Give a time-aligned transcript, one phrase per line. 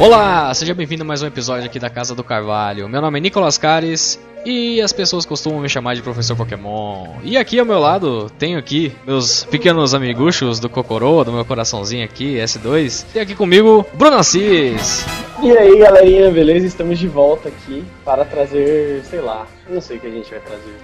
[0.00, 2.88] Olá, seja bem-vindo a mais um episódio aqui da Casa do Carvalho.
[2.88, 7.06] Meu nome é Nicolas Cares e as pessoas costumam me chamar de Professor Pokémon.
[7.22, 12.02] E aqui ao meu lado tenho aqui meus pequenos amiguchos do Cocorô, do meu coraçãozinho
[12.02, 13.04] aqui, S2.
[13.12, 15.04] Tem aqui comigo Bruno Assis.
[15.42, 16.66] E aí, galerinha, beleza?
[16.66, 20.40] Estamos de volta aqui para trazer, sei lá, não sei o que a gente vai
[20.40, 20.74] trazer.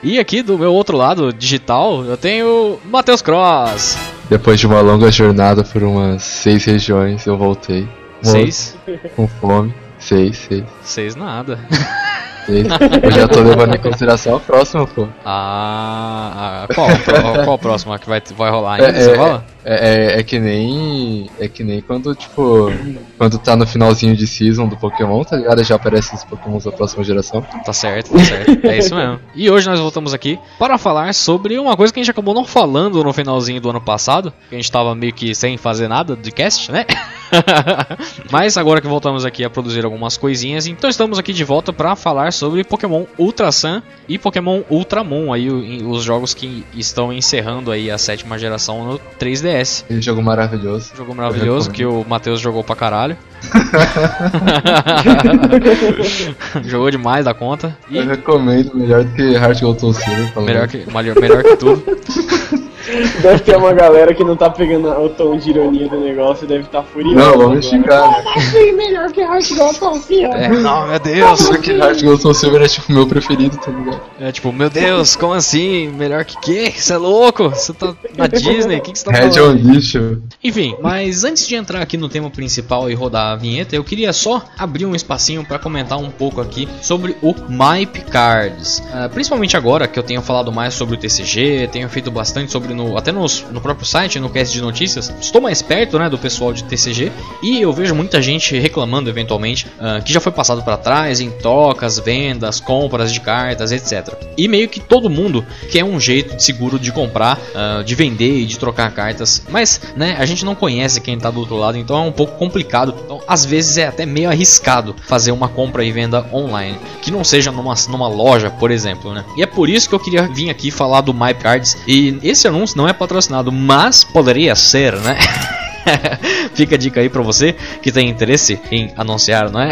[0.02, 3.98] e aqui do meu outro lado, digital, eu tenho Matheus Cross.
[4.30, 7.88] Depois de uma longa jornada por umas seis regiões, eu voltei.
[8.22, 8.76] Seis?
[9.16, 9.74] Com fome.
[9.98, 10.64] Seis, seis.
[10.82, 11.58] Seis nada.
[12.48, 15.08] Eu já tô levando em consideração a próxima, pô.
[15.24, 18.88] Ah, ah qual, qual, qual a próxima que vai, vai rolar ainda?
[18.88, 19.44] É, Você é, rola?
[19.64, 21.30] É, é, é, que nem.
[21.40, 22.70] É que nem quando, tipo.
[23.16, 25.64] Quando tá no finalzinho de season do Pokémon, tá ligado?
[25.64, 27.40] Já aparecem os Pokémon da próxima geração.
[27.64, 28.66] Tá certo, tá certo.
[28.66, 29.20] É isso mesmo.
[29.34, 32.44] E hoje nós voltamos aqui para falar sobre uma coisa que a gente acabou não
[32.44, 34.32] falando no finalzinho do ano passado.
[34.50, 36.84] Que a gente tava meio que sem fazer nada de cast, né?
[38.30, 41.96] Mas agora que voltamos aqui a produzir algumas coisinhas, então estamos aqui de volta para
[41.96, 47.90] falar sobre Pokémon Ultra Sun e Pokémon Ultramon, aí os jogos que estão encerrando aí
[47.90, 49.44] a sétima geração no 3DS.
[49.44, 49.84] DS.
[50.00, 50.92] Jogo maravilhoso.
[50.96, 53.16] Jogo maravilhoso que o Matheus jogou pra caralho.
[56.64, 57.76] jogou demais da conta.
[57.90, 57.98] E...
[57.98, 60.42] Eu recomendo, melhor do que Heart Gold Soul Silver.
[60.42, 61.82] Melhor que, melhor, melhor que tudo.
[63.20, 66.48] Deve ter uma galera que não tá pegando o tom de ironia do negócio e
[66.48, 67.16] deve estar tá furioso.
[67.16, 68.22] Não, vamos xingar.
[68.36, 70.42] Assim melhor que Heart Gold Soul Silver?
[70.42, 71.48] É, não, meu Deus.
[71.48, 74.00] Porque Heart Gold Soul Silver é tipo o meu preferido, tá ligado?
[74.20, 75.88] É tipo, meu Deus, como assim?
[75.88, 76.72] Melhor que quê?
[76.74, 77.50] Você é louco?
[77.50, 78.78] Você tá na Disney?
[78.78, 79.36] O que, que você tá Red falando?
[79.38, 80.22] É um lixo.
[80.42, 84.12] Enfim, mas antes de entrar aqui no tema principal e rodar a vinheta, eu queria
[84.12, 88.78] só abrir um espacinho para comentar um pouco aqui sobre o MyP Cards.
[88.78, 92.74] Uh, principalmente agora que eu tenho falado mais sobre o TCG, tenho feito bastante sobre
[92.74, 95.12] no, até nos, no próprio site, no cast de notícias.
[95.20, 97.10] Estou mais perto né, do pessoal de TCG
[97.42, 101.30] e eu vejo muita gente reclamando eventualmente uh, que já foi passado para trás em
[101.30, 104.14] trocas, vendas, compras de cartas, etc.
[104.36, 108.46] E meio que todo mundo quer um jeito seguro de comprar, uh, de vender e
[108.46, 111.96] de trocar cartas, mas né, a gente não conhece quem está do outro lado, então
[111.96, 112.94] é um pouco complicado.
[113.04, 117.24] Então, às vezes é até meio arriscado fazer uma compra e venda online, que não
[117.24, 119.24] seja numa, numa loja, por exemplo, né?
[119.36, 121.76] E é por isso que eu queria vir aqui falar do MyCards.
[121.86, 125.18] E esse anúncio não é patrocinado, mas poderia ser, né?
[126.54, 129.70] Fica a dica aí pra você que tem interesse em anunciar, não é?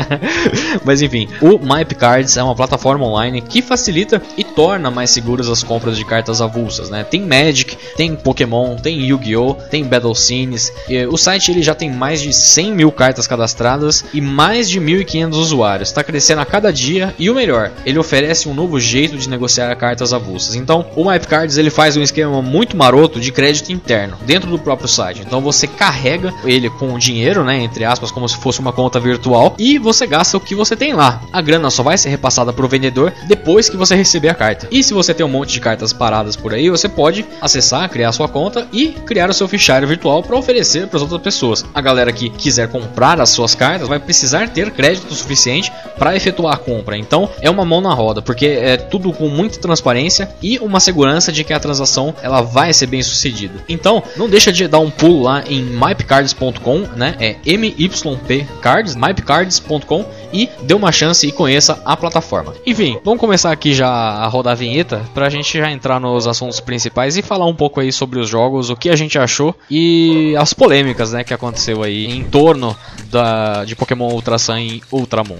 [0.84, 5.48] Mas enfim, o MyP Cards é uma plataforma online que facilita e torna mais seguras
[5.48, 7.04] as compras de cartas avulsas, né?
[7.04, 10.72] Tem Magic, tem Pokémon, tem Yu-Gi-Oh, tem Battle Scenes.
[11.10, 15.34] o site ele já tem mais de 100 mil cartas cadastradas e mais de 1.500
[15.34, 15.88] usuários.
[15.88, 19.74] Está crescendo a cada dia e o melhor, ele oferece um novo jeito de negociar
[19.76, 20.54] cartas avulsas.
[20.54, 24.58] Então, o MyP Cards ele faz um esquema muito maroto de crédito interno dentro do
[24.58, 25.21] próprio site.
[25.24, 29.54] Então você carrega ele com dinheiro, né, entre aspas, como se fosse uma conta virtual
[29.58, 31.22] e você gasta o que você tem lá.
[31.32, 34.68] A grana só vai ser repassada para o vendedor depois que você receber a carta.
[34.70, 38.12] E se você tem um monte de cartas paradas por aí, você pode acessar, criar
[38.12, 41.64] sua conta e criar o seu fichário virtual para oferecer para as outras pessoas.
[41.74, 46.54] A galera que quiser comprar as suas cartas vai precisar ter crédito suficiente para efetuar
[46.54, 46.96] a compra.
[46.96, 51.30] Então é uma mão na roda, porque é tudo com muita transparência e uma segurança
[51.30, 53.64] de que a transação ela vai ser bem sucedida.
[53.68, 57.16] Então não deixa de dar um pulo lá em mypcards.com, né?
[57.18, 62.54] É MYP Cards, mypcards.com e dê uma chance e conheça a plataforma.
[62.64, 66.60] Enfim, vamos começar aqui já a rodar a vinheta pra gente já entrar nos assuntos
[66.60, 70.34] principais e falar um pouco aí sobre os jogos, o que a gente achou e
[70.36, 72.76] as polêmicas, né, que aconteceu aí em torno
[73.10, 75.38] da de Pokémon Ultra Sun e Ultramon.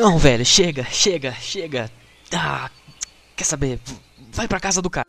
[0.00, 1.90] Não, velho, chega, chega, chega.
[2.32, 2.70] Ah,
[3.36, 3.78] quer saber?
[4.32, 5.04] Vai pra casa do cara.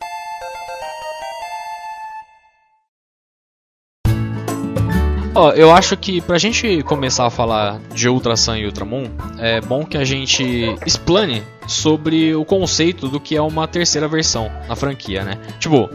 [5.34, 9.04] Ó, oh, eu acho que pra gente começar a falar de Ultra Sun e Ultramon,
[9.38, 10.44] é bom que a gente
[10.84, 11.42] explane
[11.72, 15.38] sobre o conceito do que é uma terceira versão na franquia, né?
[15.58, 15.88] Tipo,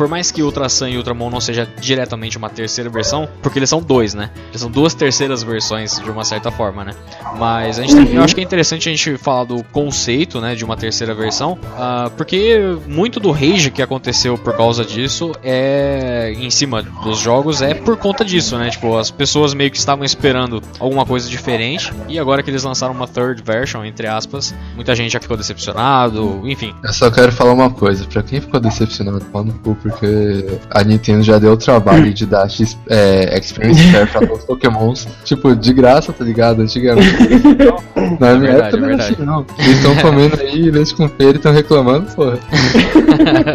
[0.00, 3.68] por mais que Ultra Sun e Ultramon não seja diretamente uma terceira versão, porque eles
[3.68, 4.30] são dois, né?
[4.48, 6.92] Eles são duas terceiras versões de uma certa forma, né?
[7.36, 10.64] Mas a gente eu acho que é interessante a gente falar do conceito, né, de
[10.64, 16.48] uma terceira versão, uh, porque muito do rage que aconteceu por causa disso é em
[16.48, 18.70] cima dos jogos é por conta disso, né?
[18.70, 22.94] Tipo, as pessoas meio que estavam esperando alguma coisa diferente e agora que eles lançaram
[22.94, 26.74] uma third version, entre aspas, muita gente já ficou decepcionado, enfim.
[26.82, 30.82] Eu só quero falar uma coisa, pra quem ficou decepcionado, pau no cu, porque a
[30.82, 32.48] Nintendo já deu o trabalho de dar
[32.88, 36.62] é, Experience Share pra todos os Pokémons, tipo, de graça, tá ligado?
[36.62, 37.16] Antigamente.
[38.18, 39.46] Na minha verdade, época não era assim, não.
[39.58, 42.38] Eles estão comendo aí, leite com feira e estão reclamando, porra.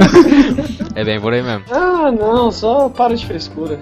[0.95, 1.63] é bem por aí mesmo.
[1.71, 3.79] Ah, não, só para de frescura.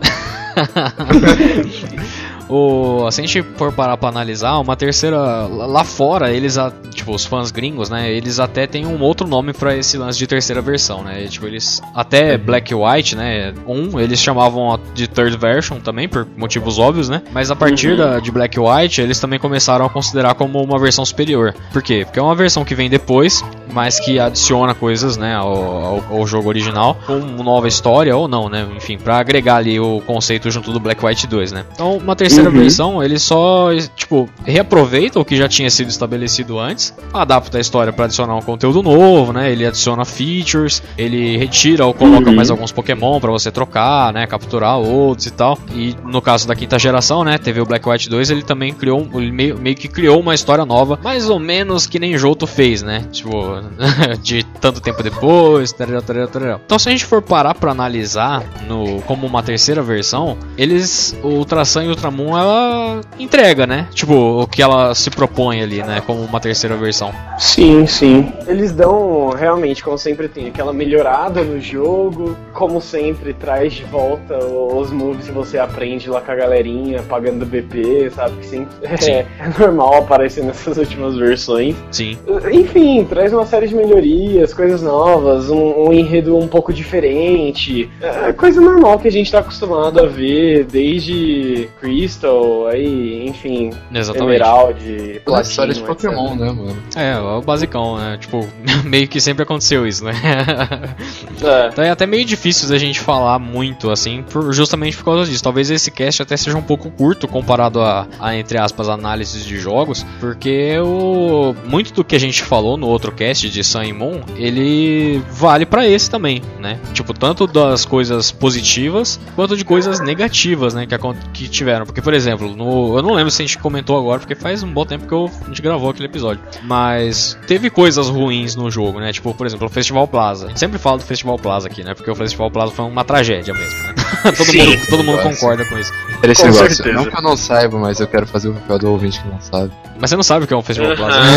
[2.50, 5.18] O, se a gente for parar pra analisar, uma terceira.
[5.18, 6.58] Lá fora, eles,
[6.92, 8.12] tipo, os fãs gringos, né?
[8.12, 11.24] Eles até têm um outro nome para esse lance de terceira versão, né?
[11.24, 11.82] E, tipo, eles.
[11.96, 13.54] Até Black e White, né?
[13.66, 17.22] Um, eles chamavam de third version também, por motivos óbvios, né?
[17.32, 17.98] Mas a partir uhum.
[17.98, 21.54] da, de Black White, eles também começaram a considerar como uma versão superior.
[21.72, 22.04] Por quê?
[22.06, 25.36] Porque é uma versão que vem depois, mas que adiciona coisas, né?
[25.36, 28.68] Ao, ao, ao jogo original, com uma nova história ou não, né?
[28.76, 31.66] Enfim, pra agregar ali o conceito junto do Black White 2, né?
[31.74, 32.60] Então, uma terceira terceira uhum.
[32.60, 37.94] versão, ele só, tipo, reaproveita o que já tinha sido estabelecido antes, adapta a história
[37.94, 39.52] para adicionar um conteúdo novo, né?
[39.52, 42.36] Ele adiciona features, ele retira ou coloca uhum.
[42.36, 44.26] mais alguns Pokémon para você trocar, né?
[44.26, 45.58] Capturar outros e tal.
[45.74, 47.38] E no caso da quinta geração, né?
[47.38, 50.66] Teve o Black White 2, ele também criou, ele meio, meio que criou uma história
[50.66, 53.06] nova, mais ou menos que nem Johto fez, né?
[53.12, 53.62] Tipo,
[54.22, 56.60] de tanto tempo depois, tarará, tarará, tarará.
[56.66, 61.30] Então se a gente for parar para analisar no como uma terceira versão, eles o
[61.30, 63.88] Ultra Sun e Ultramon ela entrega, né?
[63.94, 66.02] Tipo, o que ela se propõe ali, né?
[66.06, 67.14] Como uma terceira versão.
[67.38, 68.32] Sim, sim.
[68.48, 72.38] Eles dão, realmente, como sempre tem, aquela melhorada no jogo.
[72.54, 77.46] Como sempre, traz de volta os moves que você aprende lá com a galerinha, pagando
[77.46, 78.38] BP, sabe?
[78.38, 78.74] Que sempre
[79.12, 79.28] é, é,
[79.60, 81.76] normal aparecer nessas últimas versões.
[81.92, 82.18] Sim.
[82.52, 87.88] Enfim, traz uma série de melhorias, coisas novas, um, um enredo um pouco diferente.
[88.02, 94.30] É coisa normal que a gente tá acostumado a ver desde Crystal, aí, enfim, Exatamente.
[94.30, 96.40] Emerald, Platino, história de Pokémon, etc.
[96.40, 96.84] né, mano?
[96.96, 98.18] É, é o basicão, né?
[98.20, 98.44] Tipo,
[98.84, 100.14] meio que sempre aconteceu isso, né?
[101.44, 101.68] é.
[101.68, 105.44] Então é até meio difícil da gente falar muito, assim, por, justamente por causa disso.
[105.44, 109.60] Talvez esse cast até seja um pouco curto comparado a, a entre aspas, análises de
[109.60, 113.94] jogos, porque o, muito do que a gente falou no outro cast de Sun e
[113.94, 116.80] Moon, ele vale para esse também, né?
[116.94, 120.96] Tipo, tanto das coisas positivas quanto de coisas negativas, né, que,
[121.34, 121.86] que tiveram.
[121.86, 124.72] Porque, por exemplo, no, eu não lembro se a gente comentou agora, porque faz um
[124.72, 126.42] bom tempo que eu, a gente gravou aquele episódio.
[126.64, 129.12] Mas teve coisas ruins no jogo, né?
[129.12, 130.46] Tipo, por exemplo, o Festival Plaza.
[130.46, 131.94] A gente sempre fala do Festival Plaza aqui, né?
[131.94, 133.94] Porque o Festival Plaza foi uma tragédia mesmo, né?
[134.38, 135.92] todo Sim, mundo, todo mundo concorda com isso.
[136.24, 136.76] Esse com negócio.
[136.76, 136.96] Certeza.
[136.96, 139.42] Não que eu não saiba, mas eu quero fazer o papel do ouvinte que não
[139.42, 139.72] sabe.
[140.00, 141.34] Mas você não sabe o que é um Festival Plaza, né?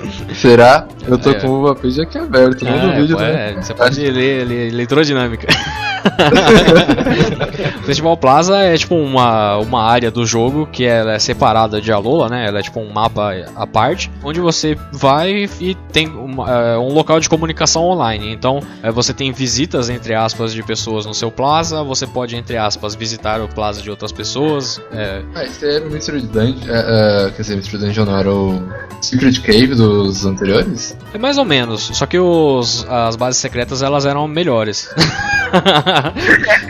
[0.34, 0.86] Será?
[1.06, 1.34] Eu tô é.
[1.34, 3.54] com o page aqui aberto, não é, vídeo, né?
[3.60, 5.48] Você pode ler, ler leitura dinâmica.
[7.80, 11.92] o Festival Plaza é tipo uma, uma área do jogo que ela é separada de
[11.92, 12.46] Alola, né?
[12.46, 16.92] Ela é tipo um mapa à parte, onde você vai e tem uma, é, um
[16.92, 18.32] local de comunicação online.
[18.32, 22.56] Então é, você tem visitas, entre aspas, de pessoas no seu Plaza, você pode, entre
[22.56, 24.80] aspas, visitar o Plaza de outras pessoas.
[24.92, 25.22] É...
[25.34, 26.68] Ah, esse o Mystery Dungeon.
[26.68, 28.62] É, é, quer dizer, Mystery Dungeon não era o
[29.00, 30.96] Secret Cave dos anteriores?
[31.12, 34.90] É mais ou menos, só que os, as bases secretas elas eram melhores.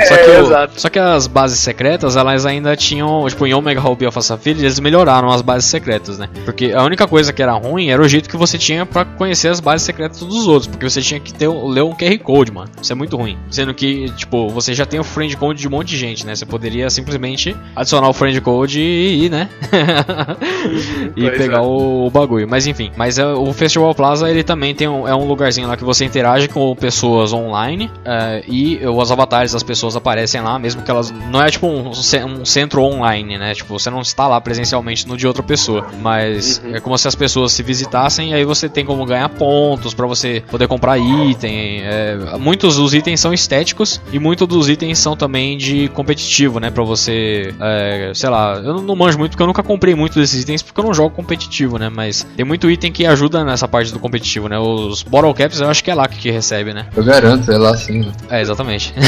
[0.07, 3.81] só, que é, o, só que as bases secretas, elas ainda tinham, tipo, em Omega
[3.81, 6.29] Ruby Alpha Sapphire, eles melhoraram as bases secretas, né?
[6.45, 9.49] Porque a única coisa que era ruim era o jeito que você tinha para conhecer
[9.49, 12.71] as bases secretas dos outros, porque você tinha que ter, ler um QR Code, mano.
[12.81, 13.39] Isso é muito ruim.
[13.51, 16.35] Sendo que, tipo, você já tem o friend code de um monte de gente, né?
[16.35, 19.49] Você poderia simplesmente adicionar o friend code e ir, né?
[21.17, 21.61] e pegar é.
[21.61, 22.49] o, o, bagulho.
[22.49, 25.77] Mas enfim, mas é, o Festival Plaza, ele também tem um, é um lugarzinho lá
[25.77, 30.83] que você interage com pessoas online é, e os avatares das pessoas aparecem lá, mesmo
[30.83, 31.11] que elas.
[31.31, 33.55] Não é tipo um, um, centro online, né?
[33.55, 35.87] Tipo, você não está lá presencialmente no de outra pessoa.
[36.01, 36.77] Mas uhum.
[36.77, 40.07] é como se as pessoas se visitassem e aí você tem como ganhar pontos para
[40.07, 41.83] você poder comprar item.
[41.83, 46.71] É, muitos dos itens são estéticos e muitos dos itens são também de competitivo, né?
[46.71, 47.55] Pra você.
[47.61, 50.63] É, sei lá, eu não, não manjo muito porque eu nunca comprei muito desses itens
[50.63, 51.89] porque eu não jogo competitivo, né?
[51.89, 54.59] Mas tem muito item que ajuda nessa parte do competitivo, né?
[54.59, 56.87] Os Bottle Caps eu acho que é lá que recebe, né?
[56.97, 58.11] Eu garanto, é lá sim.
[58.31, 58.93] É, exatamente.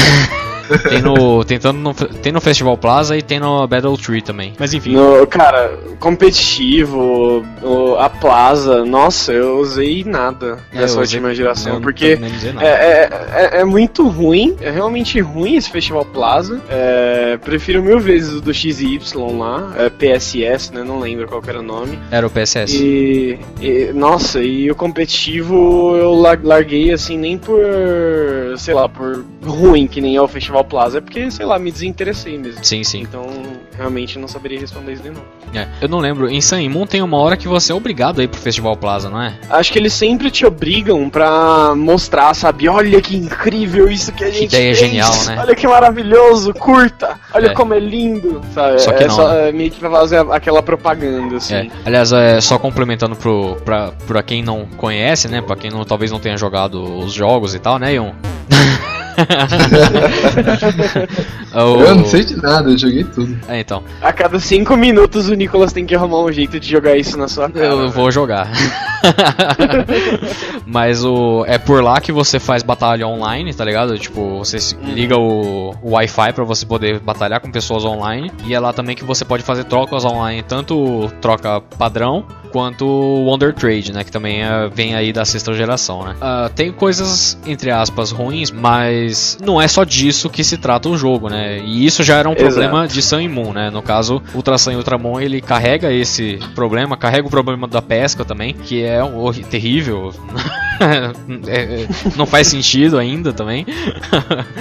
[0.89, 4.53] Tem no, tem, tanto no, tem no Festival Plaza e tem no Battle Tree também.
[4.57, 4.93] Mas enfim.
[4.93, 11.75] No, cara, competitivo, o- a Plaza, nossa, eu usei nada É, dessa usei- última geração,
[11.75, 16.61] eu porque não é, é, é, é muito ruim, é realmente ruim esse Festival Plaza.
[16.69, 18.99] É, prefiro mil vezes o do XY
[19.37, 20.81] lá, é, PSS, né?
[20.83, 21.99] Não lembro qual que era o nome.
[22.09, 22.73] Era o PSS.
[22.81, 27.59] E, e- nossa, e o competitivo eu la- larguei assim nem por,
[28.57, 31.71] sei lá, por ruim que nem é o Festival Plaza, é porque, sei lá, me
[31.71, 32.63] desinteressei mesmo.
[32.63, 33.01] Sim, sim.
[33.01, 33.23] Então,
[33.77, 35.25] realmente não saberia responder isso de novo.
[35.53, 35.67] É.
[35.81, 36.29] Eu não lembro.
[36.29, 39.09] Em Sun Moon tem uma hora que você é obrigado a ir pro Festival Plaza,
[39.09, 39.33] não é?
[39.49, 42.67] Acho que eles sempre te obrigam pra mostrar, sabe?
[42.67, 44.77] Olha que incrível isso que a gente ideia fez.
[44.79, 45.37] genial, né?
[45.39, 47.19] Olha que maravilhoso, curta.
[47.33, 47.53] Olha É.
[47.53, 48.79] como é lindo, sabe?
[48.81, 49.49] Só que é não, só, né?
[49.49, 51.53] é meio que pra fazer aquela propaganda, assim.
[51.55, 51.67] É.
[51.85, 53.72] Aliás, é, só complementando pro, pra,
[54.07, 55.41] pra quem não conhece, né?
[55.41, 58.11] Pra quem não, talvez não tenha jogado os jogos e tal, né, Ion?
[61.53, 63.37] O- Eu não sei de nada, eu joguei tudo.
[63.47, 63.83] É, então.
[64.01, 67.27] A cada cinco minutos o Nicolas tem que arrumar um jeito de jogar isso na
[67.27, 67.65] sua cara.
[67.67, 68.49] Eu vou jogar.
[70.65, 73.97] Mas o é por lá que você faz batalha online, tá ligado?
[73.99, 78.31] Tipo, você se- liga o, o Wi-Fi pra você poder batalhar com pessoas online.
[78.45, 83.25] E é lá também que você pode fazer trocas online, tanto troca padrão quanto o
[83.25, 84.03] Wonder Trade, né?
[84.03, 86.15] Que também é- vem aí da sexta geração, né?
[86.21, 90.95] Ah, tem coisas, entre aspas, ruins, mas não é só disso que se trata o
[90.95, 91.57] jogo, né?
[91.65, 92.45] E isso já era um Exato.
[92.51, 93.71] problema de Sun e Moon, né?
[93.71, 98.23] No caso, Ultra Sun e Ultramon, ele carrega esse problema, carrega o problema da pesca
[98.23, 100.13] também, que é um terrível.
[101.47, 103.65] É, é, não faz sentido ainda também.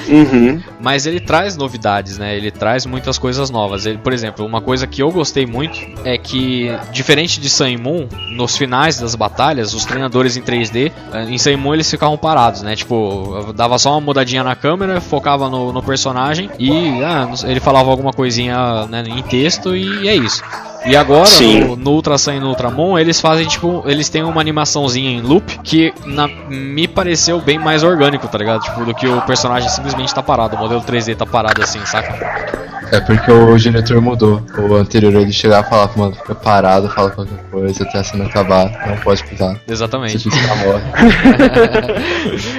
[0.08, 0.60] Uhum.
[0.80, 2.36] Mas ele traz novidades, né?
[2.36, 3.86] Ele traz muitas coisas novas.
[3.86, 8.08] Ele, por exemplo, uma coisa que eu gostei muito é que, diferente de Sun Moon,
[8.30, 12.62] nos finais das batalhas, os treinadores em 3D, eh, em Sun Moon eles ficavam parados,
[12.62, 12.74] né?
[12.74, 17.90] Tipo, dava só uma mudadinha na câmera, focava no, no personagem e ah, ele falava
[17.90, 20.42] alguma coisinha né, em texto e é isso.
[20.84, 21.60] E agora, Sim.
[21.64, 25.20] no, no Ultra Sun e no Ultramon, eles fazem, tipo, eles têm uma animaçãozinha em
[25.20, 28.62] loop que na- me pareceu bem mais orgânico, tá ligado?
[28.62, 32.62] Tipo, do que o personagem simplesmente tá parado, o modelo 3D tá parado assim, saca?
[32.90, 34.42] É porque o diretor mudou.
[34.58, 38.26] O anterior ele chegava e falava, mano, fica parado, fala qualquer coisa até a cena
[38.26, 39.54] acabar, não pode pisar.
[39.66, 40.18] Se Exatamente.
[40.28, 40.82] pisar, morre.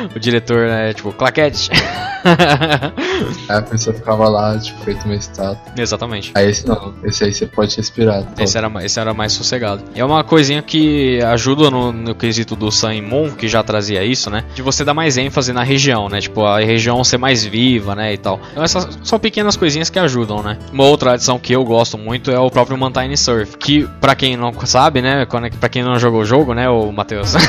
[0.16, 1.70] o diretor, né, tipo, claquete.
[3.50, 5.58] Aí a pessoa ficava lá, tipo, feito uma estátua.
[5.78, 6.32] Exatamente.
[6.36, 8.13] Aí esse não, esse aí você pode respirar.
[8.22, 9.84] Pô, Esse era, esse era mais sossegado.
[9.96, 13.64] E é uma coisinha que ajuda no, no quesito do Sun e Moon, que já
[13.64, 14.44] trazia isso, né?
[14.54, 16.20] De você dar mais ênfase na região, né?
[16.20, 18.14] Tipo, a região ser mais viva, né?
[18.14, 18.40] E tal.
[18.52, 20.58] Então essas são pequenas coisinhas que ajudam, né?
[20.72, 23.58] Uma outra adição que eu gosto muito é o próprio Mountain Surf.
[23.58, 25.26] Que, pra quem não sabe, né?
[25.26, 27.34] Quando, pra quem não jogou o jogo, né, o Matheus?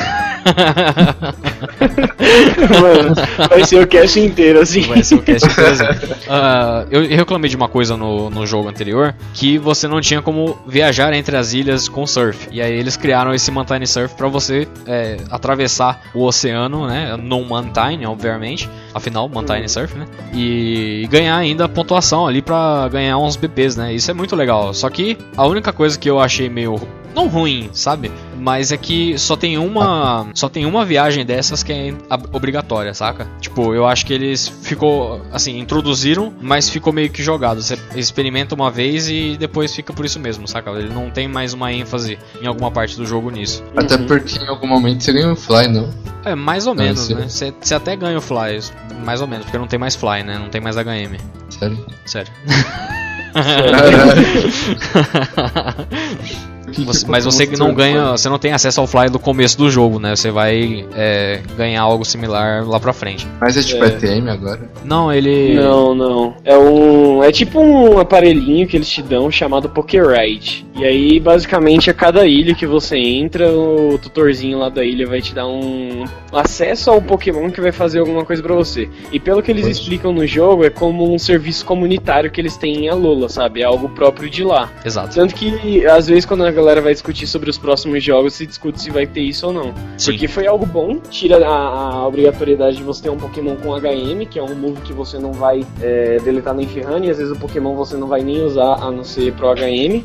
[2.81, 3.15] Mano,
[3.49, 4.81] vai ser o cast inteiro, assim.
[4.81, 5.85] Vai ser o cast inteiro, assim.
[6.29, 10.54] Ah, eu reclamei de uma coisa no, no jogo anterior, que você não tinha como
[10.65, 12.47] viajar entre as ilhas com surf.
[12.51, 17.15] E aí eles criaram esse Mountain Surf pra você é, atravessar o oceano, né?
[17.17, 18.69] No Mountain, obviamente.
[18.93, 20.05] Afinal, Mountain Surf, né?
[20.33, 23.93] E ganhar ainda pontuação ali pra ganhar uns BPs, né?
[23.93, 24.73] Isso é muito legal.
[24.73, 26.79] Só que a única coisa que eu achei meio
[27.15, 28.11] não ruim, sabe?
[28.37, 31.93] Mas é que só tem uma, só tem uma viagem dessas que é
[32.33, 33.27] obrigatória, saca?
[33.39, 37.61] Tipo, eu acho que eles ficou assim, introduziram, mas ficou meio que jogado.
[37.61, 40.69] Você experimenta uma vez e depois fica por isso mesmo, saca?
[40.71, 43.63] Ele não tem mais uma ênfase em alguma parte do jogo nisso.
[43.75, 45.89] Até porque em algum momento você ganha um fly, não?
[46.25, 47.15] É, mais ou menos, sim.
[47.15, 47.29] né?
[47.29, 48.59] Você você até ganha o fly,
[49.05, 50.37] mais ou menos, porque não tem mais fly, né?
[50.37, 51.17] Não tem mais HM.
[51.49, 51.85] Sério?
[52.05, 52.31] Sério.
[56.83, 59.99] Você- mas você não ganha, você não tem acesso ao fly do começo do jogo,
[59.99, 60.15] né?
[60.15, 63.27] Você vai é, ganhar algo similar lá pra frente.
[63.39, 63.87] Mas é tipo É.
[63.87, 64.69] ETM agora?
[64.83, 65.53] Não, ele.
[65.55, 66.33] Não, não.
[66.43, 67.23] É um.
[67.23, 70.65] É tipo um aparelhinho que eles te dão chamado Pokéride.
[70.75, 75.21] E aí, basicamente, a cada ilha que você entra, o tutorzinho lá da ilha vai
[75.21, 76.03] te dar um
[76.33, 78.89] acesso ao Pokémon que vai fazer alguma coisa pra você.
[79.09, 79.79] E pelo que eles Poxa.
[79.79, 83.61] explicam no jogo, é como um serviço comunitário que eles têm em Alola, sabe?
[83.61, 84.69] É algo próprio de lá.
[84.83, 85.15] Exato.
[85.15, 88.81] Tanto que, às vezes, quando a galera vai discutir sobre os próximos jogos, se discute
[88.81, 89.73] se vai ter isso ou não.
[89.97, 90.11] Sim.
[90.11, 94.25] Porque foi algo bom, tira a, a obrigatoriedade de você ter um Pokémon com HM,
[94.29, 97.31] que é um move que você não vai é, deletar nem ferrando, e às vezes
[97.31, 100.03] o Pokémon você não vai nem usar a não ser pro HM.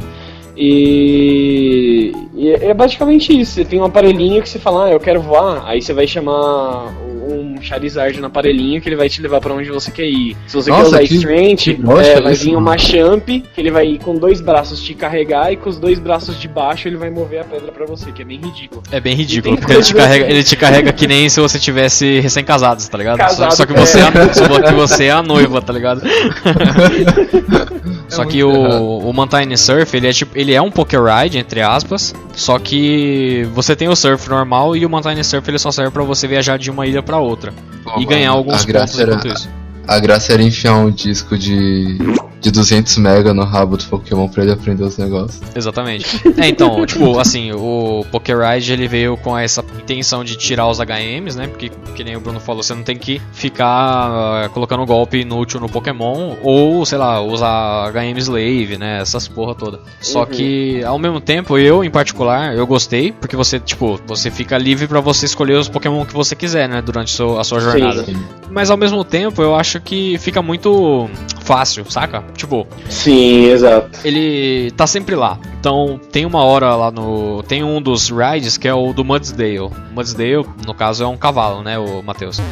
[0.62, 3.52] E, e é basicamente isso.
[3.52, 6.94] Você tem um aparelhinho que você fala, ah, eu quero voar, aí você vai chamar
[7.32, 10.36] um Charizard no aparelhinho que ele vai te levar pra onde você quer ir.
[10.46, 13.42] Se você Nossa, quer usar que- Strength, que bosta é, vai vir uma Champ, que
[13.56, 16.88] ele vai ir com dois braços te carregar e com os dois braços de baixo
[16.88, 18.82] ele vai mover a pedra pra você, que é bem ridículo.
[18.90, 22.20] É bem ridículo, porque ele te, carrega, ele te carrega que nem se você tivesse
[22.20, 23.18] recém-casados, tá ligado?
[23.18, 24.02] Só, Casado, só que você é.
[24.02, 24.06] é.
[24.06, 26.02] a, só que você é a noiva, tá ligado?
[28.08, 31.60] só que o, o Mountain Surf, ele é tipo, ele é um Poké Ride, entre
[31.60, 35.90] aspas, só que você tem o surf normal e o Mountain Surf ele só serve
[35.90, 37.52] pra você viajar de uma ilha pra outra
[37.98, 39.59] e ganhar alguns pontos era, enquanto isso.
[39.86, 41.98] A graça era enfiar um disco de,
[42.40, 45.40] de 200 mega no rabo do Pokémon pra ele aprender os negócios.
[45.54, 46.06] Exatamente.
[46.38, 50.78] É, então, tipo, assim, o Poké Ride ele veio com essa intenção de tirar os
[50.78, 51.48] HMs, né?
[51.48, 55.58] Porque, que nem o Bruno falou, você não tem que ficar ah, colocando golpe inútil
[55.60, 59.00] no Pokémon ou, sei lá, usar HM Slave, né?
[59.00, 59.80] Essas porra toda.
[60.00, 60.26] Só Uhum.
[60.26, 64.86] que, ao mesmo tempo, eu, em particular, eu gostei, porque você, tipo, você fica livre
[64.86, 66.80] pra você escolher os Pokémon que você quiser, né?
[66.80, 68.04] Durante a sua jornada.
[68.04, 68.16] Sim.
[68.50, 71.08] Mas, ao mesmo tempo, eu acho que fica muito
[71.42, 72.24] fácil, saca?
[72.34, 74.00] Tipo, Sim, exato.
[74.02, 75.38] ele tá sempre lá.
[75.60, 77.42] Então tem uma hora lá no.
[77.42, 79.70] Tem um dos rides que é o do Mudsdale.
[79.92, 82.40] Mudsdale, no caso, é um cavalo, né, o Matheus?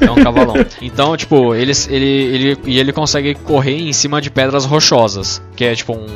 [0.00, 0.54] É um cavalão.
[0.80, 5.64] Então, tipo, ele, ele, ele, e ele consegue correr em cima de pedras rochosas, que
[5.66, 6.06] é tipo um,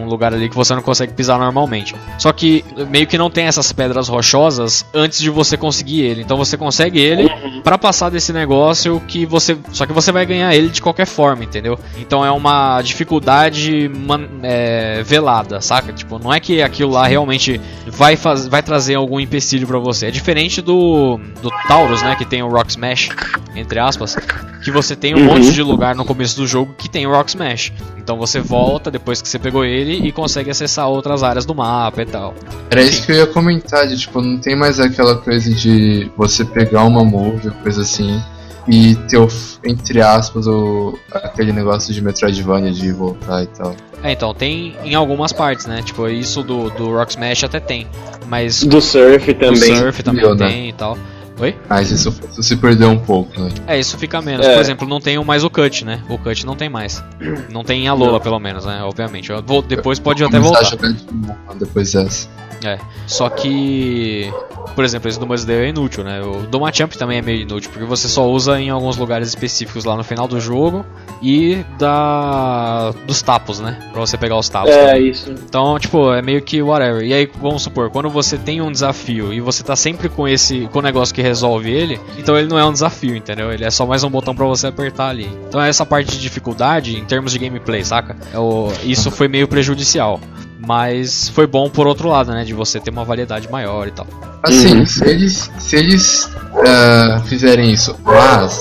[0.00, 1.94] um lugar ali que você não consegue pisar normalmente.
[2.18, 6.22] Só que meio que não tem essas pedras rochosas antes de você conseguir ele.
[6.22, 7.28] Então você consegue ele
[7.62, 9.58] pra passar desse negócio que você.
[9.72, 11.78] Só que você vai ganhar ele de qualquer forma, entendeu?
[11.98, 15.92] Então é uma dificuldade man- é, velada, saca?
[15.92, 20.06] Tipo, não é que aquilo lá realmente vai, faz, vai trazer algum empecilho pra você.
[20.06, 22.16] É diferente do, do Taurus, né?
[22.16, 23.10] Que tem o Rock Smash,
[23.54, 24.16] entre aspas.
[24.64, 25.24] Que você tem um Uhum.
[25.34, 27.70] monte de lugar no começo do jogo que tem o Rock Smash.
[27.98, 32.02] Então você volta depois que você pegou ele e consegue acessar outras áreas do mapa
[32.02, 32.32] e tal.
[32.70, 36.44] Era isso que eu ia comentar, de tipo, não tem mais aquela coisa de você
[36.44, 38.22] pegar uma move, coisa assim,
[38.68, 39.26] e ter, o,
[39.64, 43.74] entre aspas, o, aquele negócio de Metroidvania de voltar e tal.
[44.00, 45.82] É, então, tem em algumas partes, né?
[45.82, 47.88] Tipo, isso do, do Rock Smash até tem.
[48.28, 49.76] Mas Do surf do também.
[49.76, 50.48] Surf também Entendeu, né?
[50.48, 50.96] tem e tal.
[51.40, 51.56] Oi?
[51.68, 53.50] Mas isso, isso se perdeu um pouco, né?
[53.66, 54.46] É, isso fica menos.
[54.46, 54.52] É.
[54.54, 56.02] Por exemplo, não tem mais o Cut, né?
[56.08, 57.02] O Cut não tem mais.
[57.50, 58.82] Não tem em Alola, pelo menos, né?
[58.84, 59.30] Obviamente.
[59.30, 60.70] Eu vou- depois pode até Começar a voltar.
[60.70, 62.28] jogar de novo depois dessa.
[62.64, 62.78] É.
[63.06, 64.32] Só que.
[64.74, 66.20] Por exemplo, esse do Mudsdale é inútil, né?
[66.20, 69.84] O do Machamp também é meio inútil, porque você só usa em alguns lugares específicos
[69.84, 70.84] lá no final do jogo
[71.22, 72.92] e da.
[73.06, 73.78] dos tapos, né?
[73.92, 74.70] Pra você pegar os tapos.
[74.70, 75.08] É, também.
[75.10, 75.30] isso.
[75.30, 77.02] Então, tipo, é meio que whatever.
[77.04, 80.68] E aí, vamos supor, quando você tem um desafio e você tá sempre com esse
[80.72, 83.52] com o negócio que resolve ele, então ele não é um desafio, entendeu?
[83.52, 85.28] Ele é só mais um botão pra você apertar ali.
[85.48, 88.16] Então essa parte de dificuldade em termos de gameplay, saca?
[88.32, 90.20] É o- isso foi meio prejudicial.
[90.66, 92.44] Mas foi bom por outro lado, né?
[92.44, 94.06] De você ter uma variedade maior e tal.
[94.42, 94.86] Assim, Uhum.
[94.86, 96.30] se eles, se eles
[96.66, 98.58] ah, fizerem isso, mas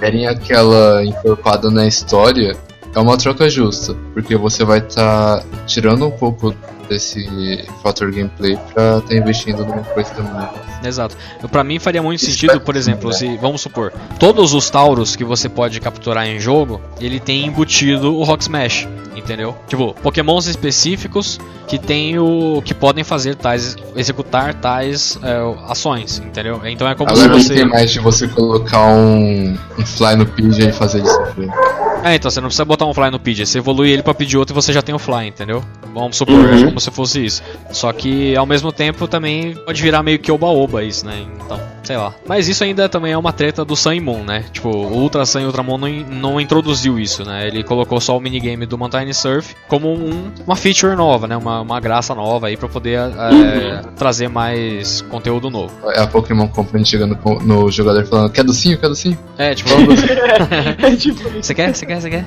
[0.00, 2.56] derem aquela encorpada na história,
[2.94, 6.54] é uma troca justa, porque você vai estar tirando um pouco
[6.88, 10.48] desse fator gameplay pra estar investindo numa coisa também.
[10.84, 11.16] Exato.
[11.50, 15.16] Pra mim faria muito Isso sentido, por exemplo, sentido, se vamos supor, todos os Tauros
[15.16, 19.56] que você pode capturar em jogo, ele tem embutido o Rock Smash, entendeu?
[19.66, 26.60] Tipo, Pokémons específicos que tem o que podem fazer tais executar tais é, ações, entendeu?
[26.66, 30.16] Então é como Agora não se você tem mais de você colocar um, um fly
[30.16, 31.50] no Pigeon e fazer ele sofrer.
[32.04, 34.36] É, então você não precisa botar um Fly no Pidgey, você evolui ele pra pedir
[34.36, 35.64] outro e você já tem o Fly, entendeu?
[35.94, 36.73] Vamos supor, Uhum.
[36.74, 37.40] Como se fosse isso.
[37.70, 41.24] Só que ao mesmo tempo também pode virar meio que oba-oba isso, né?
[41.44, 42.12] Então, sei lá.
[42.26, 44.44] Mas isso ainda também é uma treta do Sun e Moon, né?
[44.52, 47.46] Tipo, o Ultra Sun e Ultra Moon não, não introduziu isso, né?
[47.46, 51.36] Ele colocou só o minigame do Mountain Surf como um- uma feature nova, né?
[51.36, 55.72] Uma, uma graça nova aí pra poder é, trazer mais conteúdo novo.
[55.92, 59.16] É a Pokémon Company chegando no jogador falando, quer docinho, quer docinho?
[59.38, 59.70] É, tipo,
[60.82, 61.72] É tipo você quer?
[61.74, 62.00] Você quer?
[62.00, 62.24] Você quer?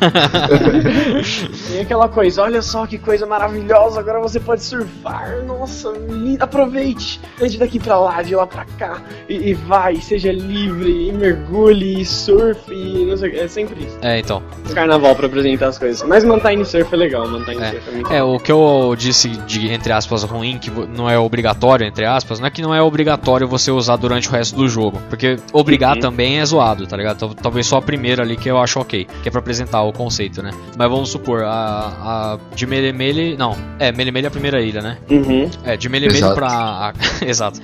[1.72, 5.92] E aquela coisa, olha só que coisa maravilhosa, agora você pode surfar, nossa,
[6.40, 11.12] aproveite, ande daqui pra lá, de lá pra cá, e, e vai, seja livre, e
[11.12, 13.98] mergulhe, e surfe, e não sei o que, é sempre isso.
[14.02, 14.42] É, então.
[14.74, 16.06] Carnaval pra apresentar as coisas.
[16.06, 17.70] Mas Mountain Surf é legal, Mountain É.
[17.70, 21.18] Surf é muito É, o que eu disse de, entre aspas, ruim, que não é
[21.18, 24.68] obrigatório, entre aspas, não é que não é obrigatório você usar durante o resto do
[24.68, 25.00] jogo.
[25.08, 26.00] Porque obrigar Uhum.
[26.00, 27.18] também é zoado, tá ligado?
[27.18, 29.92] Tal- Talvez só a primeira ali que eu acho ok, que é pra apresentar o
[29.92, 30.50] conceito, né?
[30.76, 33.36] Mas vamos supor, a, a de Melemele.
[33.36, 34.98] Não, é, Melemele é a primeira ilha, né?
[35.10, 35.50] Uhum.
[35.64, 36.92] É, de Melemele pra.
[37.26, 37.60] Exato.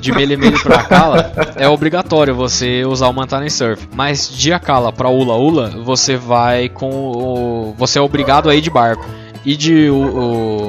[0.00, 3.88] de Melemele pra Akala é obrigatório você usar o Mountain Surf.
[3.94, 7.74] Mas de Akala pra Ula Ula, você vai com o.
[7.78, 9.04] Você é obrigado a ir de barco.
[9.44, 9.88] E de.
[9.90, 9.96] O,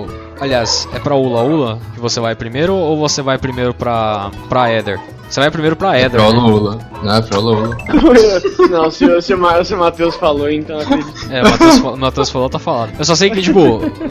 [0.07, 4.29] o- Aliás, é pra Ula Ula que você vai primeiro ou você vai primeiro pra,
[4.49, 4.99] pra Eder?
[5.29, 6.21] Você vai primeiro pra Eder.
[6.21, 6.37] Pro né?
[6.39, 6.79] Lula.
[7.01, 7.75] Não, é pro Lula.
[8.69, 11.11] Não, se, o- se, Ma- se o Matheus falou, então acredito.
[11.31, 12.91] É, o Matheus, falou, tá falado.
[12.99, 13.59] Eu só sei que, tipo,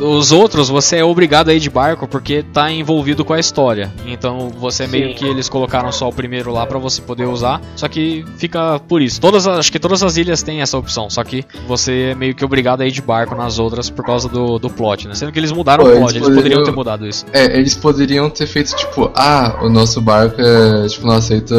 [0.05, 3.93] os outros você é obrigado a ir de barco porque tá envolvido com a história.
[4.05, 5.15] Então você meio Sim.
[5.15, 7.61] que eles colocaram só o primeiro lá pra você poder usar.
[7.77, 9.21] Só que fica por isso.
[9.21, 11.09] Todas, as- acho que todas as ilhas têm essa opção.
[11.09, 14.29] Só que você é meio que obrigado a ir de barco nas outras por causa
[14.29, 15.15] do, do plot, né?
[15.15, 17.25] Sendo que eles mudaram Pô, o eles plot, eles poderiam poderiam- ter mudado isso.
[17.33, 21.55] É, eles poderiam ter feito tipo, ah, o nosso barco é, tipo, não aceita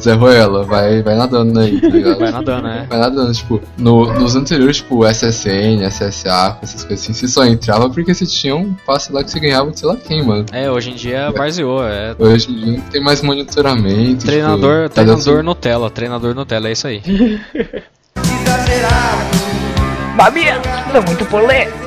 [0.00, 2.18] Zé Ruela, vai, vai nadando aí, tá ligado?
[2.18, 2.86] Vai nadando, né?
[2.88, 7.88] Vai nadando, tipo, no- nos anteriores, tipo, SSN, SSA, essas coisas assim, você só entrava
[7.90, 10.46] porque você tinha um passe lá que você ganhava de sei lá quem, mano.
[10.52, 12.14] É, hoje em dia varzeou, é.
[12.18, 14.24] Hoje em dia não tem mais monitoramento.
[14.26, 17.02] Treinador, tipo, tá treinador Nutella, treinador Nutella, é isso aí.
[20.16, 20.62] Babiando,
[21.06, 21.85] muito polêmico.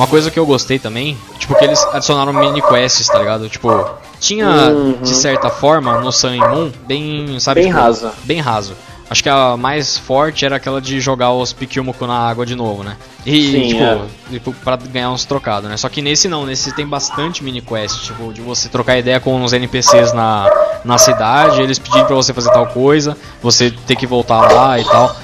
[0.00, 3.50] Uma coisa que eu gostei também, tipo, que eles adicionaram mini quests, tá ligado?
[3.50, 3.84] Tipo,
[4.18, 4.92] tinha, Uhum.
[5.02, 7.60] de certa forma, no Sun e Moon, bem, sabe?
[7.60, 8.12] Bem tipo, rasa.
[8.24, 8.72] Bem raso.
[9.10, 12.82] Acho que a mais forte era aquela de jogar os Pikyumuku na água de novo,
[12.84, 12.96] né?
[13.26, 14.00] E, Sim, tipo, é.
[14.30, 15.76] tipo, pra ganhar uns trocados, né?
[15.76, 19.42] Só que nesse não, nesse tem bastante mini quest, tipo, de você trocar ideia com
[19.44, 20.48] os NPCs na,
[20.84, 24.84] na cidade, eles pedirem pra você fazer tal coisa, você ter que voltar lá e
[24.84, 25.14] tal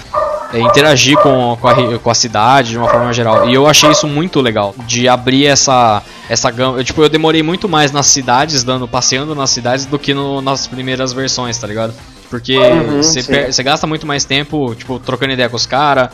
[0.53, 3.45] é, interagir com, com, a, com a cidade de uma forma geral.
[3.45, 6.79] E eu achei isso muito legal, de abrir essa essa gama.
[6.79, 10.41] eu, Tipo, eu demorei muito mais nas cidades, dando passeando nas cidades, do que no-
[10.41, 11.95] nas primeiras versões, tá ligado?
[12.29, 16.11] Porque Uhum, você você gasta muito mais tempo, tipo, trocando ideia com os caras,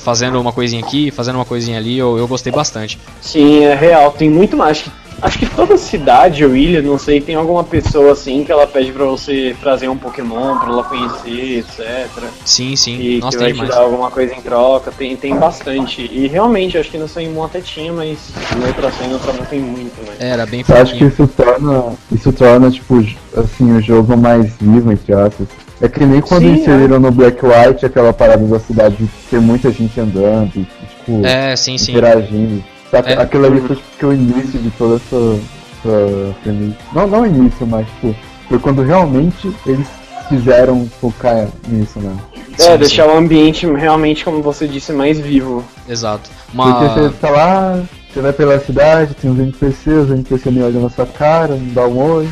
[0.00, 2.98] fazendo uma coisinha aqui, fazendo uma coisinha ali, eu, eu gostei bastante.
[3.20, 4.10] Sim, é real.
[4.10, 4.84] Tem muito mais.
[5.22, 8.92] Acho que, toda cidade ou ilha, não sei, tem alguma pessoa assim que ela pede
[8.92, 12.06] pra você trazer um Pokémon pra ela conhecer, etc.
[12.44, 12.98] Sim, sim.
[13.00, 13.74] E Nossa, que tem vai te demais.
[13.74, 14.92] dar alguma coisa em troca.
[14.92, 16.02] Tem, tem bastante.
[16.12, 18.18] E realmente, acho que no Sun Moon até tinha, mas
[18.56, 18.90] no Ultra
[19.32, 20.16] Moon tem muito, né?
[20.18, 23.04] Era bem Eu acho que isso torna, isso torna, tipo,
[23.36, 25.46] assim, o jogo mais vivo, entre aspas.
[25.80, 29.40] É que nem quando Sim, inseriram no Black White aquela parada da cidade de ter
[29.40, 31.92] muita gente andando, e, tipo, É, sim, sim.
[31.92, 32.64] interagindo.
[32.90, 33.10] Saca?
[33.10, 33.20] É.
[33.20, 35.40] Aquilo ali foi tipo, o início de toda essa,
[35.78, 36.52] essa.
[36.92, 38.14] Não, não o início, mas tipo,
[38.48, 39.88] foi quando realmente eles
[40.28, 42.16] quiseram focar nisso, né?
[42.58, 45.64] É, Sim, deixar o ambiente realmente, como você disse, mais vivo.
[45.88, 46.30] Exato.
[46.54, 47.10] Porque você Uma...
[47.10, 51.06] fica lá, você vai pela cidade, tem os NPCs, os NPCs nem olham na sua
[51.06, 52.28] cara, não dá um oi.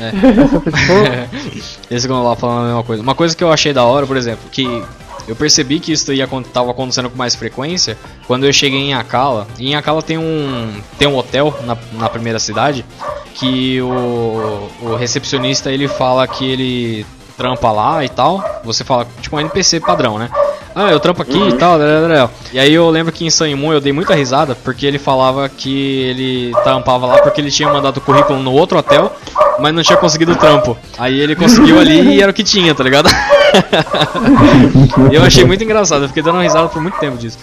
[0.00, 1.28] É.
[1.90, 3.02] Eles ficam lá falando a mesma coisa.
[3.02, 4.82] Uma coisa que eu achei da hora, por exemplo, que
[5.28, 8.94] eu percebi que isso ia, acon- tava acontecendo com mais frequência quando eu cheguei em
[8.94, 9.46] Akala.
[9.58, 12.84] E em Akala tem um, tem um hotel na, na primeira cidade
[13.34, 18.42] que o, o recepcionista ele fala que ele trampa lá e tal.
[18.64, 20.28] Você fala, tipo um NPC padrão, né?
[20.74, 21.76] Ah, eu trampo aqui e tal.
[22.52, 25.48] E aí eu lembro que em Sun Moon eu dei muita risada porque ele falava
[25.48, 29.12] que ele trampava lá porque ele tinha mandado o currículo no outro hotel,
[29.58, 30.76] mas não tinha conseguido o trampo.
[30.96, 33.08] Aí ele conseguiu ali e era o que tinha, tá ligado?
[35.10, 37.38] E eu achei muito engraçado, eu fiquei dando risada por muito tempo disso.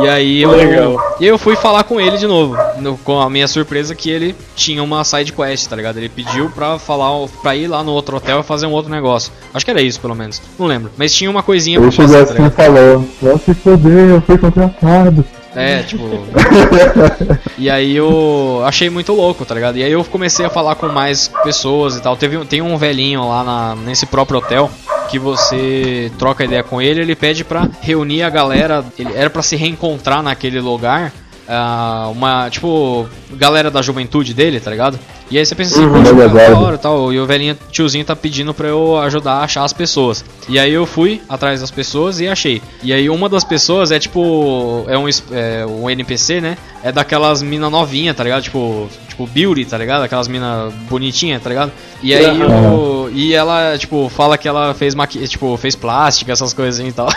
[0.00, 1.16] E aí eu, Legal.
[1.20, 4.34] e eu fui falar com ele de novo, no- com a minha surpresa que ele
[4.54, 5.96] tinha uma side quest, tá ligado?
[5.98, 7.06] Ele pediu pra falar
[7.42, 9.32] para ir lá no outro hotel e fazer um outro negócio.
[9.54, 10.40] Acho que era isso, pelo menos.
[10.58, 12.52] Não lembro, mas tinha uma coisinha pra ele chegou fazer, tá assim ligado?
[12.54, 15.24] falou, vai se foder, eu fui contratado.
[15.54, 16.02] É, tipo.
[17.56, 19.78] e aí eu achei muito louco, tá ligado?
[19.78, 22.14] E aí eu comecei a falar com mais pessoas e tal.
[22.14, 24.70] Teve, um- tem um velhinho lá na- nesse próprio hotel
[25.06, 28.84] que você troca ideia com ele, ele pede pra reunir a galera.
[28.98, 31.12] Ele era pra se reencontrar naquele lugar.
[31.48, 34.98] ah, uma, tipo, galera da juventude dele, tá ligado?
[35.30, 36.02] E aí você pensa assim, Uhum.
[36.02, 36.28] poxa,
[36.60, 37.12] cara, e tal.
[37.12, 40.24] E o velhinho tiozinho tá pedindo pra eu ajudar a achar as pessoas.
[40.48, 42.60] E aí eu fui atrás das pessoas e achei.
[42.82, 44.84] E aí uma das pessoas é tipo.
[44.88, 46.58] É um, é um NPC, né?
[46.82, 48.42] É daquelas mina novinha, tá ligado?
[48.42, 48.88] Tipo.
[49.08, 50.02] Tipo Beauty, tá ligado?
[50.02, 51.70] Aquelas mina bonitinha, tá ligado?
[52.02, 52.95] E aí o.
[53.10, 55.26] E ela, tipo, fala que ela fez maqui...
[55.26, 57.08] tipo, fez plástica, essas coisas e tal.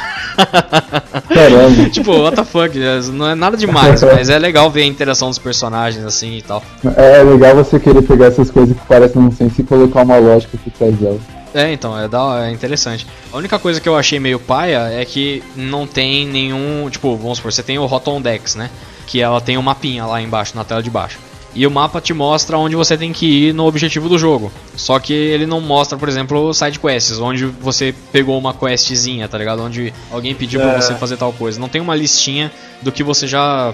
[1.28, 1.90] Caramba.
[1.92, 2.78] tipo, what the fuck,
[3.12, 6.64] não é nada demais, mas é legal ver a interação dos personagens assim e tal.
[6.96, 10.72] É legal você querer pegar essas coisas que parecem nonsense e colocar uma lógica por
[10.72, 11.22] trás delas.
[11.54, 13.08] É, então, é, da, é interessante.
[13.34, 16.88] A única coisa que eu achei meio paia é que não tem nenhum.
[16.90, 18.70] Tipo, vamos supor, você tem o Rotom Dex, né?
[19.08, 21.18] Que ela tem um mapinha lá embaixo, na tela de baixo.
[21.56, 24.52] E o mapa te mostra onde você tem que ir no objetivo do jogo.
[24.76, 29.38] Só que ele não mostra, por exemplo, side quests, onde você pegou uma questzinha, tá
[29.38, 29.64] ligado?
[29.64, 30.82] Onde alguém pediu pra É.
[30.82, 31.60] você fazer tal coisa.
[31.60, 32.52] Não tem uma listinha
[32.84, 33.74] do que você já,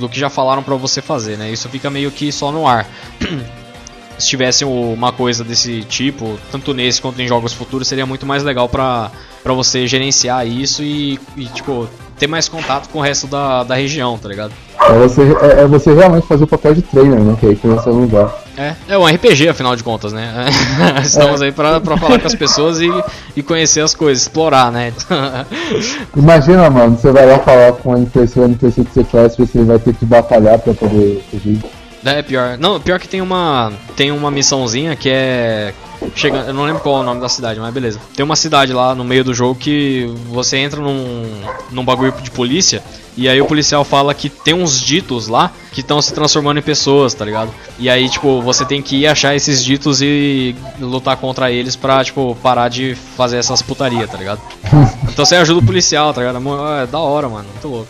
[0.00, 1.50] do que já falaram pra você fazer, né?
[1.52, 2.84] Isso fica meio que só no ar.
[4.18, 8.42] se tivesse uma coisa desse tipo, tanto nesse quanto em jogos futuros, seria muito mais
[8.42, 9.12] legal pra,
[9.44, 13.76] pra você gerenciar isso e, e, tipo, ter mais contato com o resto da, da
[13.76, 14.52] região, tá ligado?
[14.88, 17.36] É você, é, é você realmente fazer o papel de trainer, né?
[17.38, 18.34] Que é aí que você lugar.
[18.56, 20.46] É, é um RPG afinal de contas, né?
[21.04, 22.90] Estamos aí pra, pra falar com as pessoas e,
[23.36, 24.92] e conhecer as coisas, explorar, né?
[26.16, 29.62] Imagina, mano, você vai lá falar com o NPC, o NPC que você conhece, você
[29.62, 31.60] vai ter que batalhar pra poder fugir.
[32.04, 32.56] É pior.
[32.58, 35.74] Não, pior que tem uma tem uma missãozinha que é
[36.14, 38.00] chega, eu não lembro qual é o nome da cidade, mas beleza.
[38.16, 41.24] Tem uma cidade lá no meio do jogo que você entra num
[41.70, 42.82] num bagulho de polícia
[43.18, 46.62] e aí o policial fala que tem uns ditos lá que estão se transformando em
[46.62, 47.50] pessoas, tá ligado?
[47.76, 52.04] E aí, tipo, você tem que ir achar esses ditos e lutar contra eles pra,
[52.04, 54.40] tipo, parar de fazer essas putaria, tá ligado?
[55.10, 56.38] Então você ajuda o policial, tá ligado?
[56.80, 57.88] É da hora, mano, muito louco.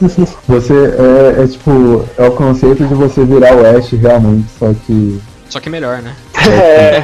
[0.48, 5.20] Você é, é tipo, é o conceito de você virar o Ash realmente, só que.
[5.50, 6.14] Só que melhor, né?
[6.48, 6.96] É,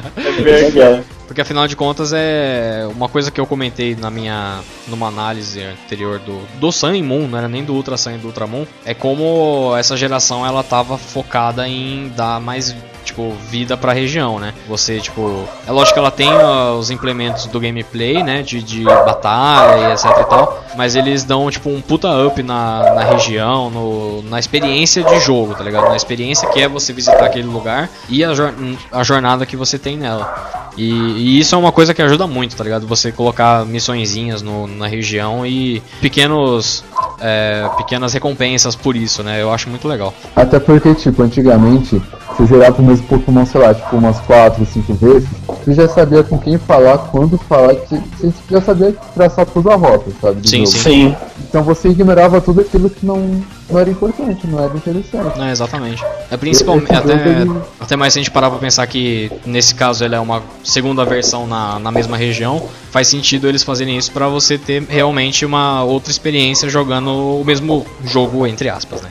[0.16, 1.04] é verdade.
[1.34, 6.20] Porque afinal de contas é uma coisa que eu comentei na minha numa análise anterior
[6.20, 8.94] do do Sun e Moon, não era nem do Ultra Sun e do Ultramon, é
[8.94, 12.72] como essa geração ela tava focada em dar mais
[13.04, 14.52] tipo vida pra região, né?
[14.68, 16.30] Você tipo, é lógico que ela tem
[16.78, 21.50] os implementos do gameplay, né, de, de batalha e etc e tal, mas eles dão
[21.50, 25.88] tipo um puta up na, na região, no, na experiência de jogo, tá ligado?
[25.88, 28.54] Na experiência que é você visitar aquele lugar e a, jor-
[28.90, 30.62] a jornada que você tem nela.
[30.76, 32.84] E, e isso é uma coisa que ajuda muito, tá ligado?
[32.88, 36.84] Você colocar missõezinhas no, na região e pequenos
[37.20, 39.40] é, pequenas recompensas por isso, né?
[39.40, 40.12] Eu acho muito legal.
[40.34, 42.02] Até porque, tipo, antigamente,
[42.36, 46.22] você zerava o mesmo Pokémon, sei lá, tipo, umas 4, 5 vezes, você já sabia
[46.22, 50.48] com quem falar, quando falar, você você já sabia traçar tudo a rota, sabe?
[50.48, 50.78] Sim, sim.
[50.78, 51.16] Sim.
[51.48, 55.40] Então você ignorava tudo aquilo que não, não era importante, não era interessante.
[55.40, 56.04] É, exatamente.
[56.30, 59.30] É principalmente Esse jogo, até, ele- até mais se a gente parar pra pensar que
[59.46, 63.96] nesse caso ele é uma segunda versão na, na mesma região, faz sentido eles fazerem
[63.96, 69.08] isso pra você ter realmente uma outra experiência jogando o mesmo jogo entre aspas, né?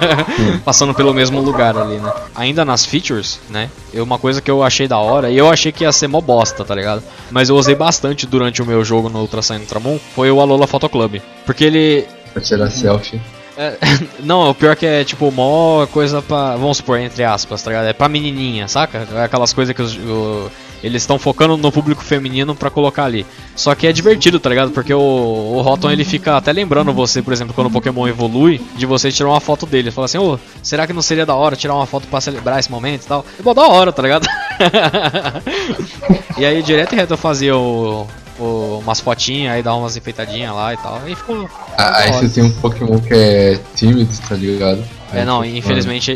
[0.64, 2.12] Passando pelo mesmo lugar ali, né?
[2.34, 3.68] Ainda nas features, né?
[3.92, 6.20] Eu, uma coisa que eu achei da hora, e eu achei que ia ser mó
[6.20, 7.02] bosta, tá ligado?
[7.30, 10.66] Mas eu usei bastante durante o meu jogo no Ultra Sun Ultramon, foi o Alola
[10.66, 11.20] Photo Club.
[11.44, 13.20] Porque ele, Pra tirar selfie.
[13.56, 13.76] É,
[14.22, 16.56] não, o pior que é tipo mó coisa pra.
[16.56, 17.86] Vamos supor, entre aspas, tá ligado?
[17.86, 19.06] É pra menininha, saca?
[19.14, 20.50] É aquelas coisas que os- o-
[20.82, 23.26] eles estão focando no público feminino pra colocar ali.
[23.54, 24.70] Só que é divertido, tá ligado?
[24.70, 28.58] Porque o, o Rotom ele fica até lembrando você, por exemplo, quando o Pokémon evolui,
[28.76, 29.90] de você tirar uma foto dele.
[29.90, 32.70] Fala assim, ô, será que não seria da hora tirar uma foto pra celebrar esse
[32.70, 33.26] momento e tal?
[33.38, 34.26] É bom, da hora, tá ligado?
[36.38, 38.06] e aí, direto e reto eu fazia o.
[38.40, 41.00] o- umas fotinhas, aí dava umas enfeitadinhas lá e tal.
[41.08, 41.48] E ficou.
[41.76, 44.82] Ah, aí você tem um Pokémon que é tímido, tá ligado?
[45.12, 46.12] É, não, tipo, infelizmente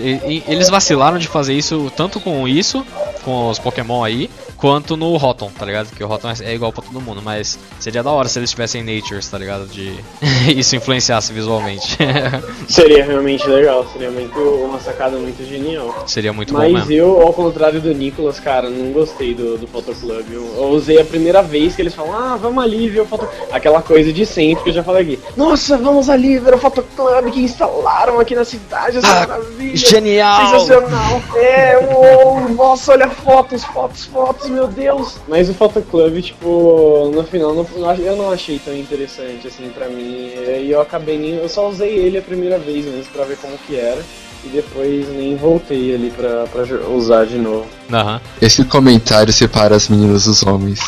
[0.47, 2.87] eles vacilaram de fazer isso tanto com isso,
[3.25, 4.31] com os Pokémon aí,
[4.65, 5.95] quanto no Rotom, tá ligado?
[5.95, 8.83] Que o Rotom é igual pra todo mundo, mas seria da hora se eles tivessem
[8.83, 9.67] Natures, tá ligado?
[9.67, 9.95] De
[10.57, 11.99] isso influenciasse visualmente.
[12.67, 15.95] Seria realmente legal, seria muito, uma sacada muito genial.
[16.07, 20.25] seria muito bom Mas eu, ao contrário do Nicolas, cara, não gostei do, do Photoclub.
[20.33, 23.29] Eu, eu usei a primeira vez que eles falam, ah, vamos ali ver o Foto...
[23.53, 25.23] Aquela coisa de sempre que eu já falei aqui.
[25.37, 29.77] Nossa, vamos ali ver o Photoclub que instalaram aqui na cidade, essa Ah, maravilha.
[29.77, 30.51] Genial!
[30.51, 31.23] Sensacional!
[31.37, 35.17] É, uou, nossa, olha fotos, fotos, fotos, meu Deus!
[35.29, 40.31] Mas o Photoclub, tipo, no final, não- eu não achei tão interessante assim pra mim.
[40.63, 41.35] E eu acabei nem.
[41.37, 44.01] Eu só usei ele a primeira vez mesmo pra ver como que era.
[44.45, 47.67] E depois nem voltei ali pra, pra usar de novo.
[47.91, 48.21] Aham.
[48.43, 50.81] Esse comentário separa as meninas dos homens.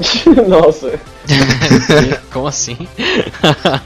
[0.48, 0.98] nossa,
[2.32, 2.76] Como assim?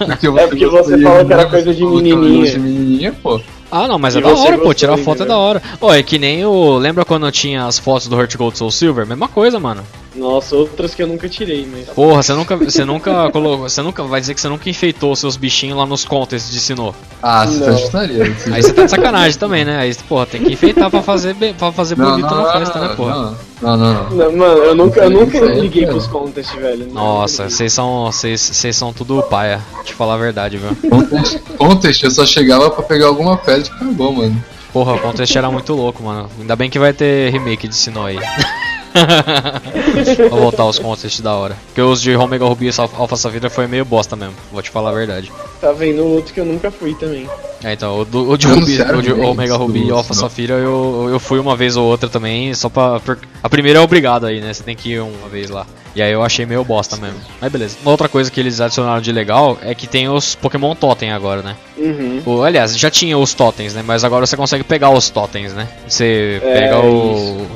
[0.09, 2.51] Porque É porque você falou que era coisa de menininha.
[2.51, 3.41] De menininha, pô.
[3.71, 4.73] Ah, não, mas E é da hora, pô.
[4.73, 5.63] Tirar foto é da hora.
[5.81, 6.77] Ó, é que nem o.
[6.77, 9.07] Lembra quando tinha as fotos do Heart Gold Soul Silver?
[9.07, 9.83] Mesma coisa, mano.
[10.17, 11.89] Nossa, outras que eu nunca tirei, mas.
[11.89, 15.19] Porra, você nunca, você nunca colocou, você nunca vai dizer que você nunca enfeitou os
[15.19, 16.95] seus bichinhos lá nos contests de Sinnoh.
[17.23, 17.79] Ah, você tá Não.
[17.79, 18.25] chutaria.
[18.35, 19.79] Você Aí você tá de sacanagem também, né?
[19.79, 23.35] Aí, porra, tem que enfeitar pra fazer, bem- pra fazer bonito na festa, né, porra?
[23.63, 24.11] Não, não, não.
[24.11, 24.11] não.
[24.11, 25.95] Não, mano, eu nunca, eu nunca liguei cara.
[25.95, 26.87] pros contests, velho.
[26.87, 30.91] Não Nossa, vocês são, vocês, vocês são tudo paia, te falar a verdade, viu?
[30.91, 34.45] Contest, contest, eu só chegava pra pegar alguma pedra e acabou, mano.
[34.73, 36.29] Porra, o contest era muito louco, mano.
[36.41, 38.19] Ainda bem que vai ter remake de Sinnoh aí.
[40.31, 41.57] Vou voltar aos contests da hora.
[41.67, 44.91] Porque os de Omega Ruby e Alpha Safira foi meio bosta mesmo, vou te falar
[44.91, 45.33] a verdade.
[45.61, 47.29] Tá vendo outro que eu nunca fui também.
[47.65, 50.13] É, então, o, do- o de Ruby, o de nem Omega Ruby e Alpha.
[50.15, 53.01] Safira eu, eu fui uma vez ou outra também, só pra.
[53.43, 54.53] a primeira é obrigado aí, né?
[54.53, 55.67] Você tem que ir uma vez lá.
[55.97, 57.21] E aí eu achei meio bosta mesmo.
[57.41, 57.77] Mas beleza.
[57.83, 61.41] Uma outra coisa que eles adicionaram de legal é que tem os Pokémon Totem agora,
[61.41, 61.55] né?
[61.79, 62.21] Uhum.
[62.27, 63.83] O, aliás, já tinha os totens, né?
[63.87, 65.69] Mas agora você consegue pegar os totens, né?
[65.87, 67.47] Você É, pega o.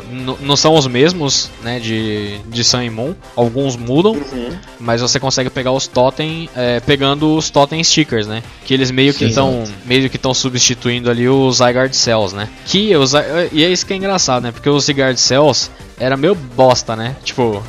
[0.40, 3.12] não são os mesmos, né, de, de Sun e Moon.
[3.34, 4.50] Alguns mudam, Uhum.
[4.78, 8.44] mas você consegue pegar os totem é, pegando os totem stickers, né?
[8.64, 9.64] Que eles meio que Sim, estão
[9.98, 12.48] meio que estão substituindo ali os Zygarde Cells, né?
[12.66, 14.52] Que os, Zy- e é isso que é engraçado, né?
[14.52, 17.16] Porque os Zygarde Cells era meio bosta, né?
[17.24, 17.62] Tipo,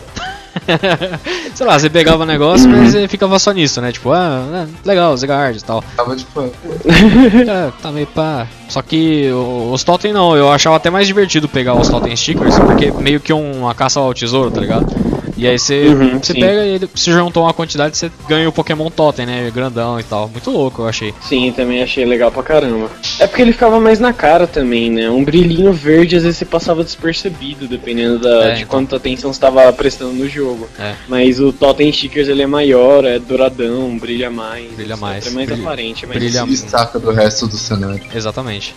[1.56, 3.92] sei lá, você pegava o negócio, mas você ficava só nisso, né?
[3.92, 5.84] Tipo, ah, é, legal, Zygarde e tal.
[5.96, 6.42] Tava tipo.
[7.50, 8.48] É, tá meio pá.
[8.68, 9.30] Só que
[9.72, 13.34] os totem não, eu achava até mais divertido pegar os totem stickers, porque meio que
[13.34, 14.86] uma caça ao tesouro, tá ligado?
[15.39, 16.39] E aí você, Uhum, você sim.
[16.39, 19.49] pega e ele- se juntou uma quantidade, você ganha o Pokémon Totem, né?
[19.54, 20.28] Grandão e tal.
[20.28, 21.13] Muito louco, eu achei.
[21.21, 22.89] Sim, também achei legal pra caramba.
[23.19, 25.10] É porque ele ficava mais na cara também, né?
[25.10, 28.67] Um brilhinho verde às vezes você passava despercebido, dependendo da, É, de então.
[28.80, 30.67] quanta atenção você estava prestando no jogo.
[30.78, 30.93] É.
[31.08, 34.71] Mas o Totem Stickers ele é maior, é douradão, brilha mais.
[34.73, 35.25] Brilha mais.
[35.25, 38.02] É mais Brilha- aparente, é mais brilha- Se destaca do resto do cenário.
[38.13, 38.75] Exatamente.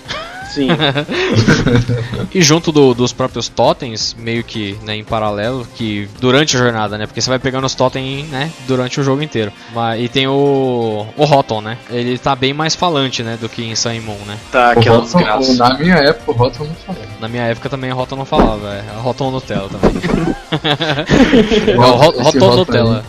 [0.52, 0.68] Sim.
[2.34, 6.96] E junto do- dos próprios totens, meio que né, em paralelo, que durante a jornada,
[6.96, 7.06] né?
[7.06, 8.50] Porque você vai pegando os totens, né?
[8.66, 9.52] Durante o jogo inteiro.
[9.74, 11.06] Mas, e tem o.
[11.16, 11.76] O Rotom, né?
[11.90, 13.36] Ele tá bem mais falante, né?
[13.40, 14.38] Do que em Sun Moon, né?
[14.50, 15.54] Tá, O aquela Rotom- desgraça.
[15.56, 17.06] na minha época, o Rotom não falava.
[17.20, 18.84] Na minha época também a Rotom não falava, é.
[18.96, 20.02] A Rotom Nutella também.
[21.68, 23.04] é, o Ro- Esse Rotom Rotom Nutella.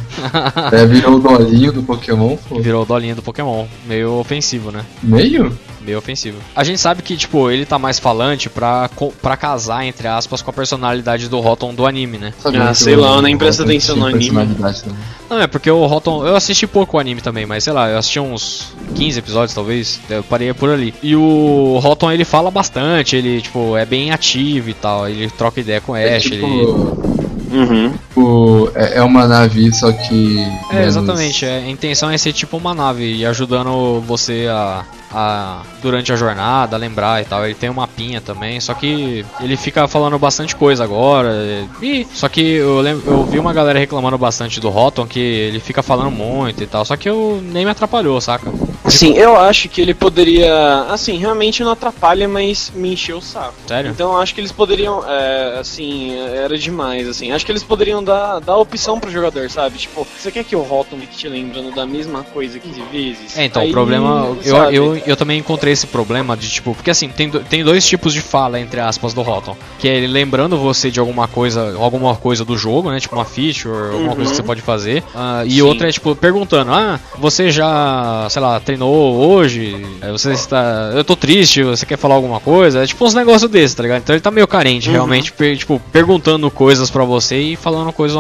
[0.72, 2.60] É, virou o dolinho do Pokémon, pô.
[2.60, 3.66] Virou o dolinho do Pokémon.
[3.86, 4.84] Meio ofensivo, né?
[5.02, 5.58] Meio?
[5.86, 6.38] Meio ofensivo.
[6.56, 8.90] A gente sabe que, tipo, ele tá mais falante pra,
[9.22, 12.34] pra casar, entre aspas, com a personalidade do Rotom do anime, né?
[12.46, 14.30] Ah, que sei lá, eu nem Rotom atenção no anime.
[14.30, 14.74] também.
[15.30, 16.26] Não, é porque o Rotom.
[16.26, 20.00] Eu assisti pouco o anime também, mas sei lá, eu assisti uns 15 episódios talvez.
[20.10, 20.94] Eu parei por ali.
[21.04, 25.10] E o Rotom ele fala bastante, ele, tipo, é bem ativo e tal.
[25.10, 27.14] Ele troca ideia com o É Ash, tipo, ele.
[27.54, 27.94] Uhum.
[28.16, 30.40] o- é, é uma nave, só que.
[30.72, 31.46] É, menos- exatamente.
[31.46, 35.62] é, a intenção é ser tipo uma nave e ajudando você a, a.
[35.82, 37.46] durante a jornada, lembrar e tal.
[37.46, 41.34] Ele tem um mapinha também, só que ele fica falando bastante coisa agora.
[41.82, 45.60] E, só que eu, lembro, eu vi uma galera reclamando bastante do Rotom, que ele
[45.60, 46.84] fica falando muito e tal.
[46.86, 48.52] Só que eu nem me atrapalhou, saca?
[48.88, 50.86] Sim, eu acho que ele poderia.
[50.90, 53.54] Assim, realmente não atrapalha, mas me encheu o saco.
[53.68, 53.92] Sério?
[53.92, 55.04] Então eu acho que eles poderiam.
[55.08, 57.32] é, assim, era demais, assim.
[57.32, 59.78] Acho que eles poderiam dar, dar opção pro jogador, sabe?
[59.78, 63.38] Tipo, você quer que o Rotom fique te lembrando da mesma coisa 15 vezes?
[63.38, 64.36] É, então, Aí, o problema.
[64.44, 66.74] Eu, eu, eu também encontrei esse problema de tipo.
[66.76, 69.56] Porque assim, tem, tem dois tipos de fala, entre aspas, do Rotom.
[69.80, 73.00] Que é ele lembrando você de alguma coisa, alguma coisa do jogo, né?
[73.00, 74.16] Tipo uma feature, alguma Uhum.
[74.16, 75.04] coisa que você pode fazer.
[75.16, 75.62] Ah, e Sim.
[75.62, 78.94] outra é tipo perguntando: Ah, você já, sei lá, treinou
[79.34, 79.86] hoje?
[80.12, 80.92] Você está.
[80.94, 82.84] Eu tô triste, você quer falar alguma coisa?
[82.84, 84.02] É tipo uns negócios desses, tá ligado?
[84.02, 84.94] Então ele tá meio carente, Uhum.
[84.94, 88.18] realmente, per- tipo, perguntando coisas pra você e falando coisas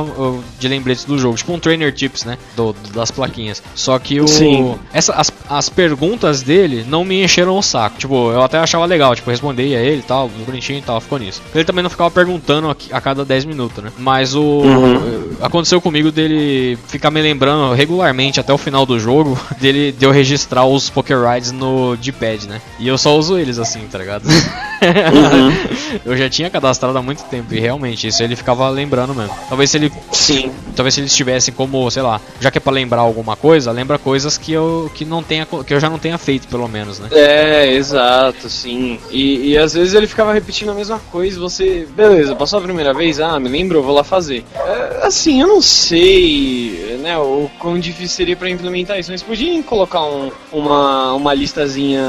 [0.59, 1.35] de lembretes do jogo.
[1.37, 2.37] Tipo um trainer tips, né?
[2.55, 3.61] Do, das plaquinhas.
[3.75, 4.27] Só que o.
[4.27, 4.75] Sim.
[4.93, 7.97] Essa, as, as perguntas dele não me encheram o saco.
[7.97, 11.41] Tipo, eu até achava legal, tipo, respondia ele e tal, bonitinho e tal, ficou nisso.
[11.53, 13.91] Ele também não ficava perguntando a, cada 10 minutos, né?
[13.97, 14.41] Mas o.
[14.41, 15.33] Uhum.
[15.41, 20.11] Aconteceu comigo dele ficar me lembrando regularmente até o final do jogo, dele de eu
[20.11, 22.61] registrar os Poké Rides no D-pad, né?
[22.79, 24.23] E eu só uso eles assim, tá ligado?
[24.83, 25.99] Uhum.
[26.05, 29.33] eu já tinha cadastrado há muito tempo e realmente isso ele ficava lembrando mesmo.
[29.47, 30.51] Talvez se ele Sim.
[30.75, 33.97] talvez se eles tivessem como, sei lá, já que é pra lembrar alguma coisa, lembra
[33.97, 37.09] coisas que eu que não tenha que eu já não tenha feito pelo menos, né?
[37.11, 38.99] É, exato, sim.
[39.11, 41.87] E, e às vezes ele ficava repetindo a mesma coisa, você.
[41.95, 44.43] Beleza, passou a primeira vez, ah, me lembrou, vou lá fazer.
[44.55, 49.61] É, assim, eu não sei, né, o quão difícil seria pra implementar isso, mas podiam
[49.63, 52.01] colocar um- uma, uma listazinha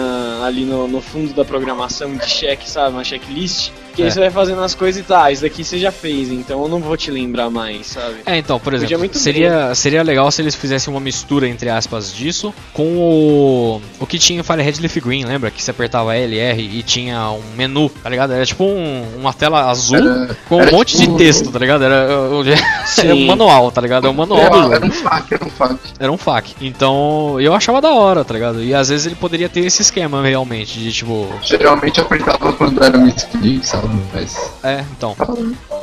[0.44, 2.90] ali no, no fundo da programação de check, sabe?
[2.94, 3.70] Uma checklist.
[3.94, 4.06] Que É.
[4.06, 6.68] aí você vai fazendo as coisas e tá, isso daqui você já fez, então eu
[6.68, 8.16] não vou te lembrar mais, sabe?
[8.26, 12.12] É, então, por exemplo, muito seria, seria legal se eles fizessem uma mistura, entre aspas,
[12.12, 15.50] disso com o, o que tinha em Firehead Leaf Green, lembra?
[15.50, 18.32] Que você apertava L, R e tinha um menu, tá ligado?
[18.32, 21.58] Era tipo um- uma tela azul Era- com um era monte tipo- de texto, tá
[21.58, 21.84] ligado?
[21.84, 21.94] Era,
[22.98, 24.06] era um manual, tá ligado?
[24.06, 24.74] É um manual do Era, jogo.
[24.74, 25.76] era um fac, era um fac.
[26.00, 26.54] Era um FAQ.
[26.60, 28.62] Então, eu achava da hora, tá ligado?
[28.62, 31.28] E às vezes ele poderia ter esse esquema realmente, de tipo.
[31.42, 33.83] Geralmente apertava quando era misclick, sabe?
[34.12, 34.36] Mas.
[34.62, 35.16] É, então.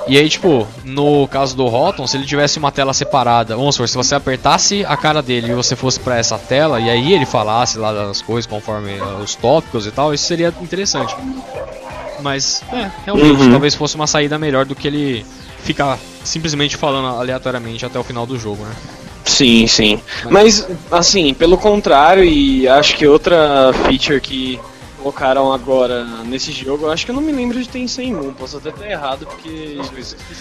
[0.07, 3.87] E aí, tipo, no caso do Rotom, se ele tivesse uma tela separada, vamos supor,
[3.87, 7.25] se você apertasse a cara dele e você fosse pra essa tela, e aí ele
[7.25, 11.15] falasse lá das coisas conforme uh, os tópicos e tal, isso seria interessante.
[12.21, 13.51] Mas, é, realmente, Uhum.
[13.51, 15.25] talvez fosse uma saída melhor do que ele
[15.63, 18.71] ficar simplesmente falando aleatoriamente até o final do jogo, né?
[19.23, 19.99] Sim, sim.
[20.29, 24.59] Mas, assim, pelo contrário, e acho que outra feature que
[25.01, 28.13] colocaram agora nesse jogo, eu acho que eu não me lembro de ter em 100
[28.13, 29.77] Moon, posso até estar errado, porque.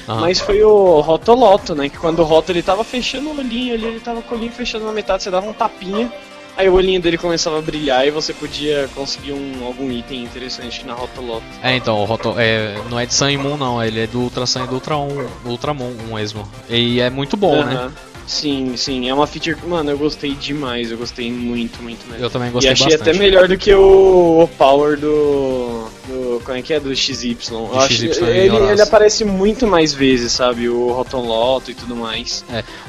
[0.09, 0.21] Aham.
[0.21, 1.89] Mas foi o Rotoloto, né?
[1.89, 4.53] Que quando o Roto ele tava fechando o olhinho ali, ele tava com o olhinho
[4.53, 6.13] fechando na metade, você dava um tapinha
[6.57, 10.85] Aí o olhinho dele começava a brilhar e você podia conseguir um, algum item interessante
[10.85, 11.43] na Rota Loto.
[11.63, 14.45] É, então, o Roto, é, não é de Sun Moon não, ele é do Ultra
[14.45, 15.09] Sun e do Ultra 1,
[15.43, 16.47] do Ultra Moon mesmo.
[16.69, 17.91] E é muito bom, né?
[18.31, 22.25] Sim, sim, é uma feature que, mano, eu gostei demais, eu gostei muito, muito mesmo.
[22.25, 23.11] Eu também E gostei achei bastante.
[23.11, 26.41] até melhor do que o, o Power do, do.
[26.45, 26.79] Como é que é?
[26.79, 27.37] Do XY.
[27.51, 30.69] Eu acho, XY ele, ele aparece muito mais vezes, sabe?
[30.69, 32.45] O Rotom Loto e tudo mais.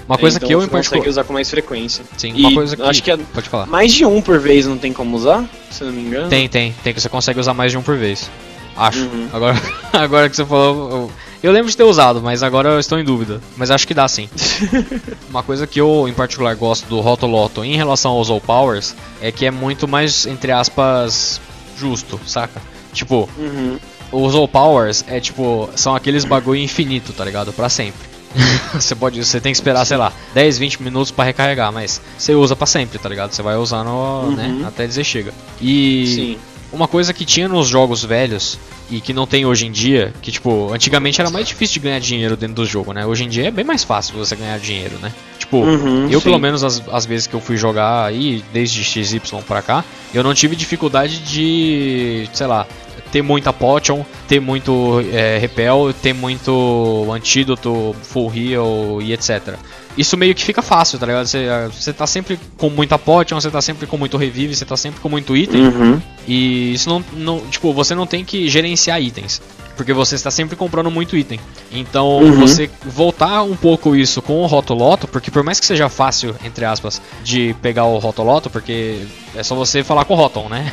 [0.07, 0.99] Uma coisa Então que eu você em particular.
[0.99, 2.05] consegue usar com mais frequência.
[2.15, 2.83] Sim, E uma coisa que.
[2.83, 3.65] acho que é- Pode falar.
[3.65, 6.29] Mais de um por vez não tem como usar, se não me engano.
[6.29, 8.29] Tem, tem, tem que você consegue usar mais de um por vez.
[8.77, 8.99] Acho.
[8.99, 9.27] Uhum.
[9.33, 9.59] Agora,
[9.91, 10.91] agora que você falou.
[10.91, 11.11] Eu,
[11.43, 13.41] eu lembro de ter usado, mas agora eu estou em dúvida.
[13.57, 14.29] Mas acho que dá sim.
[15.29, 19.31] Uma coisa que eu, em particular, gosto do Rotoloto em relação aos All Powers é
[19.31, 21.39] que é muito mais, entre aspas,
[21.77, 22.61] justo, saca?
[22.93, 23.77] Tipo, Uhum.
[24.11, 27.51] os All Powers é tipo, são aqueles bagulho infinito, tá ligado?
[27.53, 28.11] Pra sempre.
[28.73, 32.33] você pode, você tem que esperar, sei lá, 10, 20 minutos pra recarregar, mas você
[32.33, 33.31] usa pra sempre, tá ligado?
[33.33, 35.33] Você vai usando, né, até dizer chega.
[35.59, 36.37] E Sim.
[36.71, 38.57] Uma coisa que tinha nos jogos velhos
[38.89, 41.99] e que não tem hoje em dia, que tipo, antigamente era mais difícil de ganhar
[41.99, 43.05] dinheiro dentro do jogo, né?
[43.05, 45.11] Hoje em dia é bem mais fácil você ganhar dinheiro, né?
[45.39, 46.25] Tipo, Uhum, eu sim.
[46.25, 50.23] pelo menos as, as vezes que eu fui jogar aí, desde XY pra cá, eu
[50.23, 52.65] não tive dificuldade de, sei lá,
[53.11, 59.55] ter muita potion, ter muito é, repel, ter muito antídoto, full heal e etc.
[59.97, 61.27] Isso meio que fica fácil, tá ligado?
[61.27, 64.77] Você, você tá sempre com muita potion, você tá sempre com muito revive, você tá
[64.77, 65.67] sempre com muito item.
[65.67, 66.01] Uhum.
[66.27, 67.39] E isso não, não.
[67.47, 69.41] Tipo, você não tem que gerenciar itens.
[69.75, 71.39] Porque você está sempre comprando muito item.
[71.71, 72.41] Então, Uhum.
[72.41, 76.65] você voltar um pouco isso com o Rotoloto, porque por mais que seja fácil, entre
[76.65, 78.99] aspas, de pegar o Rotoloto, porque
[79.35, 80.71] é só você falar com o Rotom, né?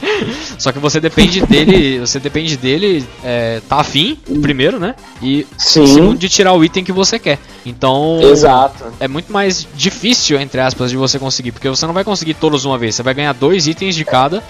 [0.58, 2.00] só que você depende dele.
[2.00, 4.94] Você depende dele é, tá afim, primeiro, né?
[5.22, 5.86] E Sim.
[5.86, 7.38] segundo de tirar o item que você quer.
[7.64, 8.18] Então.
[8.22, 8.84] Exato.
[8.98, 12.64] É muito mais difícil, entre aspas, de você conseguir, porque você não vai conseguir todos
[12.64, 12.94] uma vez.
[12.96, 14.42] Você vai ganhar dois itens de cada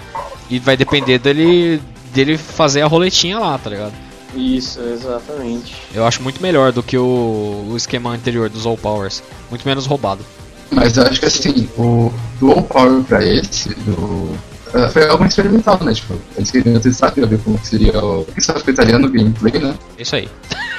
[0.51, 1.80] e vai depender dele,
[2.15, 3.93] dele fazer a roletinha lá, tá ligado?
[4.35, 5.75] Isso, exatamente.
[5.95, 9.23] Eu acho muito melhor do que o, o esquema anterior dos All Powers.
[9.51, 10.25] Muito menos roubado.
[10.71, 12.11] Mas eu acho que assim, o
[12.41, 14.35] do All Power pra esse, do,
[14.75, 15.93] eh, foi algo experimental, né?
[15.93, 18.23] Tipo, eles queriam testar pra ver como que seria o.
[18.23, 19.75] O que você afetaria no gameplay, né?
[19.99, 20.29] Isso aí.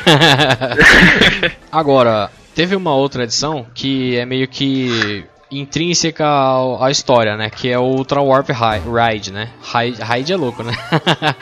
[1.72, 5.26] Agora, teve uma outra edição que é meio que
[5.60, 6.26] intrínseca
[6.80, 7.50] à história, né?
[7.50, 9.50] Que é o Ultra Warp Ride, né?
[9.62, 10.74] Ride, Ride é louco, né?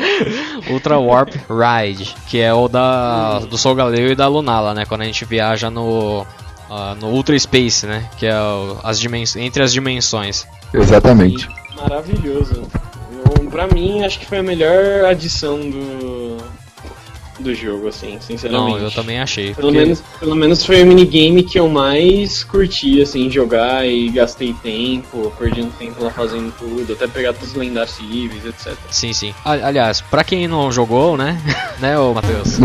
[0.70, 4.86] Ultra Warp Ride, que é o da do Sol Galileu e da Lunala, né?
[4.86, 6.26] Quando a gente viaja no
[6.70, 8.10] ah, no Ultra Space, né?
[8.18, 10.48] Que é o- as dimens entre as dimensões.
[10.74, 11.50] Exatamente.
[11.76, 12.64] Maravilhoso.
[13.12, 16.38] Eu, pra mim, acho que foi a melhor adição do,
[17.42, 18.72] do jogo, assim, sinceramente.
[18.72, 19.54] Não, eu também achei.
[19.54, 24.10] Pelo porque- menos, pelo menos foi o minigame que eu mais curti, assim, jogar e
[24.10, 28.74] gastei tempo, perdendo tempo lá fazendo tudo, até pegar todos os lendários civis, etc.
[28.90, 29.34] Sim, sim.
[29.44, 31.38] Aliás, pra quem não jogou, né?
[31.82, 32.58] né, ô Matheus?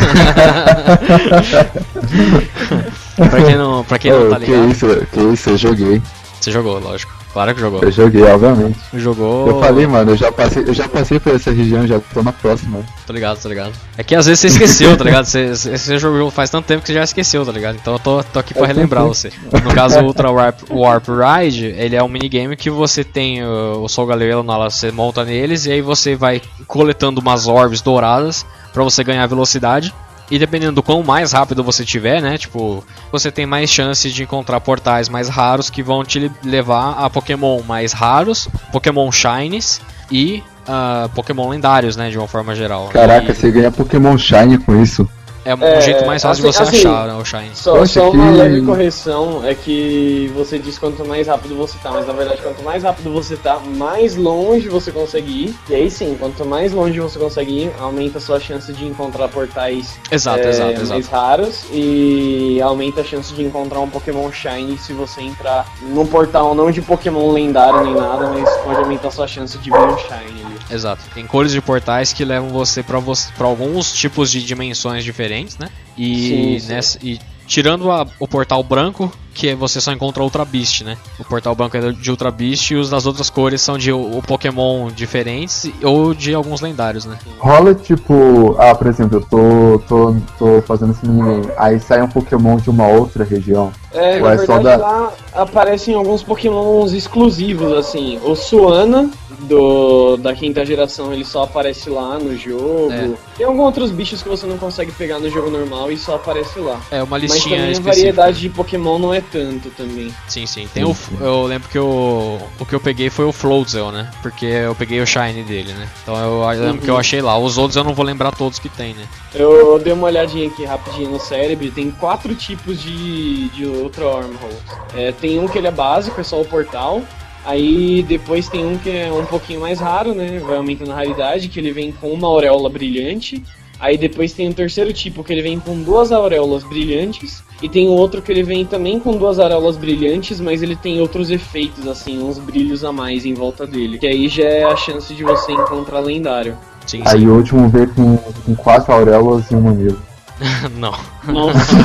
[3.17, 6.03] pra quem não, pra quem não Ô, tá que ligado, isso, que isso, eu joguei.
[6.41, 7.13] Você jogou, lógico.
[7.33, 7.83] Claro que jogou.
[7.83, 8.79] Eu joguei, obviamente.
[8.95, 9.47] Jogou.
[9.47, 12.33] Eu falei, mano, eu já passei, eu já passei por essa região, já tô na
[12.33, 12.81] próxima.
[13.07, 13.75] Tô ligado, tô ligado.
[13.99, 15.27] É que às vezes você esqueceu, tá ligado?
[15.27, 17.77] Você, você jogou faz tanto tempo que você já esqueceu, tá ligado?
[17.77, 19.31] Então eu tô, tô aqui pra É, relembrar você.
[19.53, 23.83] No caso, o Ultra Warp, Warp Ride, ele é um minigame que você tem uh,
[23.83, 27.83] o Sol Galileu na lá, você monta neles e aí você vai coletando umas orbes
[27.83, 29.93] douradas pra você ganhar velocidade.
[30.31, 32.37] E dependendo do quão mais rápido você tiver, né?
[32.37, 37.09] Tipo, você tem mais chances de encontrar portais mais raros que vão te levar a
[37.09, 42.11] Pokémon mais raros, Pokémon Shinies e ah, Pokémon lendários, né?
[42.11, 42.89] De uma forma geral.
[42.89, 45.09] Caraca, E você ganha Pokémon Shine com isso.
[45.47, 47.51] É um É, jeito mais fácil de assim- você assim, achar né, o Shine.
[47.55, 51.91] Só, só uma que- leve correção é que você diz quanto mais rápido você tá,
[51.91, 55.55] mas na verdade quanto mais rápido você tá, mais longe você consegue ir.
[55.71, 59.29] E aí sim, quanto mais longe você consegue ir, aumenta a sua chance de encontrar
[59.29, 61.11] portais Exato, é, exato, mais exato.
[61.15, 66.55] raros e aumenta a chance de encontrar um Pokémon Shiny se você entrar num portal
[66.55, 69.97] não de Pokémon lendário nem nada, mas pode aumentar a sua chance de ver um
[69.99, 70.56] Shiny ali.
[70.71, 71.03] Exato.
[71.15, 75.59] Tem cores de portais que levam você pra você para alguns tipos de dimensões diferentes,
[75.59, 75.69] né?
[75.97, 76.69] E Sim, sim.
[76.75, 80.97] nessa e tirando a- o portal branco, que você só encontra Ultra Beast, né?
[81.19, 84.19] O portal branco é de Ultra Beast e os das outras cores são de o,
[84.19, 87.17] o Pokémon diferentes ou de alguns lendários, né?
[87.39, 92.57] Rola tipo, ah, por exemplo, eu tô, tô, tô fazendo esse aí sai um Pokémon
[92.57, 93.71] de uma outra região.
[93.93, 98.19] É, Ou na é só verdade da- lá aparecem alguns pokémons exclusivos, assim.
[98.25, 99.09] O Suana,
[99.41, 102.93] do da quinta geração ele só aparece lá no jogo.
[102.93, 103.11] É.
[103.37, 106.59] Tem alguns outros bichos que você não consegue pegar no jogo normal e só aparece
[106.59, 106.81] lá.
[106.91, 108.13] É uma Mas listinha também a específica.
[108.13, 110.13] variedade de Pokémon não é tanto também.
[110.29, 110.69] Sim, sim.
[110.73, 114.11] Tem o, eu lembro que o, o que eu peguei foi o Floatzel, né?
[114.23, 115.89] Porque eu peguei o Shine dele, né?
[116.03, 117.39] Então eu lembro que eu achei lá.
[117.39, 119.07] Os outros eu não vou lembrar todos que tem, né?
[119.35, 124.57] Eu dei uma olhadinha aqui rapidinho no cérebro, tem quatro tipos de, de Ultra Wormholes.
[124.95, 127.03] É, tem um que ele é básico, é só o portal.
[127.47, 130.41] Aí depois tem um que é um pouquinho mais raro, né?
[130.41, 133.41] Vai aumentando a raridade, que ele vem com uma auréola brilhante.
[133.79, 137.45] Aí depois tem o terceiro tipo, que ele vem com duas auréolas brilhantes.
[137.63, 141.01] E tem o outro que ele vem também com duas auréolas brilhantes, mas ele tem
[141.01, 143.99] outros efeitos, assim, uns brilhos a mais em volta dele.
[143.99, 146.57] Que aí já é a chance de você encontrar lendário.
[146.85, 147.27] Sim, Aí sim.
[147.29, 150.01] o último veio com, com quatro auréolas e um mamilo.
[150.77, 150.95] não,
[151.27, 151.77] Nossa.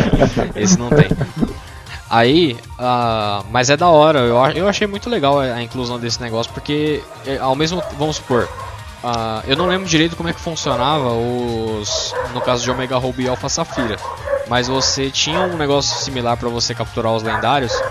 [0.56, 1.08] esse não tem.
[2.10, 6.20] Aí, ah, mas é da hora, eu, eu achei muito legal a a inclusão desse
[6.20, 8.48] negócio, porque é, ao mesmo vamos supor,
[9.02, 13.24] ah, eu não lembro direito como é que funcionava os, no caso de Omega Ruby
[13.24, 14.00] e Alpha Safira,
[14.48, 17.84] mas você tinha um negócio similar pra você capturar os lendários,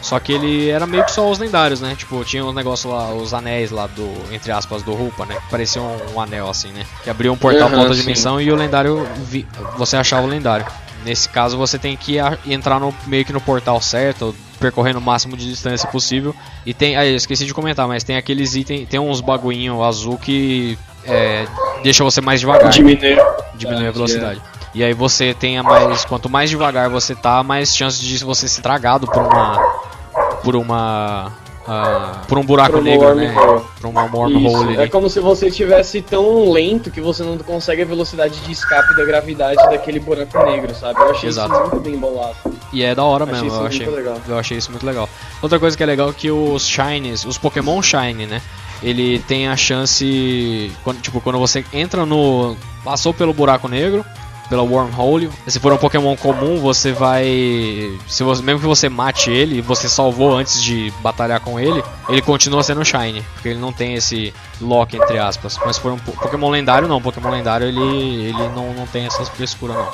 [0.00, 1.94] só que ele era meio que só os lendários, né?
[1.94, 5.36] Tipo, tinha os negócios lá, os anéis lá do, entre aspas, do Rupa, né?
[5.36, 6.84] Que parecia um, um anel assim, né?
[7.04, 9.46] Que abria um portal pra Aham, outra dimensão e o lendário, vi-
[9.76, 10.66] você achava o lendário.
[11.04, 15.36] Nesse caso, você tem que entrar no, meio que no portal certo, percorrendo o máximo
[15.36, 16.34] de distância possível.
[16.64, 20.16] E tem, aí, eu esqueci de comentar, mas tem aqueles itens, tem uns bagulhinho azul
[20.16, 21.46] que é,
[21.82, 23.18] deixa você mais devagar Diminuir.
[23.56, 24.40] diminui a velocidade.
[24.74, 26.04] E aí você tem a mais.
[26.04, 29.58] Quanto mais devagar você tá, mais chance de você ser tragado por uma.
[30.42, 31.32] Por uma.
[31.66, 33.34] Ah, por um buraco Por uma negro, né?
[33.80, 37.84] Por uma wormhole é como se você estivesse tão lento que você não consegue a
[37.84, 41.00] velocidade de escape da gravidade daquele buraco negro, sabe?
[41.00, 41.52] Eu achei Exato.
[41.52, 42.36] isso muito bem bolado.
[42.72, 44.16] E é da hora Achei mesmo, eu achei, legal.
[44.26, 45.08] eu achei isso muito legal.
[45.40, 48.42] Outra coisa que é legal é que os Shines, os Pokémon Shine, né?
[48.82, 50.72] Ele tem a chance.
[50.82, 52.56] Quando, tipo, quando você entra no.
[52.82, 54.04] Passou pelo buraco negro,
[54.52, 55.30] pela wormhole.
[55.46, 57.24] Se for um Pokémon comum, você vai.
[58.06, 61.82] Se você, mesmo que você mate ele e você salvou antes de batalhar com ele,
[62.06, 63.22] ele continua sendo Shine.
[63.32, 65.58] Porque ele não tem esse lock entre aspas.
[65.64, 67.00] Mas se for um po- Pokémon lendário, não.
[67.00, 69.88] Pokémon lendário ele, ele não, não tem essas frescuras, não.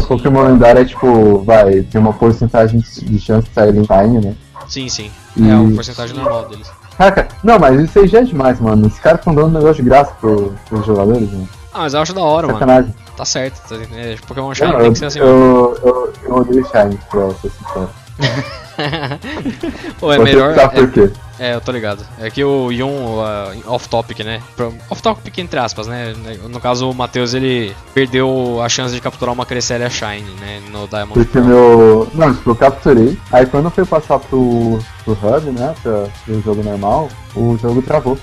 [0.00, 4.24] O Pokémon lendário é tipo, vai, tem uma porcentagem de chance de sair em time,
[4.24, 4.34] né?
[4.68, 5.10] Sim, sim.
[5.36, 6.70] E- É o porcentagem normal deles.
[6.96, 8.86] Caraca, não, mas isso aí já é demais, mano.
[8.86, 11.48] Os caras estão dando um negócio de graça pro, pros jogadores, mano.
[11.74, 12.94] Ah, mas eu acho da hora, mano.
[13.22, 13.68] Tá certo.
[13.68, 15.18] Tá, é, Pokémon Shine Não, tem eu, que ser assim.
[15.20, 17.88] eu, eu, eu odeio Shine, pra ser sincero.
[20.00, 20.54] Pô, é Você melhor.
[20.56, 21.10] sabe por quê?
[21.38, 22.04] É, é, eu tô ligado.
[22.18, 24.42] É que o Yun, uh, off-topic, né?
[24.56, 26.12] Pro- Off-topic entre aspas, né?
[26.48, 30.60] No caso, o Matheus ele perdeu a chance de capturar uma Cresselia Shine, né?
[30.72, 31.46] No Diamond Porque Pearl.
[31.46, 32.08] meu.
[32.14, 33.16] Não, tipo, eu capturei.
[33.30, 35.74] Aí quando foi passar pro, pro hub, né?
[35.80, 38.18] Pra, pro jogo normal, o jogo travou.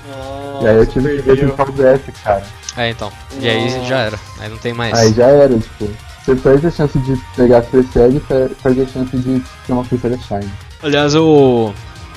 [0.61, 2.43] e aí eu tive que ver o DS, cara.
[2.79, 3.11] É, então.
[3.41, 3.85] E aí Nossa.
[3.85, 4.19] já era.
[4.39, 4.97] Aí não tem mais.
[4.97, 5.89] Aí já era, tipo.
[6.25, 9.73] Você perde a chance de pegar a Cresselia e per- perde a chance de ter
[9.73, 10.49] uma Cresselia Shine.
[10.81, 11.73] Aliás, o.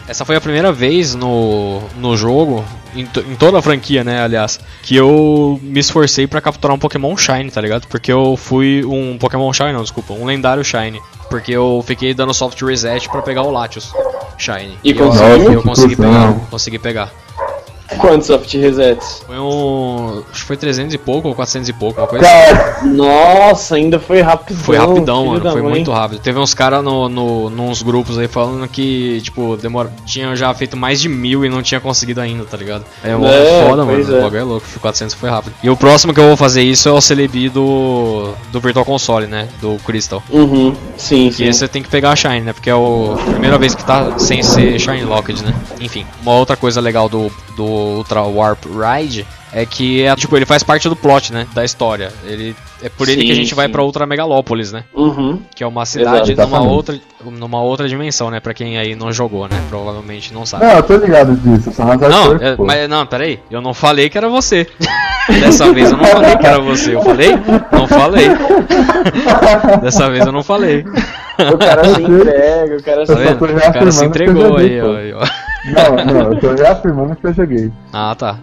[0.06, 4.58] Essa foi a primeira vez no, no jogo, em, em toda a franquia, né, aliás,
[4.82, 7.86] que eu me esforcei pra capturar um Pokémon Shine, tá ligado?
[7.86, 11.00] Porque eu fui um Pokémon Shine, não, desculpa, um lendário Shine.
[11.30, 13.94] Porque eu fiquei dando soft reset pra pegar o Latios
[14.36, 14.76] Shine.
[14.84, 15.52] E eu, conseguiu?
[15.52, 17.10] eu consegui pegar, consegui pegar.
[17.99, 19.22] Quantos soft resets?
[19.26, 20.22] Foi um.
[20.30, 23.99] Acho que foi 300 e pouco ou 400 e pouco, uma coisa Cara, Nossa, ainda
[23.99, 24.62] foi rapidão.
[24.62, 25.51] Foi rapidão, mano.
[25.53, 25.70] Foi mãe.
[25.70, 26.20] muito rápido.
[26.20, 29.93] Teve uns caras no, no, nos grupos aí falando que, tipo, demora...
[30.07, 32.84] tinham já feito mais de mil e não tinha conseguido ainda, tá ligado?
[33.05, 33.99] É, É, foda, mano.
[34.12, 34.20] O é.
[34.22, 34.66] bagulho é louco.
[34.80, 35.55] 400 foi rápido.
[35.62, 39.26] E o próximo que eu vou fazer isso é o Celebi do, do Virtual Console,
[39.26, 39.49] né?
[39.61, 40.22] Do Crystal.
[40.30, 41.45] Uhum, sim, Que sim.
[41.47, 42.53] esse você tem que pegar a Shine, né?
[42.53, 45.55] Porque é o- a primeira vez que tá sem ser Shine Locked, né?
[45.80, 50.46] Enfim, uma outra coisa legal do, do Ultra Warp Ride é que é, tipo, ele
[50.46, 51.46] faz parte do plot, né?
[51.54, 52.10] Da história.
[52.24, 53.72] Ele, é por ele Sim, que a gente vai sim.
[53.72, 54.84] pra Ultra Megalópolis, né?
[54.94, 55.42] Uhum.
[55.54, 58.40] Que é uma cidade Exato, numa outra, numa outra dimensão, né?
[58.40, 59.62] Pra quem aí não jogou, né?
[59.68, 60.64] Provavelmente não sabe.
[60.64, 64.08] não, eu tô ligado disso, só Não, atores, é, mas não, peraí, eu não falei
[64.08, 64.66] que era você.
[65.28, 66.96] Dessa vez eu não falei que era você.
[66.96, 67.30] Eu falei?
[67.70, 68.28] Não falei.
[69.82, 70.84] Dessa vez eu não falei.
[71.52, 74.80] O cara se entrega, o cara se Tá tô O cara se eu entregou aí,
[75.12, 75.41] ó.
[75.64, 77.72] Não, não, eu tô reafirmando que eu joguei.
[77.92, 78.38] Ah, tá.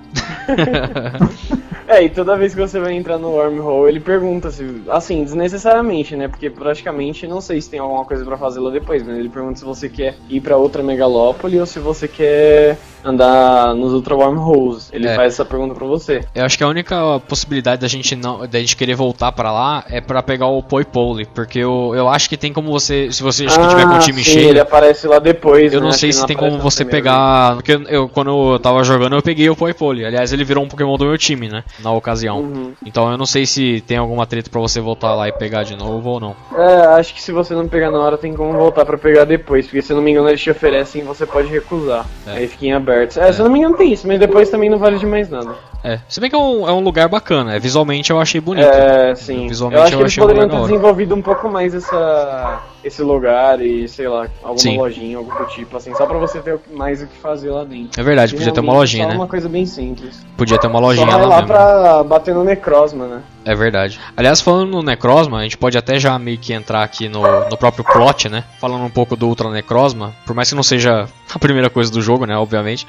[1.91, 4.83] É, e toda vez que você vai entrar no wormhole, ele pergunta se.
[4.89, 6.27] Assim, desnecessariamente, né?
[6.27, 9.57] Porque praticamente não sei se tem alguma coisa pra fazer lá depois, mas ele pergunta
[9.57, 14.91] se você quer ir pra outra megalópole ou se você quer andar nos Ultra Wormholes.
[14.93, 15.15] Ele É.
[15.15, 16.21] faz essa pergunta pra você.
[16.35, 19.83] Eu acho que a única possibilidade da gente não, da gente querer voltar pra lá
[19.89, 23.23] é pra pegar o Poi Pole, porque eu, eu acho que tem como você, se
[23.23, 25.73] você que tiver com o time Ah, sim, cheio, ele aparece lá depois.
[25.73, 25.85] eu né?
[25.87, 29.23] não sei se tem como você pegar, porque eu, eu- quando eu tava jogando eu
[29.23, 30.05] peguei o Poi Pole.
[30.05, 32.39] Aliás, ele virou um Pokémon do meu time, né, na ocasião.
[32.39, 32.73] Uhum.
[32.85, 35.75] Então eu não sei se tem alguma treta pra você voltar lá e pegar de
[35.75, 36.35] novo ou não.
[36.55, 39.65] É, acho que se você não pegar na hora, tem como voltar pra pegar depois.
[39.65, 42.05] Porque se eu não me engano, eles te oferecem e você pode recusar.
[42.27, 42.31] É.
[42.31, 43.19] Aí fica em aberto.
[43.19, 45.29] É, se eu não me engano, tem isso, mas depois também não vale de mais
[45.29, 45.55] nada.
[45.83, 48.67] É, se bem que é um, é um lugar bacana, é, visualmente eu achei bonito.
[48.67, 49.47] É, sim.
[49.47, 53.61] Visualmente eu acho eu que eles poderiam ter desenvolvido um pouco mais essa, esse lugar
[53.61, 54.77] e, sei lá, alguma Sim.
[54.77, 57.99] lojinha, algo do tipo, assim, só pra você ter mais o que fazer lá dentro.
[57.99, 59.15] É verdade, podia ter uma lojinha, só né?
[59.15, 60.25] uma coisa bem simples.
[60.37, 61.47] Podia ter uma Só lojinha vai lá lá mesmo.
[61.47, 63.21] pra bater no Necrosma, né?
[63.43, 63.99] É verdade.
[64.15, 67.57] Aliás, falando no Necrosma, a gente pode até já meio que entrar aqui no, no
[67.57, 68.43] próprio plot, né?
[68.59, 72.01] Falando um pouco do Ultra Necrosma, por mais que não seja a primeira coisa do
[72.01, 72.37] jogo, né?
[72.37, 72.85] Obviamente.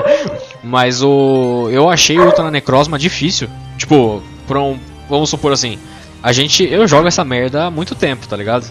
[0.62, 1.68] Mas o.
[1.70, 3.48] Eu achei o Ultra Necrosma difícil.
[3.78, 4.78] Tipo, pra um.
[5.08, 5.78] Vamos supor assim.
[6.24, 6.64] A gente.
[6.64, 8.64] Eu jogo essa merda há muito tempo, tá ligado?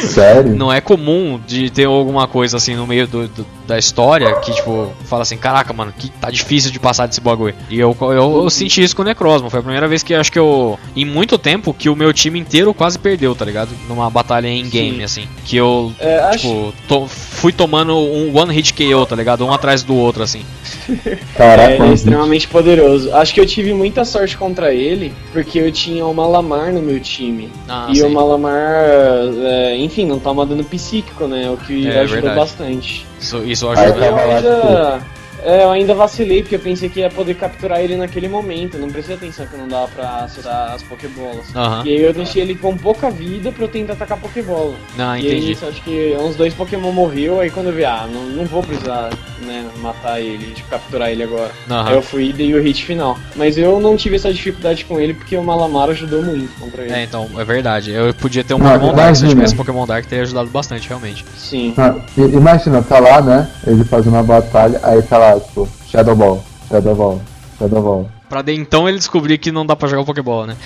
[0.00, 0.50] Sério?
[0.56, 4.50] Não é comum de ter alguma coisa assim no meio do, do- da história que,
[4.52, 7.54] tipo, fala assim, caraca, mano, que tá difícil de passar desse bagulho.
[7.68, 8.12] E eu, eu,
[8.44, 9.50] eu senti isso com o Necrosma.
[9.50, 10.78] Foi a primeira vez que eu acho que eu.
[10.96, 13.68] Em muito tempo que o meu time inteiro quase perdeu, tá ligado?
[13.86, 15.02] Numa batalha em game, Sim.
[15.04, 15.28] assim.
[15.44, 19.44] Que eu, É, acho, tipo, to- fui tomando um one hit KO, tá ligado?
[19.44, 20.40] Um atrás do outro, assim.
[21.36, 23.14] Caraca, É, ele é extremamente poderoso.
[23.14, 26.98] Acho que eu tive muita sorte contra ele, porque eu tinha o Malamar no meu
[27.00, 27.50] time.
[27.68, 28.02] Ah, e sim.
[28.02, 28.74] o Malamar,
[29.44, 31.50] é, enfim, não toma dano psíquico, né?
[31.50, 32.36] O que É, ajuda verdade.
[32.40, 33.06] bastante.
[33.20, 34.00] Isso, isso Aí ajuda.
[34.00, 35.02] Tava lá, ainda,
[35.42, 38.74] é, eu ainda vacilei, porque eu pensei que ia poder capturar ele naquele momento.
[38.76, 41.54] Eu não prestei atenção que não dava pra acertar as Pokébolas.
[41.54, 41.82] Aham.
[41.84, 44.74] E aí eu deixei ele com pouca vida pra eu tentar atacar Pokébola.
[44.98, 45.48] Ah, E aí entendi.
[45.48, 48.62] nisso, acho que uns dois Pokémon morreu, aí quando eu vi, ah, não, não vou
[48.62, 49.10] precisar,
[49.44, 51.50] né, matar ele, tipo, capturar ele agora.
[51.70, 51.88] Aham.
[51.88, 53.18] Aí eu fui e dei o hit final.
[53.36, 56.92] Mas eu não tive essa dificuldade com ele porque o Malamar ajudou muito contra ele.
[56.92, 57.90] É, então, é verdade.
[57.92, 59.14] Eu podia ter um Não, Pokémon Dark.
[59.16, 61.24] Se eu tivesse Pokémon Dark, teria ajudado bastante, realmente.
[61.36, 61.74] Sim.
[61.76, 63.48] Ah, i- imagina, tá lá, né?
[63.66, 67.20] Ele fazendo a batalha, aí tá lá, tipo, Shadow Ball, Shadow Ball,
[67.58, 68.17] Shadow Ball.
[68.28, 70.56] Pra de então ele descobrir que não dá pra jogar Pokébola, né?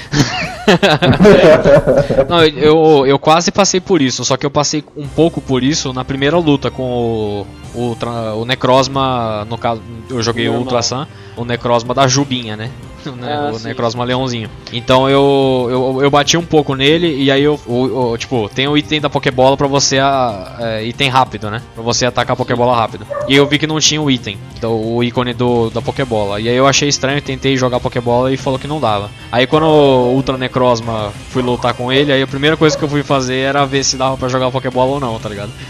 [2.29, 5.93] não, eu, eu quase passei por isso, só que eu passei um pouco por isso
[5.93, 7.97] na primeira luta com o, o,
[8.41, 10.53] o Necrosma, no caso, eu joguei o.
[10.55, 11.07] Ultra Sun,
[11.37, 12.71] o Necrosma da Jubinha, né?
[13.17, 13.67] né, Ah, o sim.
[13.69, 14.49] Necrosma Leãozinho.
[14.73, 18.69] Então eu, eu, eu bati um pouco nele e aí eu, o- o- tipo, tem
[18.69, 21.61] o item da Pokébola pra você, a, é, item rápido, né?
[21.75, 23.05] Pra você atacar a Pokébola rápido.
[23.27, 26.41] E eu vi que não tinha o item, então, o ícone do, da Pokébola.
[26.41, 29.11] E aí eu achei estranho, tentei jogar Pokébola e falou que não dava.
[29.31, 32.89] Aí quando o Ultra Necrosma fui lutar com ele, aí a primeira coisa que eu
[32.89, 35.51] fui fazer era ver se dava pra jogar Pokébola ou não, tá ligado?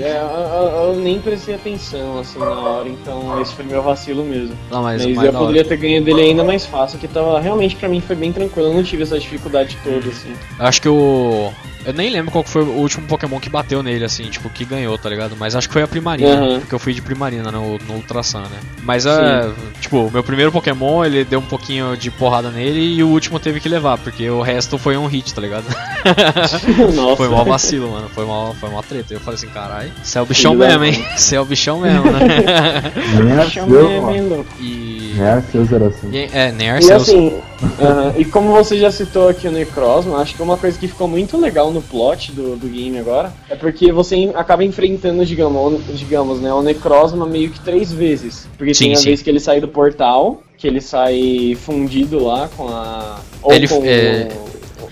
[0.00, 4.56] É, eu, eu- nem prestei atenção assim na hora, então esse foi meu vacilo mesmo.
[4.70, 7.88] não, mas, Mas, eu poderia ter ganho dele ainda mais fácil, que tava realmente pra
[7.88, 10.32] mim foi bem tranquilo, eu não tive essa dificuldade toda assim.
[10.58, 11.50] Acho que o.
[11.86, 14.98] Eu nem lembro qual foi o último Pokémon que bateu nele, assim, tipo, que ganhou,
[14.98, 15.36] tá ligado?
[15.38, 16.58] Mas acho que foi a Primarina, Uhum.
[16.60, 18.58] porque eu fui de Primarina no, no Ultra Sun, né?
[18.82, 19.48] Mas, é,
[19.80, 23.38] tipo, o meu primeiro Pokémon, ele deu um pouquinho de porrada nele e o último
[23.38, 25.64] teve que levar, porque o resto foi um hit, tá ligado?
[26.94, 27.16] Nossa.
[27.16, 29.14] foi mó vacilo, mano, foi mó, foi mó treta.
[29.14, 31.04] Eu falei assim, caralho, você é o bichão mesmo, hein?
[31.16, 32.18] Você é o bichão mesmo, né?
[33.22, 34.46] Nem é é meio louco.
[34.60, 35.12] e.
[35.16, 36.10] Nem é seu, Zeração.
[36.12, 37.02] e- É, nem E Arceus.
[37.02, 37.38] assim,
[37.80, 41.08] aham, e como você já citou aqui o Necrozma, acho que uma coisa que ficou
[41.08, 45.92] muito legal no plot do, do game agora é porque você acaba enfrentando, digamos, o-
[45.94, 48.46] digamos né, o Necrozma meio que três vezes.
[48.58, 49.04] Porque Sim, tem a sim.
[49.06, 53.18] vez que ele sai do portal, que ele sai fundido lá com a.
[53.42, 54.46] Ou Ele- com é, o.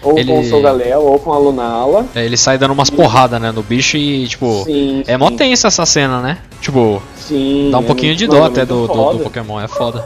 [0.08, 2.06] Ou ele- com o Solgaleo, ou com a Lunala.
[2.14, 4.62] É, ele sai dando umas porradas, né, no bicho e, tipo.
[4.64, 6.38] Sim, É mó tensa essa cena, né?
[6.60, 7.68] Tipo, Sim.
[7.70, 10.04] dá um é pouquinho muito- de dó até do, do, do Pokémon, é foda.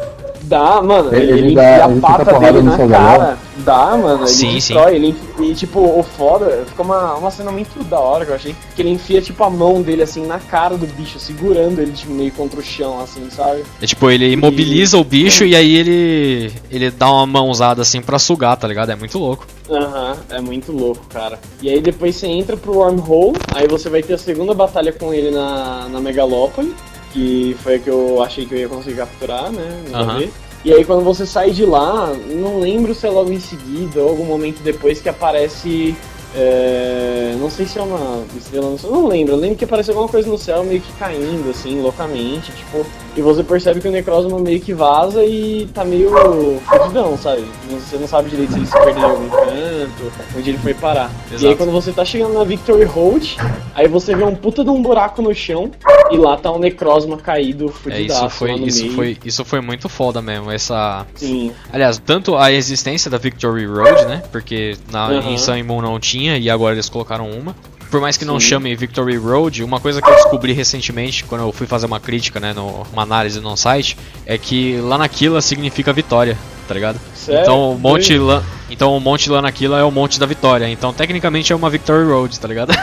[0.48, 1.14] Dá, mano.
[1.14, 3.38] Ele- Ele, ele enfia dá- a ele pata dele na cara.
[3.58, 4.20] Dá, mano.
[4.22, 4.94] Ele Sim, destrói.
[4.94, 8.34] Ele, enfi- e, tipo, o foda, fica uma, uma cena muito da hora que eu
[8.36, 8.56] achei.
[8.74, 12.12] Que ele enfia, tipo, a mão dele, assim, na cara do bicho, segurando ele, tipo,
[12.12, 13.62] meio contra o chão, assim, sabe?
[13.82, 18.18] É tipo, ele imobiliza o bicho e aí ele ele dá uma mãozada assim pra
[18.18, 18.90] sugar, tá ligado?
[18.90, 19.46] É muito louco.
[19.70, 21.38] Aham, é muito louco, cara.
[21.60, 25.12] E aí depois você entra pro Wormhole, aí você vai ter a segunda batalha com
[25.12, 26.74] ele na, na Megalópole,
[27.12, 29.82] que foi a que eu achei que eu ia conseguir capturar, né?
[30.64, 34.08] E aí quando você sai de lá, não lembro se é logo em seguida ou
[34.08, 35.96] algum momento depois que aparece
[36.34, 39.34] É, não sei se é uma estrela no céu, não lembro.
[39.34, 42.84] Eu lembro que apareceu alguma coisa no céu meio que caindo, assim, loucamente, tipo.
[43.16, 46.10] E você percebe que o Necrozma meio que vaza e tá meio
[46.60, 47.44] fudidão, sabe?
[47.68, 51.10] Você não sabe direito se ele se perdeu em algum canto, onde ele foi parar.
[51.30, 51.56] E aí Exato.
[51.56, 53.36] quando você tá chegando na Victory Hold,
[53.74, 55.68] aí você vê um puta de um buraco no chão
[56.12, 58.94] e lá tá o Necrozma caído, É, fudidaço isso foi, isso meio.
[58.94, 61.04] foi, isso foi muito foda mesmo, essa...
[61.16, 61.50] Sim.
[61.72, 64.22] Aliás, tanto a existência da Victory Road, né?
[64.30, 65.30] Porque na, Aham.
[65.30, 67.54] em Sun Moon não tinha e agora eles colocaram uma.
[67.90, 68.48] Por mais que não Sim.
[68.48, 72.38] chame Victory Road, uma coisa que eu descobri recentemente, quando eu fui fazer uma crítica,
[72.38, 73.96] né, no, uma análise no site,
[74.26, 77.00] é que Lanaquila significa vitória, tá ligado?
[77.14, 77.40] Sério?
[77.40, 78.18] Então o Monte Sim.
[78.18, 80.68] Lan, então o Monte Lanaquila é o Monte da Vitória.
[80.68, 82.74] Então tecnicamente é uma Victory Road, tá ligado?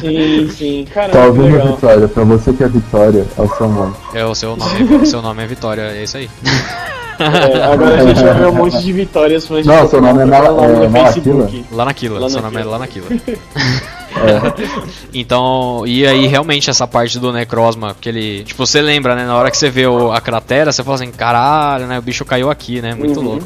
[0.00, 0.86] Sim, sim.
[0.94, 1.74] Caramba, Tá que ouvindo legal.
[1.74, 2.06] Vitória?
[2.08, 3.94] Pra você que é Vitória, é o seu nome.
[4.14, 6.30] é o seu nome, o seu nome é Vitória, é isso aí.
[7.18, 10.22] É, agora a gente vai ver um monte de vitórias fãs de Não, seu nome
[10.22, 11.64] é falar no é Facebook.
[11.70, 12.30] Lanaquila, Lanaquila.
[12.30, 12.64] seu nome é
[14.16, 14.82] Lanaquila.
[15.14, 18.44] Então, e aí realmente essa parte do Necrozma, que ele.
[18.44, 19.24] Tipo, você lembra, né?
[19.26, 21.98] Na hora que você vê o- a cratera, você fala assim, caralho, né?
[21.98, 22.94] O bicho caiu aqui, né?
[22.94, 23.26] Muito Uhum.
[23.26, 23.44] louco.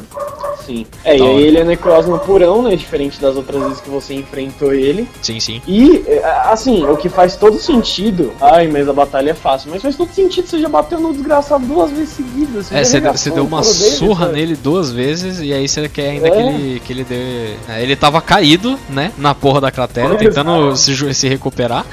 [0.65, 0.85] Sim.
[1.05, 2.75] É, e Da aí ele é Necrozma purão, né?
[2.75, 5.07] Diferente das outras vezes que você enfrentou ele.
[5.21, 5.61] Sim, sim.
[5.65, 8.33] E, é, assim, o que faz todo sentido.
[8.41, 9.71] Ai, mas a batalha é fácil.
[9.71, 12.69] Mas faz todo sentido, você já bateu no desgraçado duas vezes seguidas.
[12.69, 14.37] É, você deu, arregaçou você deu uma dele, surra sabe?
[14.39, 16.31] nele duas vezes e aí você quer ainda É.
[16.31, 17.53] que ele, que ele dê.
[17.69, 19.13] é, ele tava caído, né?
[19.17, 21.85] Na porra da cratera, tentando se, se recuperar.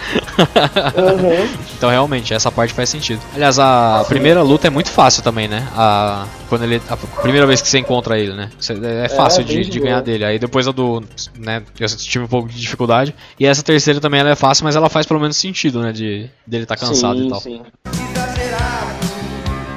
[0.97, 1.49] Aham.
[1.77, 3.21] Então realmente, essa parte faz sentido.
[3.35, 5.67] Aliás, a primeira luta é muito fácil também, né?
[5.77, 6.81] A, quando ele.
[6.89, 8.51] A primeira vez que você encontra ele, né?
[8.59, 10.25] Você- É fácil bem de, de ganhar dele.
[10.25, 11.03] Aí depois a do.
[11.39, 11.63] né?
[11.79, 13.15] Eu tive um pouco de dificuldade.
[13.39, 15.93] E essa terceira também ela é fácil, mas ela faz pelo menos sentido, né?
[15.93, 17.41] De dele tá cansado sim, e tal.
[17.41, 17.63] Sim.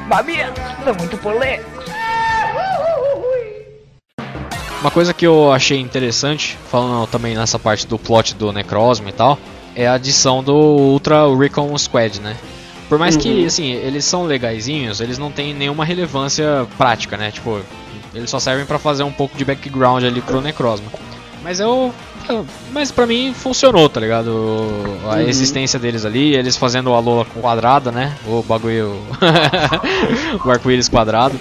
[0.08, 1.77] Babia, são muito polêmicos.
[4.82, 9.14] Uma coisa que eu achei interessante, falando também nessa parte do plot do Necrozma e
[9.14, 9.38] tal,
[9.76, 12.36] é a adição do Ultra Recon Squad, né?
[12.88, 13.46] Por mais que, Uhum.
[13.46, 17.32] assim, eles são legaisinhos, eles não têm nenhuma relevância prática, né?
[17.32, 17.60] Tipo,
[18.14, 20.88] eles só servem pra fazer um pouco de background ali pro Necrozma.
[21.48, 21.94] Mas eu.
[22.28, 24.30] eu- Mas pra mim funcionou, tá ligado?
[25.10, 25.20] A Uhum.
[25.22, 28.14] existência deles ali, eles fazendo a Lola quadrada, né?
[28.28, 29.00] O bagulho.
[30.44, 31.40] o arco-íris quadrado.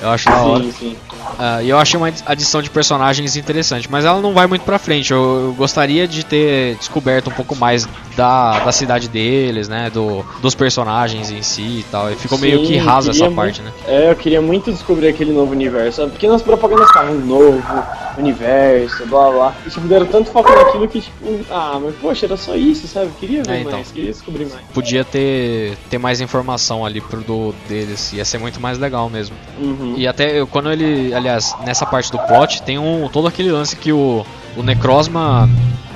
[0.00, 0.62] Eu acho da hora.
[0.64, 0.96] Sim, sim.
[1.38, 4.78] Ah, e eu achei uma adição de personagens interessante, mas ela não vai muito pra
[4.78, 5.10] frente.
[5.12, 9.90] Eu, eu gostaria de ter descoberto um pouco mais da, da cidade deles, né?
[9.90, 12.10] Do, dos personagens em si e tal.
[12.12, 13.72] E ficou meio Sim, que rasa essa parte, né?
[13.86, 16.06] É, eu queria muito descobrir aquele novo universo?
[16.08, 17.82] Porque nas propagandas estavam um novo
[18.18, 19.45] universo, blá blá.
[19.66, 23.10] E tipo, deram tanto foco naquilo que, tipo, ah, mas poxa, era só isso, sabe?
[23.18, 23.72] Queria ver É, então.
[23.72, 24.60] mais, queria descobrir mais.
[24.72, 28.12] Podia ter, ter mais informação ali pro do deles.
[28.12, 29.36] Ia ser muito mais legal mesmo.
[29.58, 29.94] Uhum.
[29.96, 33.92] E até quando ele, aliás, nessa parte do plot, tem um todo aquele lance que
[33.92, 34.24] o,
[34.56, 35.48] o Necrozma,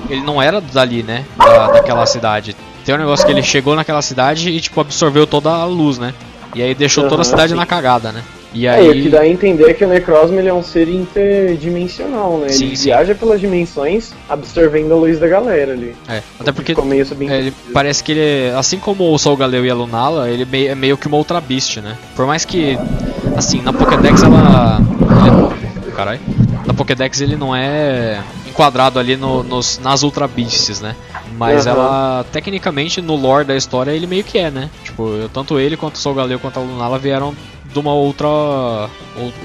[0.08, 1.24] ele não era dali, né?
[1.36, 2.56] Da, daquela cidade.
[2.84, 6.14] Tem um negócio que ele chegou naquela cidade e, tipo, absorveu toda a luz, né?
[6.54, 7.56] E aí deixou toda a cidade sim.
[7.58, 8.24] na cagada, né?
[8.52, 9.08] E É, e o que aí.
[9.08, 12.48] dá a entender é que o Necrozma ele é um ser interdimensional, né?
[12.48, 12.84] Sim, ele sim.
[12.86, 15.94] viaja pelas dimensões, absorvendo a luz da galera ali.
[16.08, 16.72] É, até porque.
[16.72, 20.68] É, ele parece que ele, assim como o Sol Galeu e a Lunala, ele mei-
[20.68, 21.96] é meio que uma outra Beast, né?
[22.16, 22.78] Por mais que,
[23.36, 24.80] assim, na Pokédex ela.
[25.24, 26.20] ele- Caralho.
[26.66, 30.94] Na Pokédex ele não é enquadrado ali no- nos, nas Ultra Beasts, né?
[31.36, 31.76] Mas Aham.
[31.76, 34.68] ela, tecnicamente, no lore da história, ele meio que é, né?
[34.84, 37.34] Tipo, tanto ele quanto o Sol Galeu quanto a Lunala vieram
[37.72, 38.28] de uma outra.
[38.28, 38.88] O,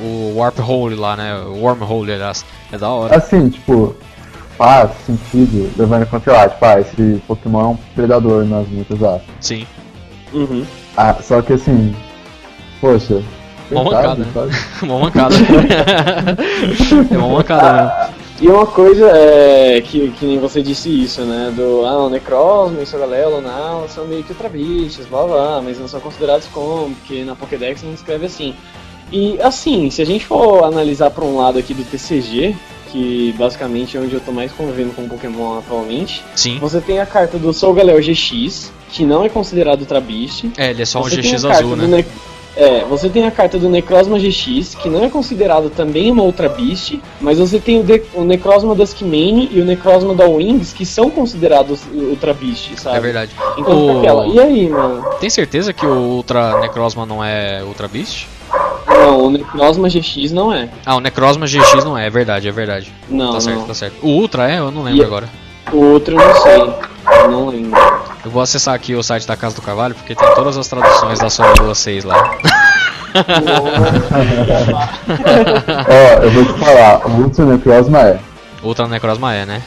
[0.01, 1.35] o Warp Hole lá, né?
[1.35, 2.45] O Wormhole, aliás.
[2.71, 3.15] É da hora.
[3.15, 3.95] Assim, tipo,
[4.57, 9.03] faz sentido levando em conta, ah, tipo, ah, esse Pokémon é um predador nas lutas,
[9.03, 9.19] ah.
[9.39, 9.65] Sim.
[10.33, 10.65] Uhum.
[10.97, 11.95] Ah, só que assim,
[12.81, 13.21] poxa,
[13.71, 14.31] Uma mancada, né?
[14.83, 15.35] uma mancada.
[17.11, 18.24] é uma mancada mesmo.
[18.39, 21.53] E uma coisa é que, que nem você disse isso, né?
[21.55, 25.61] Do ah, o Necrozma e seu Galelo, não, são meio que ultra bichos, blá blá,
[25.61, 28.53] mas não são considerados como, porque na Pokédex não escreve assim.
[29.11, 32.55] E assim, se a gente for analisar para um lado aqui do TCG,
[32.91, 36.57] que basicamente é onde eu tô mais convivendo com Pokémon atualmente, Sim.
[36.59, 40.45] você tem a carta do Soul Galeo GX, que não é considerado Ultra Beast.
[40.57, 42.03] É, ele é só um GX azul, né?
[42.57, 46.47] É, você tem a carta do Necrozma GX, que não é considerado também uma Ultra
[46.47, 50.85] Beast, mas você tem o, de- o Necrozma Duskmane e o Necrozma da Wings, que
[50.85, 52.97] são considerados Ultra Beast, sabe?
[52.97, 53.31] É verdade.
[53.57, 54.27] Então O- aquela.
[54.27, 55.03] E aí, mano?
[55.19, 58.27] Tem certeza que o Ultra Necrozma não é Ultra Beast?
[58.87, 60.69] Não, o Necrozma GX não é.
[60.85, 62.91] Ah, o Necrozma GX não é, é verdade, é verdade.
[63.09, 63.67] Não, tá certo, não.
[63.67, 63.95] tá certo.
[64.01, 64.59] O Ultra é?
[64.59, 65.29] Eu não lembro E- agora.
[65.73, 66.73] O outro eu não sei.
[67.23, 67.74] Eu não lembro.
[68.25, 71.19] Eu vou acessar aqui o site da Casa do Carvalho porque tem todas as traduções
[71.19, 72.37] da sua Lua 6 lá.
[75.87, 78.19] Ó, eu vou te falar, o Ultra Necrozma é.
[78.63, 79.61] Ultra Necrozma é, né?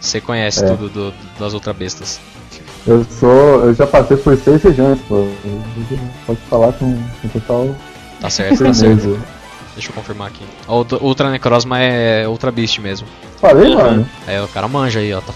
[0.00, 0.68] Você conhece É.
[0.68, 2.20] tudo do- das Ultra Bestas.
[2.86, 3.64] Eu sou.
[3.64, 5.26] Eu já passei por seis regiões, pô.
[6.26, 7.74] Pode falar com, com total
[8.20, 9.20] Tá certo, tá certo.
[9.74, 10.44] Deixa eu confirmar aqui.
[10.68, 13.06] Ultra, Ultra Necrozma é Ultra Beast mesmo.
[13.42, 14.08] Falei, mano.
[14.26, 15.20] É, o cara manja aí, ó.
[15.20, 15.32] Tá...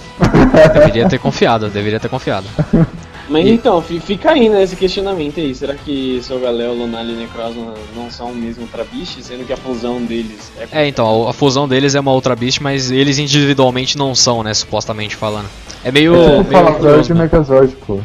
[0.72, 2.46] deveria ter confiado, deveria ter confiado.
[3.28, 5.52] Mas E- então, fi- fica aí né, esse questionamento aí.
[5.52, 9.56] Será que Sogaleo, Lunali e Necrozma não são o mesmo Ultra Beast, sendo que a
[9.56, 10.82] fusão deles é...
[10.82, 14.54] É, então, a, fusão deles é uma Ultra Beast, mas eles individualmente não são, né,
[14.54, 15.48] supostamente falando.
[15.82, 16.14] É meio.
[16.14, 17.20] É meio Falazord curioso, e né?
[17.24, 17.98] Megazord, pô.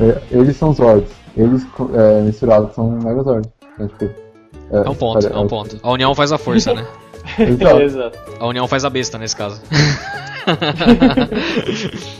[0.00, 1.12] É- eles são Zords.
[1.36, 3.48] Eles é, misturados são Megazord.
[3.74, 4.10] Então, tipo,
[4.72, 5.78] É um ponto, é um ponto.
[5.84, 6.84] A união faz a força, né?
[7.38, 7.80] Exato.
[7.82, 8.18] Exato.
[8.38, 9.60] A união faz a besta nesse caso.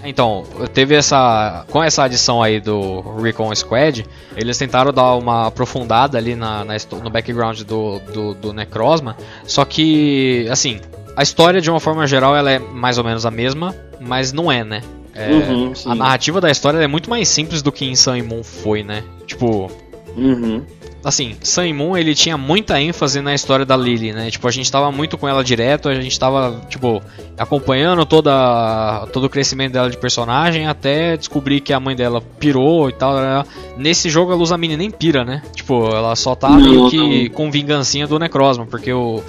[0.04, 1.64] então, teve essa.
[1.70, 4.04] Com essa adição aí do Recon Squad,
[4.36, 9.16] eles tentaram dar uma aprofundada ali na, na no background do, do, do Necrozma.
[9.44, 10.80] Só que, assim,
[11.16, 14.50] a história de uma forma geral ela é mais ou menos a mesma, mas não
[14.50, 14.82] é, né?
[15.14, 18.22] É, Uhum, a narrativa da história é muito mais simples do que em Sun e
[18.22, 19.04] Moon foi, né?
[19.26, 19.70] Tipo,
[20.16, 20.62] Uhum.
[21.04, 24.30] Assim, Sun Moon ele tinha muita ênfase na história da Lily, né?
[24.30, 27.02] Tipo, a gente tava muito com ela direto, a gente tava, tipo,
[27.38, 32.88] acompanhando toda, todo o crescimento dela de personagem até descobrir que a mãe dela pirou
[32.88, 33.14] e tal.
[33.16, 33.44] né?
[33.76, 35.42] Nesse jogo a Luzamine nem pira, né?
[35.54, 37.34] Tipo, ela só tá Não, meio que não.
[37.34, 39.22] com vingancinha do Necrozma, porque o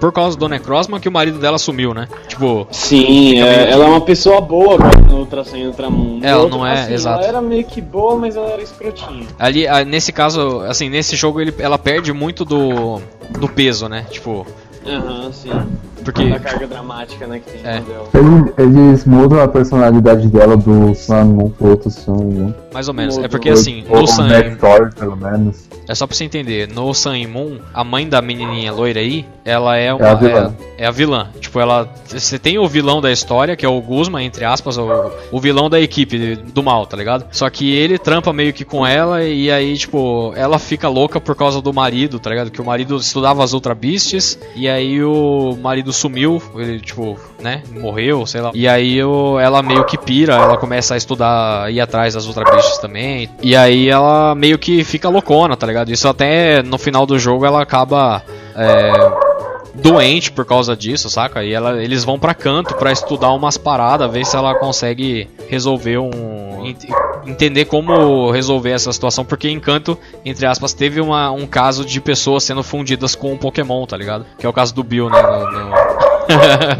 [0.00, 2.08] por causa do Necrozma que o marido dela sumiu, né?
[2.28, 4.78] Tipo, Sim, é, meio ela é uma pessoa boa
[5.08, 6.24] no Ultrason e Ultramundo.
[6.26, 7.18] Ela não é, assim, exato.
[7.20, 9.26] Ela era meio que boa, mas ela era escrotinha.
[9.38, 13.00] ali nesse caso, assim, nesse jogo ele, ela perde muito do
[13.38, 14.04] do peso, né?
[14.10, 14.44] Tipo,
[14.84, 15.50] Aham, sim.
[16.02, 17.76] Porque Da carga dramática, né, que tem É.
[17.76, 17.82] é.
[18.18, 22.54] Eles, eles mudam a personalidade dela do Sun Moon pro outro Sun Moon.
[22.72, 23.18] mais ou menos.
[23.18, 25.68] É porque assim, Ou no Sun o Nector, pelo menos.
[25.88, 29.26] É só pra você entender, no Sun e Moon, a mãe da menininha loira aí,
[29.44, 30.10] ela é uma.
[30.10, 30.54] a vilã.
[30.78, 31.28] É, é a vilã.
[31.40, 31.88] Tipo, ela.
[32.06, 34.88] Você tem o vilão da história, que é o Guzma, entre aspas, o,
[35.30, 37.26] o vilão da equipe do mal, tá ligado?
[37.32, 41.34] Só que ele trampa meio que com ela e aí, tipo, ela fica louca por
[41.34, 42.50] causa do marido, tá ligado?
[42.50, 47.62] Que o marido estudava as Ultra Beasts e aí o marido sumiu, ele, tipo, né?
[47.70, 48.50] Morreu, sei lá.
[48.54, 52.44] E aí o, ela meio que pira, ela começa a estudar, ir atrás das Ultra
[52.44, 53.28] Beasts também.
[53.42, 55.90] E aí ela meio que fica loucona, tá ligado?
[55.92, 58.22] Isso até no final do jogo ela acaba.
[58.54, 58.92] É,
[59.74, 61.42] doente por causa disso, saca?
[61.42, 65.98] E ela, eles vão pra canto pra estudar umas paradas, ver se ela consegue resolver
[65.98, 66.66] um.
[66.66, 66.84] ent-
[67.24, 72.00] entender como resolver essa situação, porque em canto, entre aspas, teve uma, um caso de
[72.00, 74.26] pessoas sendo fundidas com um Pokémon, tá ligado?
[74.38, 75.22] Que é o caso do Bill, né?
[75.22, 75.70] no- no-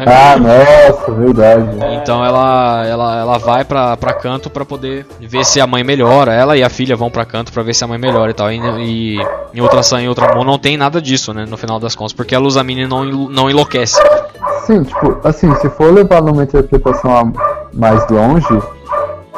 [0.05, 1.69] Ah, nossa, verdade.
[2.01, 6.33] Então ela, ela, ela vai pra, pra canto pra poder ver se a mãe melhora.
[6.33, 8.51] Ela e a filha vão pra canto pra ver se a mãe melhora e tal.
[8.51, 9.17] E, e
[9.53, 11.45] em Ultra Sun e Ultra Moon não tem nada disso, né?
[11.47, 14.01] No final das contas, porque a Luzamine não, não enlouquece.
[14.65, 17.33] Sim, tipo, assim, se for levar numa interpretação
[17.73, 18.47] mais longe,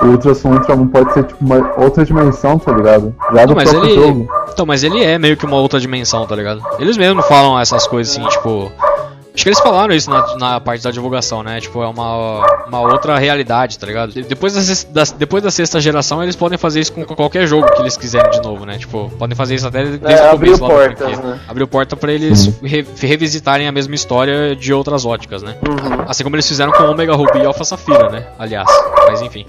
[0.01, 3.15] o Ultrason Ultramon pode ser tipo uma outra dimensão, tá ligado?
[3.33, 3.95] Já do Não, próprio ele.
[3.95, 4.27] jogo.
[4.53, 6.61] Então, mas ele é meio que uma outra dimensão, tá ligado?
[6.79, 8.71] Eles mesmos falam essas coisas assim, tipo.
[9.35, 11.59] Acho que eles falaram isso na, na parte da divulgação, né?
[11.59, 14.13] Tipo, é uma, uma outra realidade, tá ligado?
[14.13, 17.69] De- Depois da, da- depois da sexta geração, eles podem fazer isso com qualquer jogo
[17.73, 18.77] que eles quiserem de novo, né?
[18.77, 21.39] Tipo, podem fazer isso até desde É, o abriu começo lá portas, né?
[21.47, 25.55] Abriu porta pra eles re- revisitarem a mesma história de outras óticas, né?
[25.67, 26.05] Uhum.
[26.07, 28.25] Assim como eles fizeram com Omega Ruby e Alpha Safira, né?
[28.39, 28.67] Aliás,
[29.07, 29.45] mas enfim.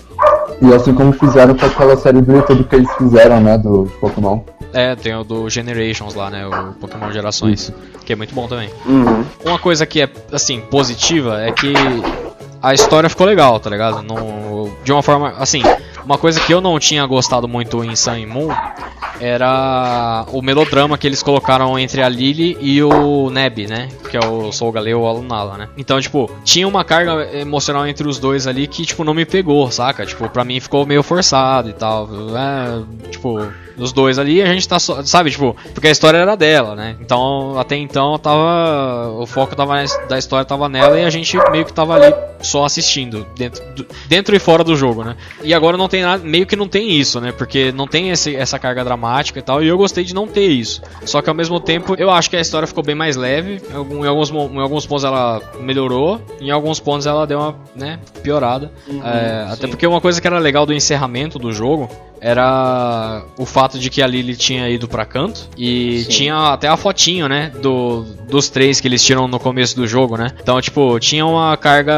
[0.60, 3.92] E assim como fizeram com aquela série do YouTube que eles fizeram, né, do de
[3.98, 4.40] Pokémon.
[4.76, 6.46] É, tem o do Generations lá, né?
[6.46, 7.72] O Pokémon Gerações,
[8.04, 8.68] que é muito bom também.
[8.84, 9.24] Uhum.
[9.42, 11.72] Uma coisa que é, assim, positiva é que
[12.62, 14.02] a história ficou legal, tá ligado?
[14.02, 15.62] Não, de uma forma, assim,
[16.04, 18.54] uma coisa que eu não tinha gostado muito em Sun Moon
[19.20, 23.88] era o melodrama que eles colocaram entre a Lily e o Neb, né?
[24.10, 25.68] Que é o Soul Galeu ou a Lunala, né?
[25.76, 29.70] Então, tipo, tinha uma carga emocional entre os dois ali que, tipo, não me pegou,
[29.70, 30.04] saca?
[30.04, 32.08] Tipo, pra mim ficou meio forçado e tal.
[32.36, 33.48] É, tipo,
[33.78, 36.96] os dois ali a gente tá só, sabe, tipo, porque a história era dela, né?
[37.00, 39.74] Então, até então tava o foco tava
[40.08, 42.14] da história tava nela e a gente meio que tava ali
[42.46, 45.16] só assistindo dentro, do- dentro e fora do jogo, né?
[45.42, 47.32] E agora não tem nada, meio que não tem isso, né?
[47.32, 50.46] Porque não tem esse, essa carga dramática e tal, e eu gostei de não ter
[50.46, 50.80] isso.
[51.04, 54.06] Só que ao mesmo tempo, eu acho que a história ficou bem mais leve, em,
[54.06, 58.70] alguns, em alguns pontos ela melhorou, em alguns pontos ela deu uma, né, piorada.
[58.88, 61.88] É, até porque uma coisa que era legal do encerramento do jogo
[62.18, 66.08] era o fato de que a Lily tinha ido pra canto e Sim.
[66.10, 70.16] tinha até a fotinho, né, do, dos três que eles tiram no começo do jogo,
[70.16, 70.28] né?
[70.40, 71.92] Então, tipo, tinha uma carga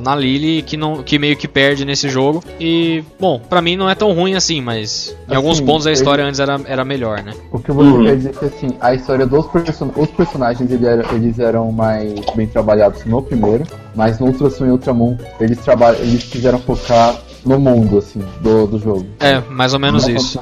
[0.00, 3.88] na Lily que não que meio que perde nesse jogo e, bom, pra mim não
[3.88, 6.84] é tão ruim assim, mas em Assim, alguns pontos a ele- história antes era, era
[6.84, 7.32] melhor, né?
[7.52, 8.04] O que você Uhum.
[8.04, 11.70] quer dizer é que assim, a história dos person os personagens ele era- eles eram
[11.72, 13.64] mais bem trabalhados no primeiro,
[13.94, 17.16] mas no Ultrason e Ultramon eles trabalham, eles quiseram focar
[17.48, 19.06] no mundo assim do, do jogo.
[19.18, 20.38] É, mais ou menos Não isso.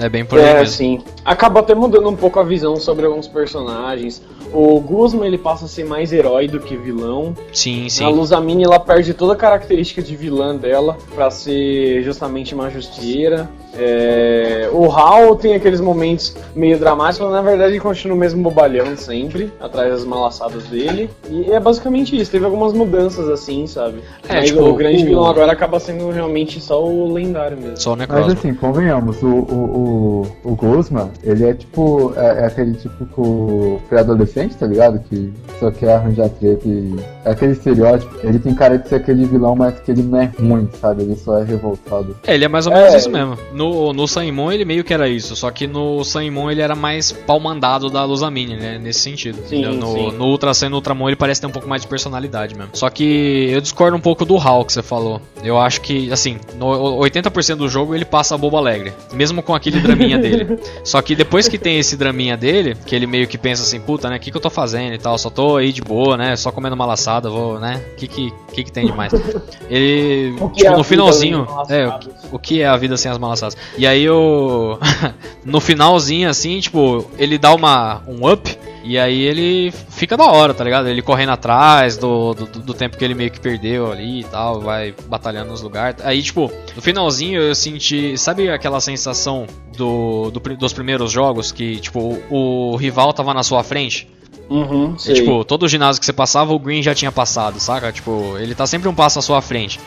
[0.00, 0.66] É bem por aí É, mesmo.
[0.74, 1.00] sim.
[1.24, 4.22] Acaba até mudando um pouco a visão sobre alguns personagens.
[4.52, 7.34] O Guzman ele passa a ser mais herói do que vilão.
[7.52, 8.06] Sim, A sim.
[8.12, 13.48] Luzamine ela perde toda a característica de vilã dela pra ser justamente uma justiceira.
[13.74, 18.42] É, O Hal tem aqueles momentos meio dramáticos, mas na verdade ele continua o mesmo
[18.42, 21.08] bobalhão sempre, atrás das malaçadas dele.
[21.30, 24.00] E é basicamente isso, teve algumas mudanças assim, sabe?
[24.28, 27.76] É, mas tipo, o grande o- vilão agora acaba sendo realmente só o lendário mesmo.
[27.76, 28.32] Só o Mas Necrozma.
[28.34, 34.56] assim, convenhamos, o, o, o, o Guzman, ele é tipo, é, é aquele tipo pré-adolescente,
[34.56, 34.98] tá ligado?
[35.08, 36.94] Que só quer arranjar treta e.
[37.24, 38.14] É aquele estereótipo.
[38.24, 41.02] Ele tem cara de ser aquele vilão, mas que ele não é ruim, sabe?
[41.02, 42.16] Ele só é revoltado.
[42.26, 42.96] É, ele é mais ou menos É.
[42.96, 43.38] isso mesmo.
[43.52, 47.12] No, no Saimon ele meio que era isso, só que no Saimon ele era mais
[47.12, 48.78] pau mandado da Luzamine, né?
[48.78, 49.38] Nesse sentido.
[49.46, 50.12] Sim, no, sim.
[50.18, 52.70] no e no Ultramon ele parece ter um pouco mais de personalidade mesmo.
[52.72, 55.20] Só que eu discordo um pouco do Hal que você falou.
[55.44, 56.66] Eu acho que, assim, no
[56.98, 60.58] 80% do jogo ele passa a boba alegre, mesmo com aquele draminha dele.
[60.84, 64.08] Só que depois que tem esse draminha dele, que ele meio que pensa assim, puta,
[64.08, 64.16] né?
[64.16, 65.16] O que, que eu tô fazendo e tal?
[65.18, 66.36] Só tô aí de boa, né?
[66.36, 67.82] Só comendo uma laçada, vou, né?
[67.92, 69.12] O que, que, que, que tem demais?
[69.68, 72.08] Ele, O que tipo, é no finalzinho, é, malaçadas?
[72.30, 73.56] o que é a vida sem as malaçadas.
[73.76, 74.78] E aí o
[75.44, 80.52] no finalzinho assim, tipo, ele dá uma um up e aí ele fica da hora,
[80.52, 80.88] tá ligado?
[80.88, 84.60] Ele correndo atrás do, do, do tempo que ele meio que perdeu ali e tal,
[84.60, 86.04] vai batalhando nos lugares.
[86.04, 91.76] Aí, tipo, no finalzinho eu senti, sabe aquela sensação do, do dos primeiros jogos que,
[91.76, 94.08] tipo, o, o rival tava na sua frente?
[94.50, 97.90] Uhum, E, tipo, todo ginásio que você passava, o Green já tinha passado, saca?
[97.90, 99.80] Tipo, ele tá sempre um passo à sua frente.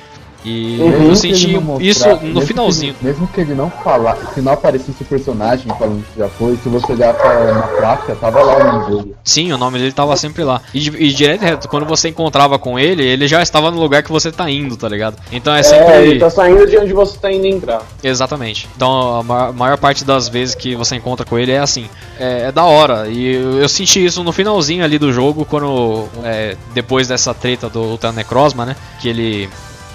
[0.46, 1.04] E Uhum.
[1.06, 2.96] eu que senti isso no que finalzinho.
[3.02, 6.56] ele- mesmo que ele não falar, se não aparecesse o personagem falando que já foi,
[6.62, 9.16] se você olhar pra, na placa, tava lá o nome dele.
[9.24, 10.62] Sim, o nome dele tava sempre lá.
[10.74, 14.12] E, e direto reto, quando você encontrava com ele, ele já estava no lugar que
[14.12, 15.18] você tá indo, tá ligado?
[15.32, 15.94] Então é sempre.
[15.94, 17.82] É, ele tá saindo de onde você tá indo entrar.
[18.04, 18.70] Exatamente.
[18.76, 21.90] Então a ma- maior parte das vezes que você encontra com ele é assim.
[22.20, 23.08] É, é da hora.
[23.08, 26.08] E eu, eu senti isso no finalzinho ali do jogo, quando.
[26.24, 28.76] é, depois dessa treta do Ultra Necrozma, né?
[29.02, 29.50] Que ele.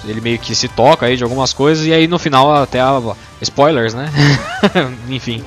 [0.04, 3.00] Ele meio que se toca aí de algumas coisas, e aí no final até a.
[3.42, 4.10] Spoilers, né?
[5.08, 5.42] Enfim.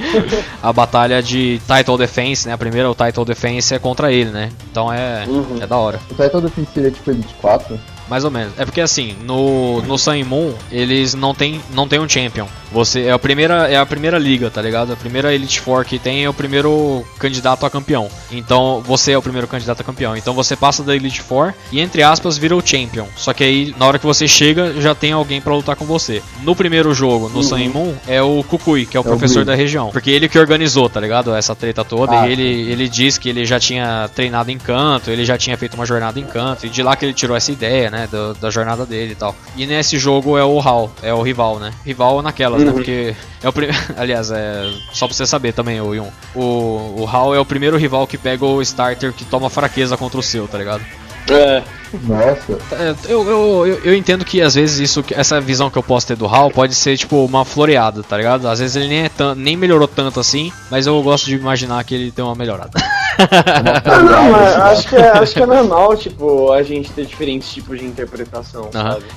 [0.62, 2.54] A batalha de Title Defense, né?
[2.54, 4.50] A primeira, o Title Defense, é contra ele, né?
[4.72, 5.26] Então é.
[5.28, 5.58] Uhum.
[5.62, 6.00] É da hora.
[6.10, 7.80] O Title Defense seria tipo Elite 4.
[8.14, 8.54] Mais ou menos.
[8.60, 12.46] É porque assim, no, no Sun e Moon, eles não tem, não tem um champion.
[12.72, 14.94] Você é a primeira é a primeira liga, tá ligado?
[14.94, 18.08] A primeira Elite Four que tem é o primeiro candidato a campeão.
[18.32, 20.16] Então, você é o primeiro candidato a campeão.
[20.16, 23.08] Então, você passa da Elite Four e entre aspas vira o champion.
[23.16, 26.22] Só que aí na hora que você chega, já tem alguém pra lutar com você.
[26.44, 29.44] No primeiro jogo, no Sun e Moon, é o Kukui, que é o o professor
[29.44, 29.46] Blue.
[29.46, 29.90] da região.
[29.90, 31.34] Porque ele que organizou, tá ligado?
[31.34, 32.22] Essa treta toda.
[32.22, 35.58] Ah, e ele, ele diz que ele já tinha treinado em canto, ele já tinha
[35.58, 36.68] feito uma jornada em canto.
[36.68, 38.03] E de lá que ele tirou essa ideia, né?
[38.08, 39.36] Do- da jornada dele e tal.
[39.56, 41.72] E nesse jogo é o Hal, é o rival, né?
[41.86, 42.68] Rival naquelas, né?
[42.70, 42.74] Uhum.
[42.74, 43.78] Porque é o primeiro.
[43.98, 44.70] Aliás, é.
[44.92, 46.08] Só pra você saber também, o Yun.
[46.36, 50.20] O, o Hal é o primeiro rival que pega o starter que toma fraqueza contra
[50.20, 50.84] o seu, tá ligado?
[51.30, 51.64] É.
[52.04, 55.84] Nossa, É, eu, eu, eu, eu entendo que às vezes isso, essa visão que eu
[55.84, 58.48] posso ter do Hal pode ser tipo uma floreada, tá ligado?
[58.48, 61.82] Às vezes ele nem, é tan- nem melhorou tanto assim, mas eu gosto de imaginar
[61.86, 62.72] que ele tem uma melhorada.
[63.20, 67.52] Ah, não, mas acho que, é, acho que é normal, tipo, a gente ter diferentes
[67.54, 68.70] tipos de interpretação?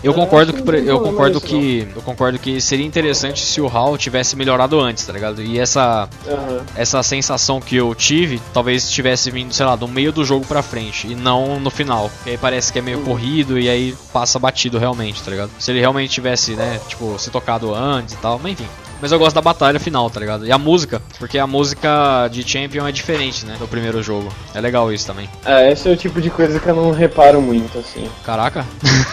[0.03, 3.40] Eu concordo que por- não tem eu concordo nisso, que eu concordo que seria interessante
[3.44, 5.42] se o Hal tivesse melhorado antes, tá ligado?
[5.42, 6.61] E essa não.
[6.76, 10.62] Essa sensação que eu tive, talvez tivesse vindo, sei lá, do meio do jogo pra
[10.62, 12.11] frente e não no final.
[12.24, 15.51] Que aí parece que é meio corrido e aí passa batido realmente, tá ligado?
[15.59, 18.66] Se ele realmente tivesse, né, tipo, se tocado antes e tal, mas enfim.
[19.01, 20.47] Mas eu gosto da batalha final, tá ligado?
[20.47, 24.28] E a música, porque a música de Champion é diferente, né, do primeiro jogo.
[24.55, 25.28] É legal isso também.
[25.44, 28.09] É, esse é o tipo de coisa que eu não reparo muito, assim.
[28.24, 28.64] Caraca.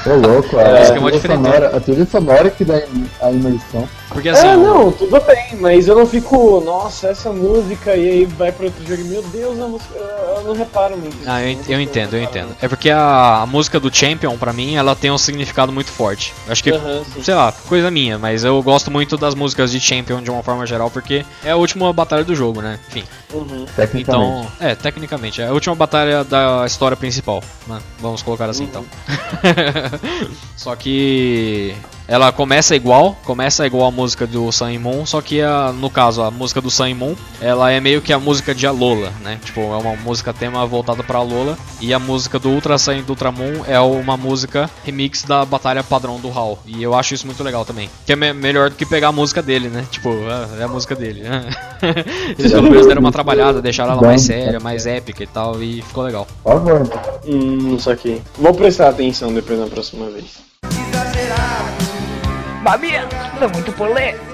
[0.04, 0.54] tô louco.
[0.64, 1.44] É, a, é uma trilha diferença.
[1.44, 2.82] sonora, a trilha sonora que dá
[3.22, 3.88] a imersão.
[4.14, 8.26] Porque assim, é, não, tudo bem, mas eu não fico, nossa, essa música, e aí
[8.26, 11.18] vai pra outro jogo meu Deus, a música, eu não reparo muito.
[11.26, 12.56] Ah, eu, Não fico eu entendo, eu entendo.
[12.62, 16.34] É porque a, a música do Champion, pra mim, ela tem um significado muito forte.
[16.48, 17.24] Acho que, sim.
[17.24, 20.66] sei lá, coisa minha, mas eu gosto muito das músicas de Champion de uma forma
[20.66, 22.80] geral, porque é a última batalha do jogo, né?
[22.90, 23.04] Enfim.
[23.34, 23.66] Uhum.
[23.76, 24.02] Tecnicamente.
[24.02, 27.80] Então, é, tecnicamente, é a última batalha da história principal, né?
[28.00, 28.86] Vamos colocar assim então.
[30.56, 31.76] Só que
[32.08, 35.90] ela começa igual, começa igual a música do Sun e Moon, só que a, no
[35.90, 39.12] caso a música do Sun e Moon, ela é meio que a música de Alola,
[39.22, 39.40] né?
[39.44, 43.12] Tipo, é uma música tema voltada para Alola e a música do Ultra e do
[43.12, 46.60] Ultramon é uma música remix da batalha padrão do HAL.
[46.66, 47.90] E eu acho isso muito legal também.
[48.06, 49.86] Que é me melhor do que pegar a música dele, né?
[49.92, 51.24] Tipo, é, é a música dele.
[52.38, 55.82] Eles pelo menos deram uma trabalhada, deixaram ela mais séria, mais épica e tal, e
[55.82, 56.28] ficou legal.
[56.44, 56.90] Por favor.
[57.26, 58.22] Hum, isso aqui.
[58.38, 60.53] Vou prestar atenção depois na próxima vez.
[62.64, 64.34] Mamita, muito polêmico.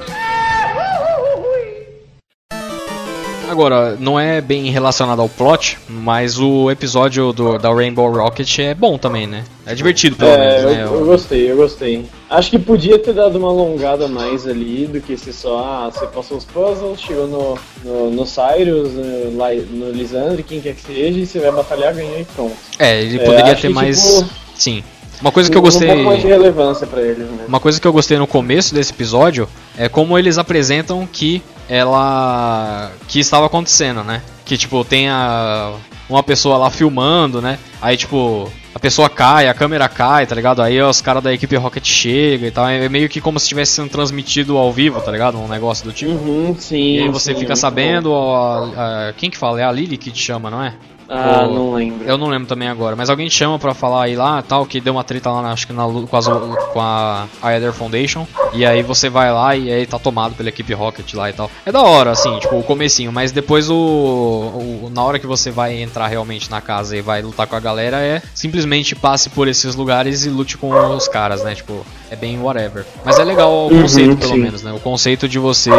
[3.50, 8.76] Agora, não é bem relacionado ao plot, mas o episódio do, da Rainbow Rocket é
[8.76, 9.44] bom também, né?
[9.66, 10.84] É divertido, pelo É, menos, eu, né?
[10.84, 12.06] eu gostei, eu gostei.
[12.30, 15.58] Acho que podia ter dado uma alongada mais ali do que se só,
[15.88, 20.76] ah, você passou os puzzles, chegou no, no, no Cyrus, no, no Lisandre, quem quer
[20.76, 22.56] que seja, e você vai batalhar, ganhar e pronto.
[22.78, 24.00] É, ele É, poderia acho ter que, mais.
[24.00, 24.84] tipo, Sim.
[25.22, 26.30] Uma coisa que eu Um pouco de gostei.
[26.32, 27.46] relevância eles, né?
[27.48, 29.48] Uma coisa que eu gostei no começo desse episódio
[29.78, 32.92] é como eles apresentam que ela.
[33.08, 34.22] que estava acontecendo, né?
[34.46, 35.74] Que tipo, tem a.
[36.10, 37.58] uma pessoa lá filmando, né?
[37.82, 38.50] Aí tipo.
[38.74, 40.62] A pessoa cai, a câmera cai, tá ligado?
[40.62, 42.70] Aí os caras da equipe Rocket chegam e tal.
[42.70, 45.40] É meio que como se tivesse sendo transmitido ao vivo, tá ligado?
[45.40, 46.12] Um negócio do tipo.
[46.12, 46.98] Uhum, sim.
[46.98, 49.60] E aí você sim, fica sabendo, a- a- quem que fala?
[49.60, 50.76] É a Lily que te chama, não é?
[51.10, 52.08] Ah, Ou- não lembro.
[52.08, 54.94] Eu não lembro também agora, mas alguém chama pra falar aí lá, tal, que deu
[54.94, 58.84] uma treta lá, na- acho que na, com, as- com a Aether Foundation, e aí
[58.84, 61.50] você vai lá e aí tá tomado pela equipe Rocket lá e tal.
[61.66, 65.50] É da hora, assim, tipo, o comecinho, mas depois o, o- na hora que você
[65.52, 69.48] vai entrar realmente na casa e vai lutar com a galera, é simplesmente passe por
[69.48, 72.86] esses lugares e lute com os caras, né, tipo, é bem whatever.
[73.06, 74.40] Mas é legal o Uhum, conceito, pelo sim.
[74.40, 75.72] menos, né, o conceito de você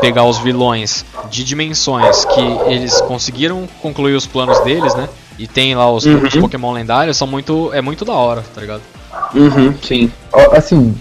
[0.00, 5.08] pegar os vilões de dimensões que eles conseguiram concluir os planos deles, né,
[5.38, 6.22] e tem lá os, Uhum.
[6.26, 8.82] os Pokémon lendários, são muito, é muito da hora, tá ligado?
[9.34, 10.12] Uhum, sim.
[10.52, 10.94] Assim,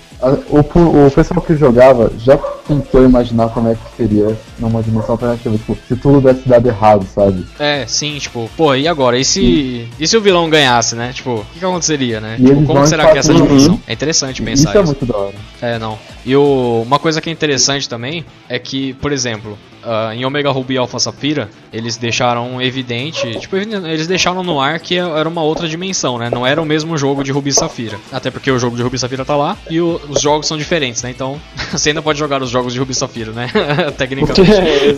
[0.49, 2.37] o, o pessoal que jogava já
[2.67, 5.57] tentou imaginar como é que seria numa dimensão alternativa.
[5.57, 7.45] Tipo, se tudo desse dado errado, sabe?
[7.59, 9.17] É, sim, tipo, pô, e agora?
[9.17, 11.11] E se, e se o vilão ganhasse, né?
[11.13, 12.37] Tipo, o que, que aconteceria, né?
[12.39, 13.79] E Tipo, como será que é essa dimensão?
[13.87, 14.77] É interessante pensar Isso isso.
[14.79, 15.33] é muito da hora.
[15.61, 15.97] É, não.
[16.25, 20.49] E o, uma coisa que é interessante também é que, por exemplo, ah, em Omega
[20.51, 25.41] Ruby e Alpha Sapphira, eles deixaram evidente, tipo, eles deixaram no ar que era uma
[25.43, 26.29] outra dimensão, né?
[26.29, 27.97] Não era o mesmo jogo de Ruby e Safira.
[28.11, 30.57] Até porque o jogo de Ruby e Safira tá lá e o- os jogos são
[30.57, 31.09] diferentes, né?
[31.09, 31.39] Então,
[31.71, 33.49] você ainda pode jogar os jogos de Ruby e Safira, né?
[33.97, 34.51] Tecnicamente.
[34.51, 34.95] É.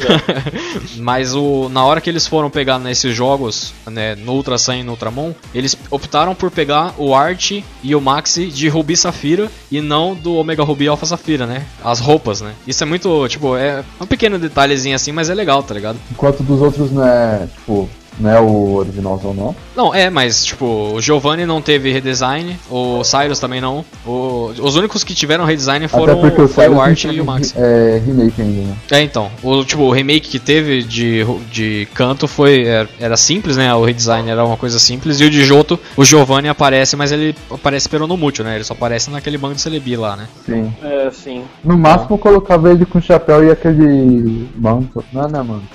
[1.02, 4.84] Mas o, na hora que eles foram pegar nesses jogos, né, no Ultra Sun e
[4.84, 7.52] no Ultramon, eles optaram por pegar o Art
[7.84, 11.66] e o Maxi de Ruby Safira e não do Omega Ruby e Alpha Safira, né?
[11.84, 12.54] As roupas, né?
[12.68, 15.98] Isso é muito, tipo, é um pequeno detalhezinho assim, mas é legal, tá ligado?
[16.12, 17.90] Enquanto dos outros não é, tipo,
[18.20, 19.56] não é o originalzão não.
[19.76, 23.84] Não, é, mas tipo, o Giovanni não teve redesign, o Cyrus também não.
[24.06, 27.22] O- os únicos que tiveram redesign foram Até porque o foi o Cyrus Art e
[27.22, 27.54] o Maxi.
[27.58, 28.76] É remake ainda, né?
[28.92, 29.30] É, então.
[29.44, 32.66] O, tipo, o remake que teve de, de canto foi.
[32.66, 33.74] Era, era simples, né?
[33.74, 35.20] O redesign era uma coisa simples.
[35.20, 38.56] E o de Joto, o Giovanni aparece, mas ele aparece pelo no mútil, né?
[38.56, 40.28] Ele só aparece naquele banco de Celebi lá, né?
[40.46, 40.74] Sim.
[40.84, 41.44] É, sim.
[41.64, 45.04] No máximo eu colocava ele com chapéu e aquele manto.
[45.12, 45.66] Não, não é manto,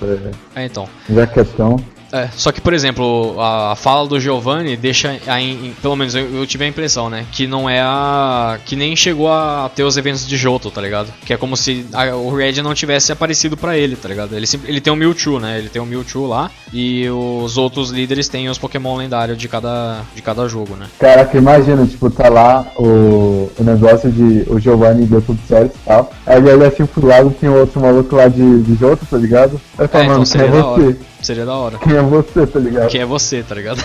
[0.55, 0.89] é É, então.
[1.09, 1.77] jaquetão.
[2.13, 6.29] É, só que, por exemplo, a, fala do Giovanni deixa, a, em- pelo menos eu,
[6.35, 7.25] eu tive a impressão, né?
[7.31, 8.59] Que não é a.
[8.67, 11.13] que nem chegou a ter os eventos de Johto, tá ligado?
[11.25, 14.35] Que é como se a- o Red não tivesse aparecido pra ele, tá ligado?
[14.35, 15.59] Ele, ele tem o Mewtwo, né?
[15.59, 20.01] Ele tem o Mewtwo lá e os outros líderes têm os Pokémon lendários de cada,
[20.15, 20.87] de cada jogo, né?
[20.99, 25.87] Caraca, imagina, tipo, tá lá o, o negócio de o Giovanni deu tudo certo e
[25.87, 26.11] tal.
[26.27, 29.61] Aí ele olha assim pro lado, tem outro maluco lá de, de Jota, tá ligado?
[29.79, 31.10] Aí fala, É, mano, então quem é você?
[31.23, 31.79] Seria da hora.
[31.79, 32.89] Quem é você, tá ligado?
[32.89, 33.85] Que é você, tá ligado?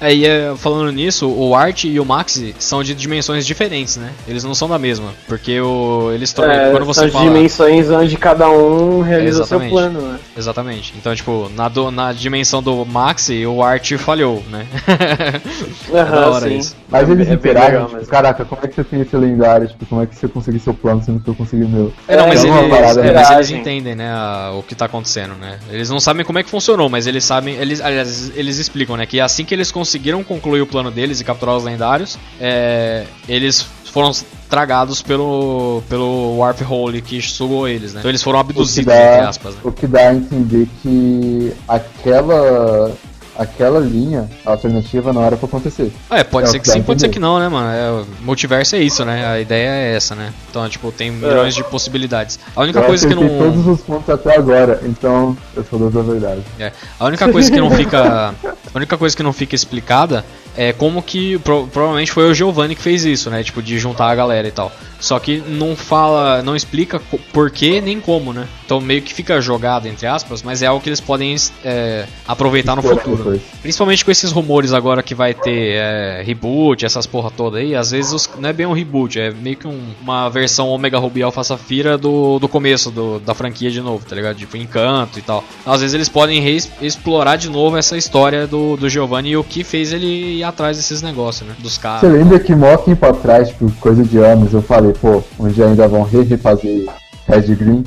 [0.00, 4.10] Aí, é, falando nisso, o Art e o Maxi são de dimensões diferentes, né?
[4.26, 5.10] Eles não são da mesma.
[5.28, 7.24] Porque o, eles É, quando você são fala.
[7.30, 9.70] dimensões onde cada um realiza seu Exatamente.
[9.72, 10.18] plano, né?
[10.36, 10.94] Exatamente.
[10.96, 14.66] Então, tipo, na, do- na dimensão do Maxi, o Art falhou, né?
[15.92, 16.58] é da hora sim.
[16.58, 16.76] isso.
[16.88, 19.68] Mas É- eles é interagem, tipo, caraca, como é que você tem esse lendário?
[19.68, 21.92] Tipo, como é que você conseguiu seu plano sendo que eu consegui o meu?
[22.08, 24.74] É, não, mas, É, eles, uma parada, é, mas eles entendem, né, a- o que
[24.74, 25.01] tá acontecendo,
[25.36, 25.58] né?
[25.70, 29.06] Eles não sabem como é que funcionou, mas eles sabem, eles, aliás, eles explicam, né,
[29.06, 33.66] que assim que eles conseguiram concluir o plano deles e capturar os lendários, é, eles
[33.92, 34.10] foram
[34.48, 38.00] tragados pelo, pelo Warp Hole que sugou eles, né?
[38.00, 39.60] Então eles foram abduzidos, entre dá, aspas, né?
[39.64, 42.92] o que dá a entender que aquela
[43.36, 45.92] aquela linha alternativa não era pra acontecer.
[46.10, 47.68] É, pode É ser que sim, pode ser que não, né, mano?
[47.70, 49.26] É, o multiverso é isso, né?
[49.26, 50.32] A ideia é essa, né?
[50.50, 52.38] Então, tipo, tem milhões de possibilidades.
[52.54, 53.28] A única eu coisa que não.
[53.28, 56.42] todos os pontos até agora, então eu sou da verdade.
[56.58, 56.72] É.
[56.98, 58.34] A única coisa que não fica.
[58.44, 60.24] A única coisa que não fica explicada
[60.56, 63.42] é como que pro- provavelmente foi o Giovanni que fez isso, né?
[63.42, 64.72] Tipo, de juntar a galera e tal.
[65.00, 67.00] Só que não fala, não explica
[67.32, 68.46] por que nem como, né?
[68.64, 71.34] Então meio que fica jogado, entre aspas, mas é algo que eles podem
[71.64, 73.40] é, aproveitar no futuro.
[73.60, 77.90] Principalmente com esses rumores agora que vai ter é, reboot, essas porra toda aí, às
[77.90, 81.22] vezes os- não é bem um reboot, é meio que um- uma versão Omega Ruby
[81.22, 84.36] Alpha Safira do, do começo do- da franquia de novo, tá ligado?
[84.36, 85.42] Tipo, encanto e tal.
[85.66, 86.40] Às vezes eles podem
[86.80, 90.76] explorar de novo essa história do, do Giovanni e o que fez ele ir atrás
[90.76, 91.54] desses negócios, né?
[91.58, 92.12] Dos Você caras.
[92.12, 95.88] lembra que mó tempo atrás, tipo, coisa de anos, eu falei, pô, um dia ainda
[95.88, 96.86] vão re- refazer
[97.26, 97.84] Red Green.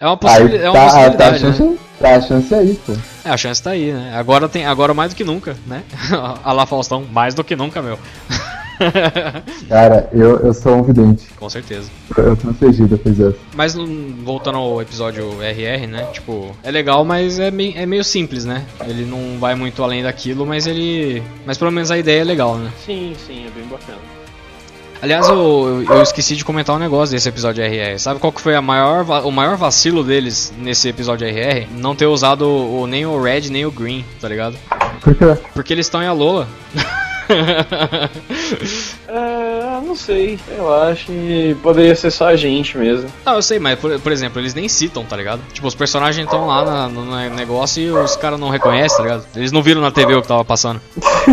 [0.00, 1.52] É uma, é uma tá, tá, a possibilidade, né?
[1.52, 2.92] chance, tá a chance aí, pô.
[3.24, 4.12] É, a chance tá aí, né?
[4.16, 5.82] Agora, tem, agora mais do que nunca, né?
[6.44, 7.98] a lá Faustão, mais do que nunca, meu.
[9.68, 11.28] Cara, eu, eu sou um vidente.
[11.38, 11.90] Com certeza.
[12.16, 13.38] Eu, eu transferi depois dessa.
[13.54, 13.74] Mas
[14.24, 16.04] voltando ao episódio RR, né?
[16.12, 18.64] Tipo, é legal, mas é meio, é meio simples, né?
[18.86, 21.22] Ele não vai muito além daquilo, mas ele.
[21.46, 22.70] Mas pelo menos a ideia é legal, né?
[22.84, 23.98] Sim, sim, é bem bacana.
[25.02, 27.98] Aliás, eu, eu esqueci de comentar um negócio desse episódio RR.
[27.98, 31.66] Sabe qual que foi a maior, o maior vacilo deles nesse episódio RR?
[31.72, 34.56] Não ter usado o, nem o Red nem o Green, tá ligado?
[35.00, 36.46] Porque Porque eles estão em Alola.
[39.08, 43.08] É, não sei, eu acho que poderia ser só a gente mesmo.
[43.26, 45.40] Não, eu sei, mas por, por exemplo, eles nem citam, tá ligado?
[45.52, 49.02] Tipo, os personagens estão lá na- no, no negócio e os caras não reconhecem, tá
[49.02, 49.24] ligado?
[49.36, 50.80] Eles não viram na TV o que tava passando.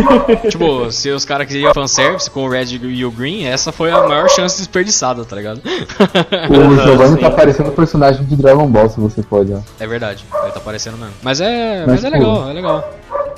[0.50, 4.06] tipo, se os caras queriam fanservice com o Red e o Green, essa foi a
[4.06, 5.62] maior chance desperdiçada, tá ligado?
[5.64, 9.58] o Giovanni tá parecendo um personagem de Dragon Ball, se você pode, ó.
[9.78, 11.14] é verdade, ele tá aparecendo mesmo.
[11.22, 12.90] Mas é, Mas, mas é pô, legal, é legal.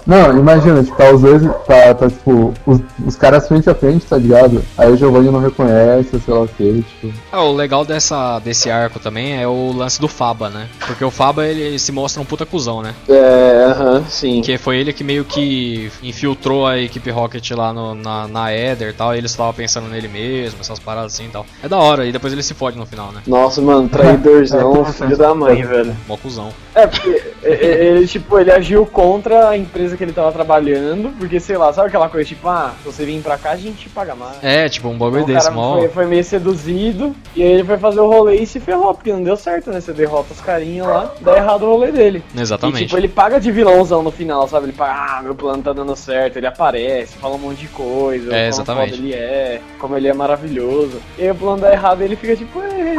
[0.05, 4.05] Não, imagina, tipo, tá os dois, tá, tá tipo, os, os caras frente a frente,
[4.07, 4.63] tá ligado?
[4.77, 7.13] Aí o Giovanni não reconhece, sei lá o que, tipo.
[7.31, 10.67] Ah, o legal dessa, desse arco também é o lance do Faba, né?
[10.87, 12.95] Porque o Faba ele, ele se mostra um puta cuzão, né?
[13.09, 14.41] É, aham, sim.
[14.43, 18.91] Que foi ele que meio que infiltrou a equipe Rocket lá no- na, na Ether
[18.91, 21.47] e tal, e eles estavam pensando nele mesmo, essas paradas assim e tal.
[21.63, 23.23] É da hora, e depois ele se fode no final, né?
[23.27, 25.97] Nossa, mano, traidorzão, filho da mãe, velho.
[26.09, 26.51] Mó cuzão.
[26.75, 31.11] É, porque é, é, ele, tipo, ele agiu contra a empresa que ele tava trabalhando,
[31.19, 33.77] porque, sei lá, sabe aquela coisa, tipo, ah, se você vir pra cá, a gente
[33.83, 34.37] te paga mais.
[34.43, 35.79] É, tipo, um bagulho Então, desse, mó.
[35.79, 39.13] foi, foi meio seduzido, e aí ele foi fazer o rolê e se ferrou, porque
[39.13, 39.81] não deu certo, né?
[39.81, 42.23] Você derrota os carinha lá, dá errado o rolê dele.
[42.35, 42.85] E, Exatamente.
[42.87, 44.67] tipo, ele paga de vilãozão no final, sabe?
[44.67, 48.35] Ele paga, ah, meu plano tá dando certo, ele aparece, fala um monte de coisa,
[48.35, 48.95] É, exatamente.
[48.95, 51.01] ele é, como ele é maravilhoso.
[51.19, 52.93] E aí o plano dá errado e ele fica tipo, "É,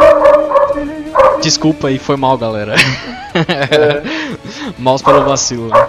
[1.42, 2.74] Desculpa aí, foi mal, galera.
[4.78, 5.68] Maus pelo vacilo.
[5.70, 5.88] né?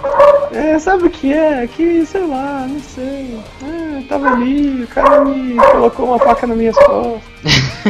[0.51, 1.67] É, sabe o que é?
[1.67, 3.37] Que, sei lá, não sei.
[3.61, 7.21] Ah, tava ali, o cara me colocou uma faca nas minhas costas.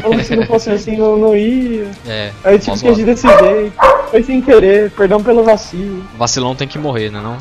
[0.02, 1.88] Falou que se não fosse assim eu não ia.
[2.08, 3.74] É, Aí eu tive que agir desse jeito.
[4.10, 6.04] Foi sem querer, perdão pelo vacilo.
[6.18, 7.38] Vacilão tem que morrer, né não?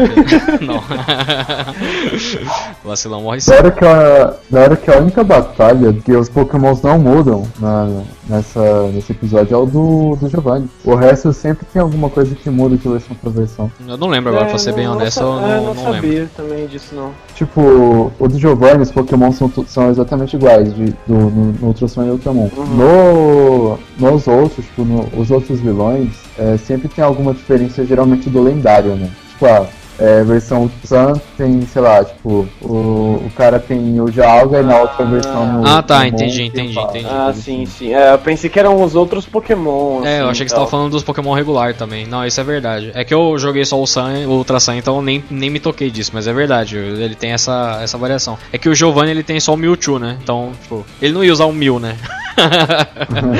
[0.66, 0.82] não.
[2.84, 3.50] Vacilão morre sim.
[3.50, 7.46] Da hora, que a, da hora que a única batalha que os pokémons não mudam
[7.58, 10.68] na, nessa, nesse episódio é o do, do Giovanni.
[10.84, 13.70] O resto sempre tem alguma coisa que muda de versão pra versão.
[13.86, 15.74] Eu não lembro agora, É, pra ser bem não- honesto, não, eu é, não, não
[15.74, 15.94] não lembro.
[16.08, 17.10] sabia também disso não.
[17.34, 22.04] Tipo, o do Giovanni, os pokémons são, são exatamente iguais de, do, no, no Ultrason
[22.04, 22.48] e Ultramon.
[22.56, 26.08] No, nos outros, tipo, no, os outros vilões,
[26.38, 29.10] é, sempre tem alguma diferença, geralmente do lendário, né?
[29.30, 29.66] Tipo, a
[30.00, 34.78] é, versão Sun tem, sei lá, tipo, o, o cara tem o Dialga e na
[34.80, 37.06] outra versão no, Ah, tá, no entendi, entendi, entendi.
[37.08, 37.94] Ah, sim, sim.
[37.94, 40.04] É, eu pensei que eram os outros Pokémon.
[40.04, 42.06] É, eu assim, achei que você tava falando dos Pokémon regular também.
[42.06, 42.90] Não, isso é verdade.
[42.94, 45.60] É que eu joguei só o Sun, o Ultra Sun, então eu nem, nem me
[45.60, 46.76] toquei disso, mas é verdade.
[46.76, 48.38] Ele tem essa, essa variação.
[48.52, 50.16] É que o Giovanni ele tem só o Mewtwo, né?
[50.22, 51.96] Então, tipo, ele não ia usar o Mew, né?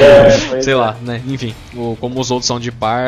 [0.00, 0.76] É, Sei é.
[0.76, 1.22] lá, né?
[1.26, 3.06] Enfim, o- como os outros são de par,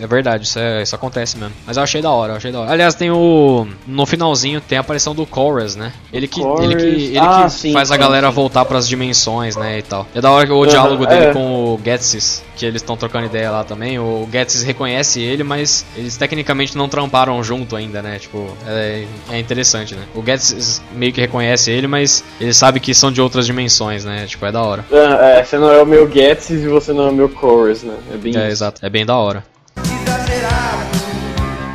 [0.00, 1.54] é verdade, isso, é, isso acontece mesmo.
[1.66, 2.70] Mas eu achei da hora, eu achei da hora.
[2.78, 3.66] Aliás, tem o.
[3.88, 5.92] No finalzinho tem a aparição do Chorus, né?
[6.12, 8.34] Ele que, ele que, ele Ah, que sim, faz a sim, galera sim.
[8.34, 9.78] voltar pras dimensões, né?
[9.78, 10.06] E tal.
[10.14, 11.32] É da hora que o diálogo dele é.
[11.32, 13.98] com o Getsis, que eles estão trocando ideia lá também.
[13.98, 18.16] O Getsis reconhece ele, mas eles tecnicamente não tramparam junto ainda, né?
[18.20, 20.04] Tipo, é, é interessante, né?
[20.14, 24.24] O Getsis meio que reconhece ele, mas ele sabe que são de outras dimensões, né?
[24.28, 24.84] Tipo, é da hora.
[24.92, 27.82] Ah, é, você não é o meu Getsis e você não é o meu Chorus,
[27.82, 27.96] né?
[28.14, 28.46] É bem É, isso.
[28.52, 28.86] exato.
[28.86, 29.42] É bem da hora.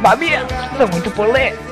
[0.02, 0.48] Babiano,
[0.84, 1.64] é muito polêmico.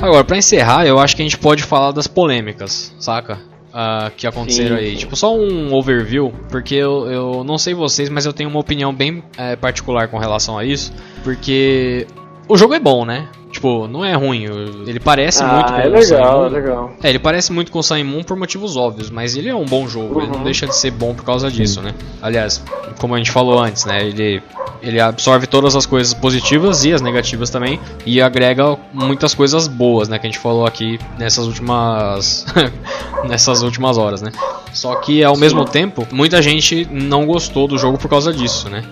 [0.00, 3.38] Agora, pra encerrar, eu acho que a gente pode falar das polêmicas, saca?
[3.72, 4.90] Ah, que aconteceram Sim, aí.
[4.90, 4.96] sim.
[4.98, 8.94] Tipo, só um overview, porque eu, eu não sei vocês, mas eu tenho uma opinião
[8.94, 10.92] bem eh, particular com relação a isso.
[11.24, 12.06] Porque
[12.48, 13.28] o jogo é bom, né?
[13.54, 14.46] Tipo, não é ruim,
[14.84, 16.92] ele parece ah, muito com é legal, é legal.
[17.00, 19.64] É, ele parece muito com o Sun Moon por motivos óbvios, mas ele é um
[19.64, 20.42] bom jogo, ele não Uhum.
[20.42, 21.94] deixa de ser bom por causa disso, né?
[22.20, 22.60] Aliás,
[22.98, 24.04] como a gente falou antes, né?
[24.04, 24.42] Ele,
[24.82, 30.08] ele absorve todas as coisas positivas e as negativas também, e agrega muitas coisas boas,
[30.08, 30.18] né?
[30.18, 32.44] Que a gente falou aqui nessas últimas.
[33.28, 34.32] nessas últimas horas, né?
[34.72, 38.82] Só que ao mesmo tempo, muita gente não gostou do jogo por causa disso, né?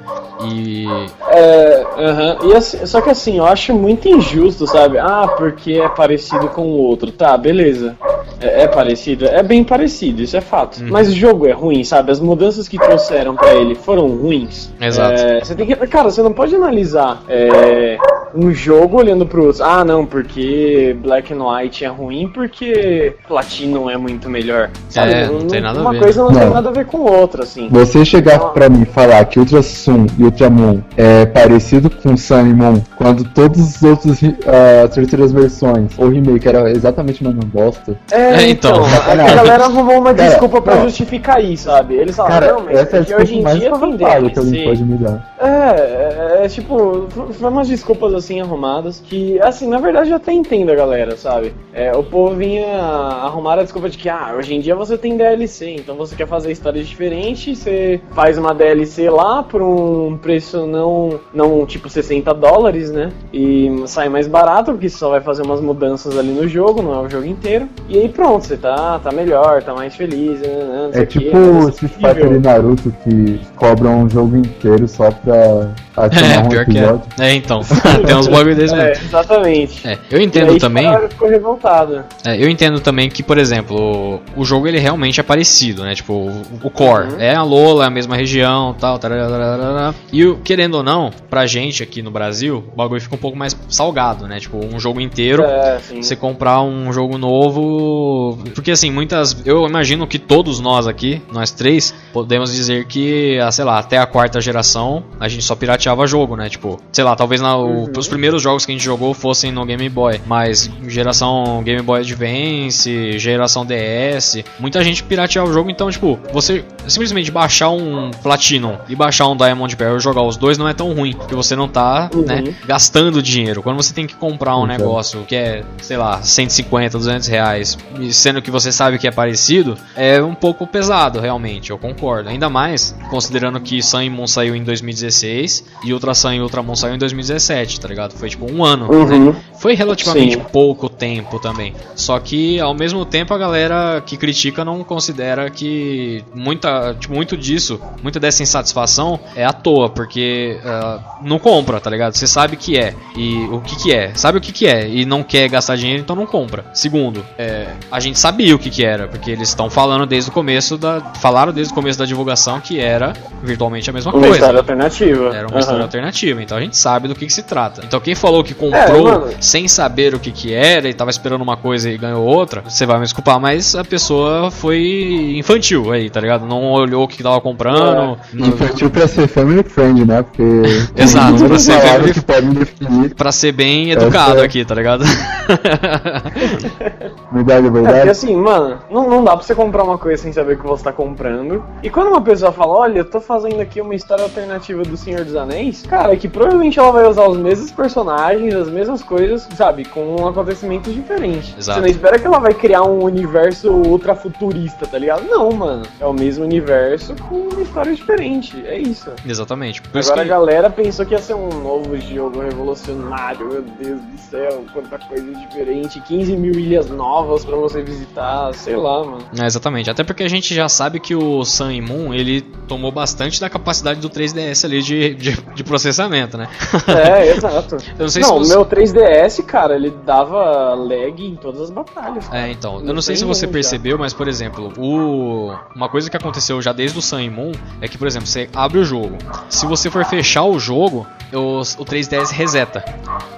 [0.44, 0.86] E.
[1.28, 2.36] É, aham.
[2.51, 4.98] E assim- só que assim, eu acho muito injusto, sabe?
[4.98, 7.10] Ah, porque é parecido com o outro.
[7.10, 7.96] Tá, beleza.
[8.40, 9.26] É, é parecido?
[9.26, 10.80] É bem parecido, isso é fato.
[10.80, 10.88] Uhum.
[10.90, 12.10] Mas o jogo é ruim, sabe?
[12.10, 14.72] As mudanças que trouxeram pra ele foram ruins.
[14.80, 15.20] Exato.
[15.20, 15.76] É, você tem que.
[15.86, 17.98] Cara, você não pode analisar é,
[18.34, 19.62] um jogo olhando pro outro.
[19.64, 24.70] Ah, não, porque Black and White é ruim porque Platinum é muito melhor.
[24.88, 25.12] Sabe?
[25.12, 26.00] É, não tem nada a Uma ver.
[26.00, 26.54] coisa não, tem Não.
[26.54, 27.68] nada a ver com outra, assim.
[27.70, 32.46] Você chegar pra mim e falar que Ultra Sun e Ultramon é parecido com Sun
[32.46, 37.42] e Moon, quando todos os outros ah, terceiras versões ou remake era exatamente a mesma
[37.52, 37.96] bosta.
[38.10, 38.72] É, É, então.
[38.72, 40.84] então, a, a galera arrumou uma Cara, desculpa pra não.
[40.84, 41.94] justificar isso, sabe?
[41.94, 44.64] Eles falaram, Cara, não, mas essa é a hoje em mais dia tem que alguém
[44.64, 45.34] pode me dar.
[45.40, 50.32] É, é, é, tipo, foi umas desculpas assim arrumadas que, assim, na verdade eu até
[50.32, 51.53] entendo a galera, sabe?
[51.73, 55.16] É, o povo vinha arrumar a desculpa de que, ah, hoje em dia você tem
[55.16, 60.66] DLC, então você quer fazer histórias diferentes, você faz uma DLC lá por um preço
[60.66, 63.11] não, não tipo 60 dólares, né?
[63.32, 66.94] E sai mais barato, porque você só vai fazer umas mudanças ali no jogo, não
[66.94, 67.69] é o jogo inteiro.
[67.89, 70.49] E aí pronto, você tá, tá melhor, tá mais feliz, né?
[70.49, 72.15] né, não sei É tipo mais Street acessível.
[72.15, 76.62] Fighter e Naruto que cobram um jogo inteiro só pra adicionar É, um é.
[76.62, 77.03] episódio.
[77.19, 77.61] É, então.
[78.12, 79.05] tem uns bagulho desse É, mesmo.
[79.05, 79.86] exatamente.
[79.89, 81.09] É, eu entendo aí, também.
[81.09, 82.06] Ficou revoltada.
[82.24, 85.94] É, eu entendo também que, por exemplo, o, jogo ele realmente é parecido, né?
[85.94, 87.20] Tipo, o, o core Uhum.
[87.20, 89.94] é a Lola, é a mesma região, tal, tararara.
[90.12, 93.36] E o- querendo ou não, pra gente aqui no Brasil, o bagulho fica um pouco
[93.36, 94.39] mais salgado, né?
[94.40, 95.43] Tipo, um jogo inteiro.
[95.44, 95.78] É.
[96.01, 98.39] Você comprar um jogo novo.
[98.55, 99.36] Porque assim, muitas.
[99.44, 103.98] Eu imagino que todos nós aqui, nós três, podemos dizer que, ah, sei lá, até
[103.98, 106.48] a quarta geração a gente só pirateava jogo, né?
[106.48, 109.64] Tipo, sei lá, talvez na, o- os primeiros jogos que a gente jogou fossem no
[109.64, 110.20] Game Boy.
[110.26, 116.64] Mas geração Game Boy Advance, geração DS, muita gente pirateava o jogo, então, tipo, você
[116.86, 120.74] simplesmente baixar um Platinum e baixar um Diamond Pearl e jogar os dois não é
[120.74, 122.22] tão ruim, porque você não tá, Uhum.
[122.22, 123.62] né, gastando dinheiro.
[123.62, 124.78] Quando você tem que comprar um Exato.
[124.80, 129.10] negócio que é, sei lá, 150, 200 reais, e sendo que você sabe que é
[129.10, 132.28] parecido, é um pouco pesado, realmente, eu concordo.
[132.28, 136.74] Ainda mais considerando que Sun e Moon saiu em 2016 e Ultra Sun e Ultramon
[136.74, 138.12] saiu em 2017, tá ligado?
[138.14, 139.16] Foi tipo um ano, né?
[139.16, 139.35] Uhum.
[139.59, 140.44] Foi relativamente Sim.
[140.52, 141.73] pouco tempo também.
[141.94, 147.36] Só que ao mesmo tempo a galera que critica não considera que muita, tipo, muito
[147.36, 152.14] disso, muita dessa insatisfação é à toa, porque ah, não compra, tá ligado?
[152.14, 155.05] Você sabe que é e o que que é, sabe o que que é e
[155.05, 156.64] não quer gastar dinheiro, então não compra.
[156.74, 160.32] Segundo, é, a gente sabia o que que era, porque eles estão falando desde o
[160.32, 163.12] começo da, falaram desde o começo da divulgação que era
[163.43, 164.36] virtualmente a mesma Uma coisa.
[164.36, 165.28] história alternativa.
[165.35, 165.60] Era uma Aham.
[165.60, 167.81] história alternativa, então a gente sabe do que, que se trata.
[167.82, 171.42] Então quem falou que comprou É, sem saber o que, que era e tava esperando
[171.42, 176.09] uma coisa e ganhou outra, você vai me desculpar, mas a pessoa foi infantil aí,
[176.10, 176.46] tá ligado?
[176.46, 178.18] Não olhou o que tava comprando.
[178.32, 180.22] não- Infantil pra ser family friend, né?
[180.22, 180.42] Porque.
[180.96, 185.04] Exato, pra ser family- que podem definir Pra ser bem educado Essa- aqui, tá ligado?
[187.32, 188.10] verdade, É, porque verdade.
[188.10, 190.84] assim, mano, não, não dá pra você comprar uma coisa sem saber o que você
[190.84, 191.62] tá comprando.
[191.82, 195.24] E quando uma pessoa fala, olha, eu tô fazendo aqui uma história alternativa do Senhor
[195.24, 199.47] dos Anéis, cara, é que provavelmente ela vai usar os mesmos personagens, as mesmas coisas,
[199.56, 201.55] sabe, com acontecimentos diferentes.
[201.59, 201.78] Exato.
[201.78, 205.24] Você não espera que ela vai criar um universo ultra futurista, tá ligado?
[205.28, 205.82] Não, mano.
[206.01, 208.60] É o mesmo universo com uma história diferente.
[208.66, 209.10] É isso.
[209.26, 209.80] Exatamente.
[209.82, 214.01] Por Agora que- a galera pensou que ia ser um novo jogo revolucionário, meu Deus
[214.01, 219.18] do céu, quanta coisa diferente, 15 mil ilhas novas pra você visitar, sei lá, mano.
[219.39, 219.90] É, exatamente.
[219.90, 223.51] Até porque a gente já sabe que o Sun e Moon, ele tomou bastante da
[223.51, 226.48] capacidade do 3DS ali de, de, de processamento, né?
[226.89, 227.51] É, exato.
[227.98, 228.54] Eu não sei não, se o você...
[228.54, 232.30] meu 3DS, cara, ele dava lag em todas as batalhas.
[232.32, 233.52] É, então, eu Não não sei se você já.
[233.52, 235.52] percebeu, mas por exemplo, o...
[235.74, 238.48] uma coisa que aconteceu já desde o Sun e Moon é que, por exemplo, você
[238.54, 239.16] abre o jogo.
[239.48, 242.84] Se você for fechar o jogo, o, o 3DS reseta.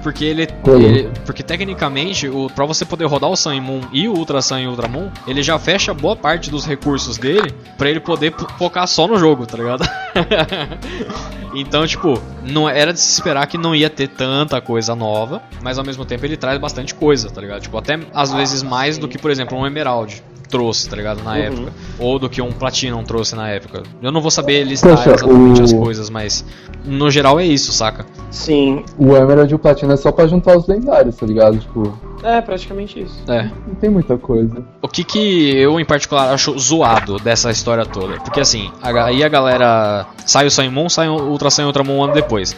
[0.03, 4.09] Porque ele, ele- Porque tecnicamente, o, pra você poder rodar o Sun e Moon e
[4.09, 7.89] o Ultra Sun e Ultra Moon, ele já fecha boa parte dos recursos dele pra
[7.89, 9.85] ele poder focar só no jogo, tá ligado?
[11.55, 15.79] então, tipo, não era de se esperar que não ia ter tanta coisa nova, mas
[15.79, 17.63] ao mesmo tempo ele traz bastante coisa, tá ligado?
[17.63, 21.23] Tipo, até às vezes mais do que, por exemplo, um Emerald trouxe, tá ligado?
[21.23, 21.37] Na Uhum.
[21.39, 21.73] época.
[21.99, 23.83] Ou do que um Platinum trouxe na época.
[24.03, 26.45] Eu não vou saber listar Poxa, exatamente o- as coisas, mas
[26.85, 28.07] no geral é isso, saca?
[28.31, 28.85] Sim.
[28.99, 31.59] O Emerald e o Platina é só pra juntar os lendários, tá ligado?
[31.59, 33.21] Tipo, É, praticamente isso.
[33.29, 33.51] É.
[33.67, 34.63] não tem muita coisa.
[34.81, 38.15] O que que eu, em particular, acho zoado dessa história toda?
[38.21, 40.07] Porque assim, aí a galera.
[40.25, 42.57] Sai o Saimon, sai o Ultra Sun e Ultramon um ano depois.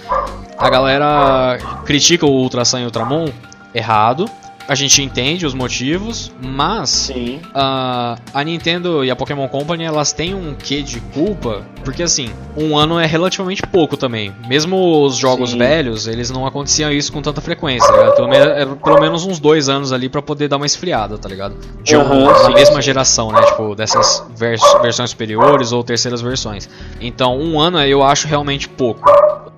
[0.56, 3.26] A galera critica o Ultra Sun e Ultramon
[3.74, 4.26] errado.
[4.68, 7.10] A gente entende os motivos, mas
[7.54, 12.30] a, a Nintendo e a Pokémon Company elas têm um quê de culpa, porque assim,
[12.56, 14.34] um ano é relativamente pouco também.
[14.48, 15.58] Mesmo os jogos Sim.
[15.58, 18.14] velhos, eles não aconteciam isso com tanta frequência, tá ligado?
[18.16, 21.28] Pelo, me- era pelo menos uns dois anos ali pra poder dar uma esfriada, tá
[21.28, 21.54] ligado?
[21.84, 23.42] De um- da sim, mesma geração, né?
[23.42, 26.68] Tipo, dessas vers- versões superiores ou terceiras versões.
[27.00, 29.08] Então, um ano eu acho realmente pouco.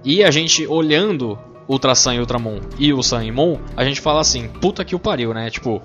[0.04, 1.38] E a gente olhando
[1.68, 4.94] Ultra Sun e Ultramon e o Sun e Moon, a gente fala assim, puta que
[4.94, 5.50] o pariu, né?
[5.50, 5.82] Tipo,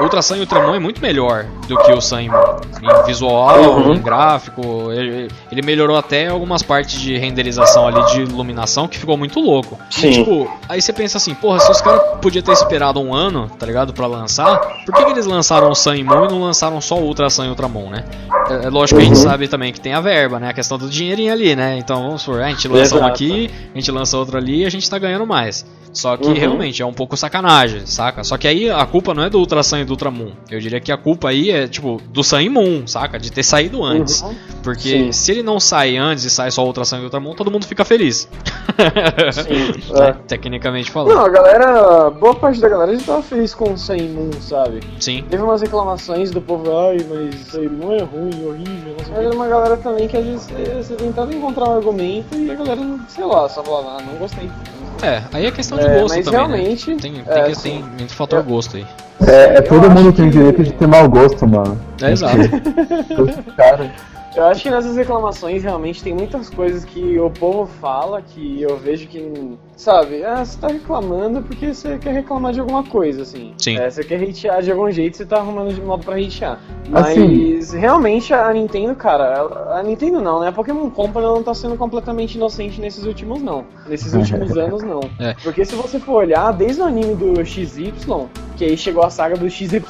[0.00, 2.56] Ultra Sun e Ultramon é muito melhor do que o Sun e Moon.
[2.82, 3.94] Em visual, Uhum.
[3.94, 4.62] em gráfico,
[4.92, 9.78] ele, ele melhorou até algumas partes de renderização ali de iluminação que ficou muito louco.
[9.90, 10.08] Sim.
[10.08, 13.50] E, tipo, aí você pensa assim, porra, se os caras podiam ter esperado um ano,
[13.58, 16.40] tá ligado, pra lançar, por que, que eles lançaram o Sun e Moon e não
[16.40, 18.04] lançaram só o Ultra Sun e Ultramon, né?
[18.48, 19.22] É, é lógico que a gente Uhum.
[19.22, 20.50] sabe também que tem a verba, né?
[20.50, 21.76] A questão do dinheirinho ali, né?
[21.78, 23.12] Então vamos supor, a gente lança um Exato.
[23.12, 25.64] aqui, a gente lança outro ali e a gente tá ganhando mais.
[25.92, 26.34] Só que Uhum.
[26.34, 28.22] realmente é um pouco sacanagem, saca?
[28.22, 30.32] Só que aí a culpa não é do Ultra Sun e do Ultramon.
[30.50, 33.18] Eu diria que a culpa aí é, tipo, do Sun e Moon, saca?
[33.18, 34.20] De ter saído antes.
[34.20, 34.34] Uhum.
[34.62, 35.12] Porque Sim.
[35.12, 37.50] se ele não sai antes e sai só o Ultra Sun e o Ultramon, todo
[37.50, 38.28] mundo fica feliz.
[39.32, 39.66] Sim.
[39.96, 40.08] Né?
[40.08, 40.12] é.
[40.26, 41.14] Tecnicamente falando.
[41.14, 42.10] Não, a galera.
[42.10, 44.80] Boa parte da galera já tava feliz com o Sun Moon, sabe?
[45.00, 45.24] Sim.
[45.30, 49.06] Teve umas reclamações do povo, ai, mas Sun Moon é ruim, horrível, não sei o
[49.06, 49.12] quê.
[49.14, 52.50] Mas era uma galera também que às vezes você, você tentava encontrar um argumento e
[52.50, 54.50] a galera, sei lá, só falava, ah, não gostei.
[55.06, 56.96] É, aí é questão de É, gosto mas também, realmente, né?
[57.00, 58.86] Tem, tem, é, que- assim, tem muito fator eu- gosto aí.
[59.26, 61.80] É, é todo mundo tem que- direito de ter mau gosto, mano.
[62.02, 62.36] É, exato.
[63.56, 63.90] Cara,
[64.34, 68.76] Eu acho que nessas reclamações realmente tem muitas coisas que o povo fala que eu
[68.76, 73.52] vejo que, sabe, ah, você tá reclamando porque você quer reclamar de alguma coisa, assim.
[73.58, 73.76] Sim.
[73.78, 76.58] É, você quer hatear de algum jeito, você tá arrumando de modo pra hatear.
[76.88, 79.40] Mas Assim- realmente a Nintendo, cara,
[79.78, 80.48] a Nintendo não, né?
[80.48, 83.64] A Pokémon Company não tá sendo completamente inocente nesses últimos, não.
[83.88, 85.00] Nesses últimos anos, não.
[85.20, 85.34] É.
[85.42, 87.92] Porque se você for olhar, desde o anime do XY,
[88.56, 89.82] que aí chegou a saga do XYZ,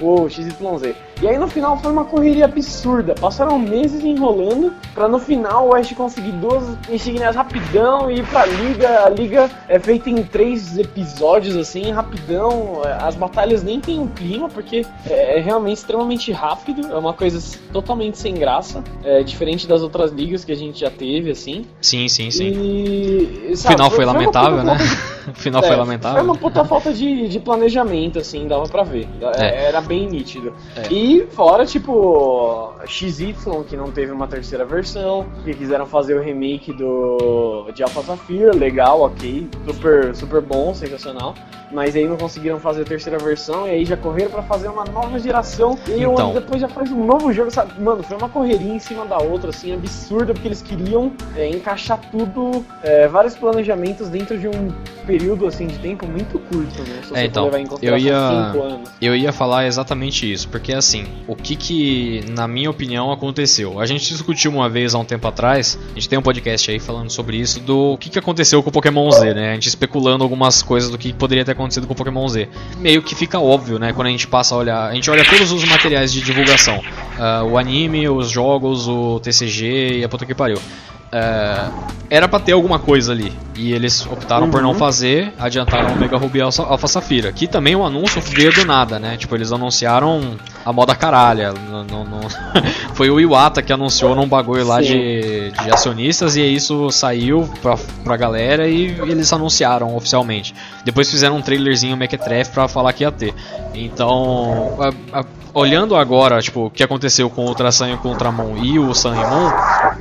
[0.00, 0.94] o XYZ.
[1.22, 3.14] E aí no final foi uma correria absurda.
[3.18, 8.44] Passaram meses enrolando pra no final o Ash conseguir duas insígnias rapidão e ir pra
[8.44, 9.08] liga.
[9.14, 12.82] A liga é feita em três episódios, assim, rapidão.
[13.00, 16.92] As batalhas nem tem um clima, porque é, é realmente extremamente rápido.
[16.92, 17.38] É uma coisa
[17.72, 18.82] totalmente sem graça.
[19.04, 21.64] É diferente das outras ligas que a gente já teve, assim.
[21.80, 22.44] Sim, sim, sim.
[22.44, 23.52] E.
[23.52, 24.76] O sabe, final foi uma lamentável, né?
[25.28, 26.18] O final é, foi lamentável.
[26.18, 29.06] Foi uma puta falta de, de planejamento, assim, dava pra ver.
[29.36, 29.66] É.
[29.66, 30.52] Era bem nítido.
[30.74, 30.92] É.
[30.92, 33.34] E fora, tipo, XY,
[33.68, 38.56] que não teve uma terceira versão, que quiseram fazer o remake do de Alpha Sapphire,
[38.56, 41.34] legal, ok, super, super bom, sensacional.
[41.72, 44.84] Mas aí não conseguiram fazer a terceira versão, e aí já correram pra fazer uma
[44.84, 46.30] nova geração, e aí um Então.
[46.30, 47.80] ano depois já faz um novo jogo, sabe?
[47.82, 51.98] Mano, foi uma correria em cima da outra, assim, absurda, porque eles queriam é, encaixar
[52.12, 54.70] tudo, é, vários planejamentos dentro de um
[55.04, 57.00] período, assim, de tempo muito curto, né?
[57.02, 58.90] Se você É, então, levar em eu ia- cinco anos.
[59.02, 63.80] Eu ia falar exatamente isso, porque assim, o que que, na minha opinião, aconteceu?
[63.80, 66.78] A gente discutiu uma vez há um tempo atrás, a gente tem um podcast aí
[66.78, 69.50] falando sobre isso, do que que aconteceu com o Pokémon Z, né?
[69.50, 72.48] A gente especulando algumas coisas do que poderia ter acontecido com Pokémon Z.
[72.78, 73.92] Meio que fica óbvio, né?
[73.92, 76.80] Quando a gente passa a olhar, a gente olha todos os materiais de divulgação,
[77.18, 80.58] Ah, o anime, os jogos, o TCG e a puta que pariu.
[81.16, 81.68] É,
[82.10, 83.32] era pra ter alguma coisa ali.
[83.56, 87.30] E eles optaram por não fazer, adiantaram o Mega Ruby Alpha Alpha Safira.
[87.32, 89.16] Que também o anúncio veio do nada, né?
[89.16, 91.52] Tipo, eles anunciaram a moda caralha.
[91.52, 92.20] Não- não- não-
[92.94, 97.76] Foi o Iwata que anunciou num bagulho lá de, de acionistas e isso saiu pra,
[98.02, 100.52] pra galera e eles anunciaram oficialmente.
[100.84, 103.32] Depois fizeram um trailerzinho mequetrefe pra falar que ia ter.
[103.72, 104.76] Então,
[105.12, 105.24] a- a-
[105.54, 108.92] olhando agora, tipo, o que aconteceu com o Ultra Sun e com o e o
[108.92, 109.52] Sun Moon,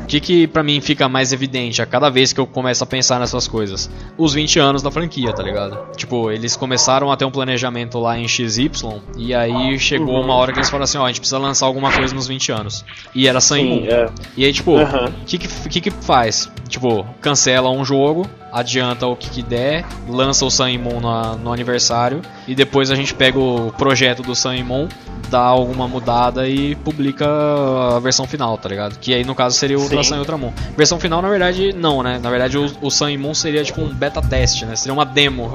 [0.04, 2.88] o que que pra mim fica mais evidente a cada vez que eu começo a
[2.88, 3.90] pensar nessas coisas?
[4.18, 5.78] Os 20 anos da franquia, tá ligado?
[5.96, 8.72] Tipo, eles começaram a ter um planejamento lá em XY
[9.18, 11.92] e aí chegou uma hora que eles falaram assim, ó, a gente precisa lançar alguma
[11.92, 12.84] coisa nos 20 anos.
[13.14, 13.82] E era e Moon.
[13.82, 14.10] Sim, é.
[14.36, 16.50] E aí, tipo, o que, que, que que faz?
[16.68, 20.50] Tipo, cancela um jogo, adianta o que, que der, lança o
[21.02, 24.88] na- no aniversário, e depois a gente pega o projeto do Sun Moon,
[25.30, 27.26] dá alguma mudada e publica
[27.96, 29.00] a versão final, tá ligado?
[29.00, 30.04] Que aí no caso seria o Ultra.
[30.04, 30.54] Sun e Ultramon.
[30.78, 32.20] Versão final, na verdade, não, né?
[32.22, 34.76] Na verdade, o, o Sun Moon seria tipo um beta teste, né?
[34.76, 35.54] Seria uma demo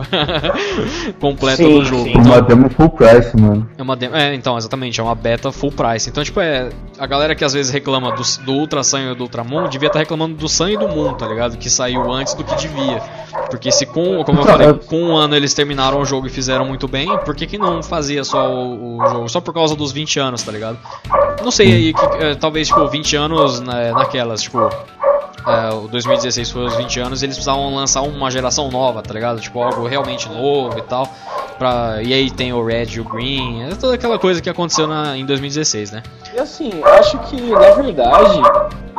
[1.21, 2.05] completa Sim, do jogo.
[2.05, 2.11] sim.
[2.11, 3.69] Então, uma demo full price, mano.
[3.77, 6.09] é uma demo, é, então, exatamente, é uma beta full price.
[6.09, 6.69] Então, tipo, é,
[6.99, 9.99] a galera que às vezes reclama do, do Ultra Sun e do Ultramon devia estar
[10.01, 11.57] reclamando do Sun e do Moon, tá ligado?
[11.57, 12.88] Que saiu antes do que devia.
[13.51, 16.65] Porque se com, como eu falei, com um ano eles terminaram o jogo e fizeram
[16.65, 19.29] muito bem, por que, que não fazia só o, o jogo?
[19.29, 20.79] Só por causa dos 20 anos, tá ligado?
[21.43, 24.59] Não sei aí, que, é, talvez tipo 20 anos na, naquelas, tipo.
[25.49, 29.41] É, o 2016 foi os 20 anos, eles precisavam lançar uma geração nova, tá ligado?
[29.41, 31.09] Tipo, algo realmente novo e tal.
[31.59, 34.87] Pra, e aí tem o Red e o Green, é toda aquela coisa que aconteceu
[34.87, 36.03] na, em 2016, né?
[36.35, 38.41] E assim, acho que na verdade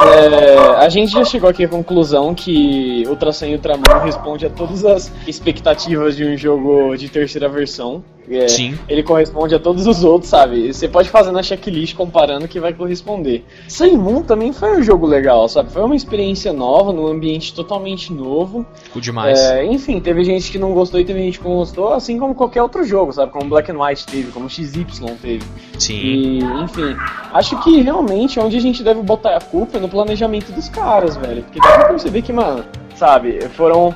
[0.01, 4.49] é, a gente já chegou aqui à conclusão que Ultra Sun e Ultraman responde a
[4.49, 8.03] todas as expectativas de um jogo de terceira versão.
[8.29, 8.77] É, Sim.
[8.87, 10.71] Ele corresponde a todos os outros, sabe?
[10.71, 13.43] Você pode fazer na checklist comparando que vai corresponder.
[13.67, 15.71] Sun Moon também foi um jogo legal, sabe?
[15.71, 18.65] Foi uma experiência nova, num ambiente totalmente novo.
[18.95, 19.39] O demais.
[19.39, 22.35] É, enfim, teve gente que não gostou e teve gente que não gostou, assim como
[22.35, 23.31] qualquer outro jogo, sabe?
[23.31, 24.85] Como Black and White teve, como XY
[25.21, 25.43] teve.
[25.77, 25.93] Sim.
[25.95, 26.95] E, enfim,
[27.33, 31.17] acho que realmente onde a gente deve botar a culpa é no planejamento dos caras,
[31.17, 31.43] velho.
[31.43, 32.63] Porque dá pra perceber que, mano,
[32.95, 33.95] sabe, foram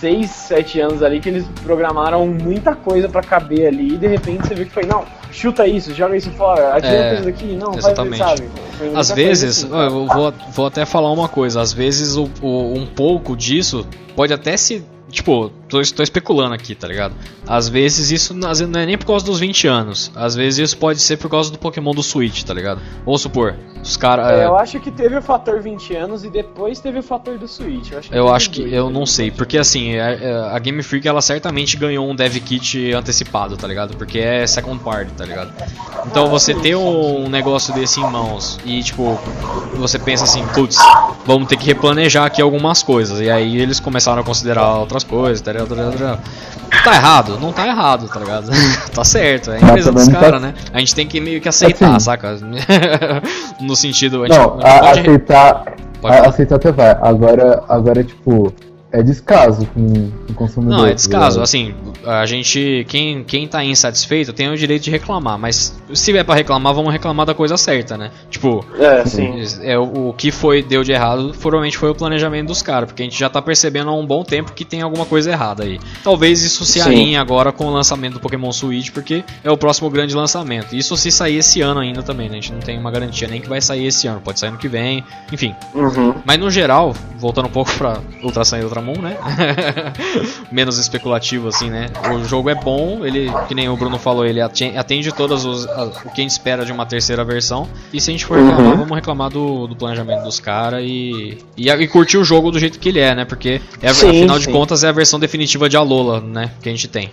[0.00, 4.46] 6, 7 anos ali que eles programaram muita coisa pra caber ali e de repente
[4.46, 7.74] você vê que foi, não, chuta isso, joga isso fora, atira É, isso daqui, não,
[7.74, 8.18] exatamente.
[8.18, 8.50] faz sabe?
[8.94, 12.74] Às coisa vezes, assim, eu vou, vou até falar uma coisa, às vezes o, o-
[12.74, 14.84] um pouco disso pode até se.
[15.10, 17.14] Tipo, tô, tô especulando aqui, tá ligado?
[17.46, 20.12] Às vezes isso não é nem por causa dos 20 anos.
[20.14, 22.80] Às vezes isso pode ser por causa do Pokémon do Switch, tá ligado?
[23.06, 24.30] Vamos supor, os caras.
[24.32, 27.48] É, eu acho que teve o fator 20 anos e depois teve o fator do
[27.48, 27.90] Switch.
[27.90, 28.92] Eu acho que, Eu acho que dois, eu né?
[28.98, 32.92] não sei, porque assim, é- é, a Game Freak ela certamente ganhou um dev kit
[32.92, 33.96] antecipado, tá ligado?
[33.96, 35.52] Porque é second party, tá ligado?
[36.06, 39.18] Então você ter um negócio desse em mãos e tipo,
[39.74, 40.76] você pensa assim, putz,
[41.24, 43.20] vamos ter que replanejar aqui algumas coisas.
[43.20, 45.74] E aí eles começaram a considerar outras coisas, tá ligado?
[46.84, 47.38] Tá errado?
[47.40, 48.50] Não tá errado, tá ligado?
[48.94, 50.54] tá certo, é a empresa também dos tá- caras, né?
[50.72, 52.04] A gente tem que meio que aceitar, Assim.
[52.04, 52.36] saca?
[53.60, 55.64] no sentido, a gente Não, não a- pode- aceitar.
[56.00, 56.90] Pode a- aceitar até vai.
[57.02, 58.52] Agora, agora tipo,
[58.90, 60.78] é descaso com, o consumidor.
[60.78, 61.40] Não, é tá descaso.
[61.40, 61.74] Assim,
[62.04, 62.86] a gente.
[62.88, 66.92] Quem, quem tá insatisfeito tem o direito de reclamar, mas se vier pra reclamar, vamos
[66.92, 68.10] reclamar da coisa certa, né?
[68.30, 69.42] Tipo, É, sim.
[69.62, 73.02] é, o, o que foi deu de errado provavelmente foi o planejamento dos caras, porque
[73.02, 75.78] a gente já tá percebendo há um bom tempo que tem alguma coisa errada aí.
[76.02, 76.88] Talvez isso se Sim.
[76.88, 80.74] alinhe agora com o lançamento do Pokémon Switch, porque é o próximo grande lançamento.
[80.74, 82.38] Isso se sair esse ano ainda também, né?
[82.38, 84.58] A gente não tem uma garantia nem que vai sair esse ano, pode sair ano
[84.58, 85.54] que vem, enfim.
[85.74, 86.14] Uhum.
[86.24, 88.64] Mas no geral, voltando um pouco pra Ultra Sun e
[89.00, 89.16] Né?
[90.50, 91.86] Menos especulativo assim, né?
[92.14, 95.66] O jogo é bom, ele, que nem o Bruno falou, ele aten- atende todas os,
[95.66, 97.68] a- o que a gente espera de uma terceira versão.
[97.92, 98.76] E se a gente for reclamar, Uhum.
[98.78, 102.78] vamos reclamar do, do planejamento dos caras e, e, e curtir o jogo do jeito
[102.78, 103.24] que ele é, né?
[103.24, 104.52] Porque é, Sim, afinal de sim.
[104.52, 106.50] contas é a versão definitiva de Alola, né?
[106.62, 107.10] Que a gente tem.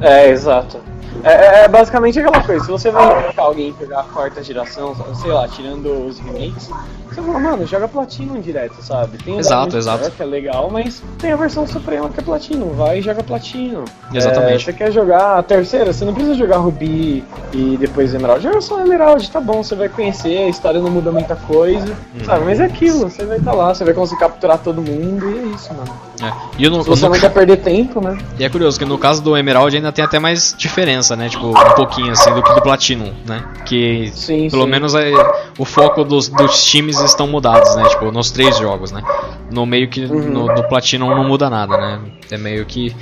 [0.00, 0.78] É, exato.
[1.24, 4.94] É, é- é basicamente aquela coisa, se você vai indicar alguém pegar a quarta geração,
[5.20, 6.70] sei lá, tirando os remakes,
[7.10, 9.18] você fala, mano, joga Platinum direto, sabe?
[9.18, 10.08] Tem Exato, exato.
[10.12, 13.84] Que é legal, mas tem a versão Suprema que é Platinum, vai e joga Platinum.
[14.14, 14.54] Exatamente.
[14.54, 18.60] É, você quer jogar a terceira, você não precisa jogar Ruby e depois Emerald, joga
[18.60, 21.84] só Emerald, tá bom, você vai conhecer, a história não muda muita coisa,
[22.14, 22.24] Uhum.
[22.24, 22.44] sabe?
[22.44, 25.42] Mas é aquilo, você vai estar lá, você vai conseguir capturar todo mundo e é
[25.54, 25.92] isso, mano.
[26.22, 26.32] É.
[26.58, 28.16] E, eu não- Se você eu não- não quer perder tempo, né?
[28.38, 31.28] e é curioso que no caso do Emerald ainda tem até mais diferença, né?
[31.28, 33.42] Tipo, um pouquinho assim do que do Platinum, né?
[33.66, 34.70] Que Sim, Pelo sim.
[34.70, 35.10] menos é,
[35.58, 37.84] o foco dos, dos times estão mudados, né?
[37.88, 39.02] Tipo, nos três jogos, né?
[39.50, 40.30] No meio que Uhum.
[40.30, 42.00] no, no Platinum não muda nada, né?
[42.30, 42.94] É meio que.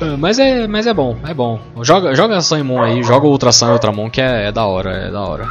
[0.00, 1.58] Ah, Mas é, mas é bom, é bom.
[1.82, 4.48] Joga, joga Sun e Moon aí, joga o Ultra Sun e Ultra Moon que é,
[4.48, 5.48] é da hora, é da hora.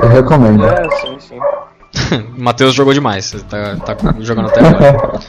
[0.00, 0.64] Eu recomendo.
[0.64, 1.38] É, sim, sim.
[2.38, 5.20] Matheus jogou demais, tá, tá jogando até agora.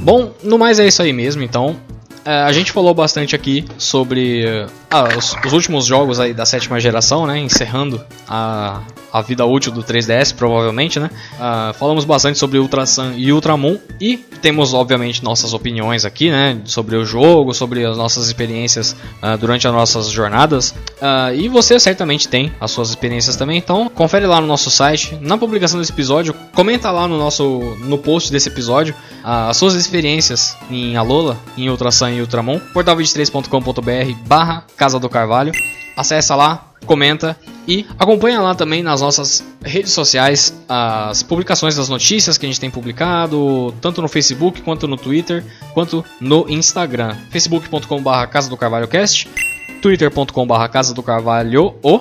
[0.00, 1.76] Bom, no mais é isso aí mesmo, então.
[2.24, 4.44] É, a gente falou bastante aqui sobre
[4.90, 7.38] ah, os, os últimos jogos aí da sétima geração, né?
[7.38, 8.82] Encerrando a,
[9.12, 11.10] a vida útil do 3DS, provavelmente, né?
[11.38, 16.60] Ah, falamos bastante sobre Ultra Sun e Ultramon e temos, obviamente, nossas opiniões aqui, né?
[16.64, 20.74] Sobre o jogo, sobre as nossas experiências ah, durante as nossas jornadas.
[21.00, 25.18] Ah, e você certamente tem as suas experiências também, então confere lá no nosso site,
[25.20, 30.56] na publicação desse episódio, comenta lá no nosso no post desse episódio as suas experiências
[30.70, 35.52] em Alola, em Ultra Sun e Ultramon, portal23.com.br barra Casa do Carvalho.
[35.96, 37.36] Acessa lá, comenta
[37.66, 42.60] e acompanha lá também nas nossas redes sociais as publicações das notícias que a gente
[42.60, 47.16] tem publicado, tanto no Facebook quanto no Twitter, quanto no Instagram.
[47.30, 49.28] facebook.com.br Casa do Carvalho Cast,
[49.82, 52.00] twitter.com.br Casa do Carvalho o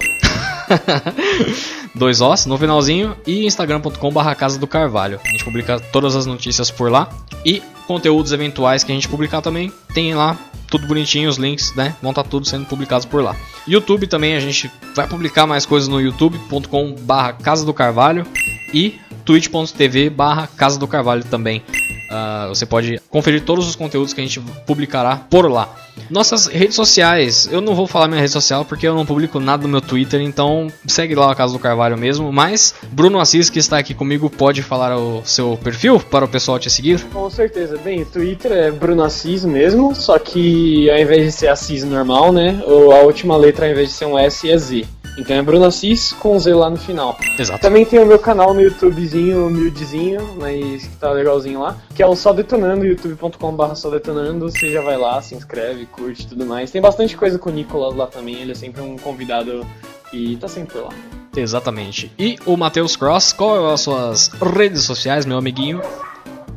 [1.95, 5.19] dois Os no finalzinho, e instagram.com barra Casa do Carvalho.
[5.25, 7.09] A gente publica todas as notícias por lá.
[7.45, 10.37] E conteúdos eventuais que a gente publicar também, tem lá
[10.69, 11.95] tudo bonitinho, os links, né?
[12.01, 13.35] Vão estar tudo sendo publicados por lá.
[13.67, 18.25] YouTube também, a gente vai publicar mais coisas no youtube.com barra Casa do Carvalho
[18.73, 18.99] e
[19.29, 21.61] twitch.tv barra Casa do Carvalho também.
[22.09, 25.69] Uh, você pode conferir todos os conteúdos que a gente publicará por lá.
[26.09, 29.61] Nossas redes sociais, eu não vou falar minha rede social porque eu não publico nada
[29.61, 32.31] no meu Twitter, então segue lá a Casa do Carvalho mesmo.
[32.31, 36.57] Mas Bruno Assis, que está aqui comigo, pode falar o seu perfil para o pessoal
[36.57, 36.99] te seguir?
[37.13, 37.77] Com certeza.
[37.77, 42.33] Bem, o Twitter é Bruno Assis mesmo, só que ao invés de ser Assis normal,
[42.33, 42.59] né?
[42.65, 44.87] A última letra ao invés de ser um S é Z.
[45.19, 47.17] Então é Bruno Assis com Z lá no final.
[47.37, 47.61] Exato.
[47.61, 52.07] Também tem o meu canal no YouTubezinho, humildezinho, mas que tá legalzinho lá, que é
[52.07, 54.49] o Só Detonando, youtube.com.br Só Detonando.
[54.49, 56.71] Você já vai lá, se inscreve, curte tudo mais.
[56.71, 59.67] Tem bastante coisa com o Nicolas lá também, ele é sempre um convidado
[60.13, 60.89] e tá sempre lá.
[61.35, 62.11] Exatamente.
[62.17, 65.81] E o Matheus Cross, qual é as suas redes sociais, meu amiguinho?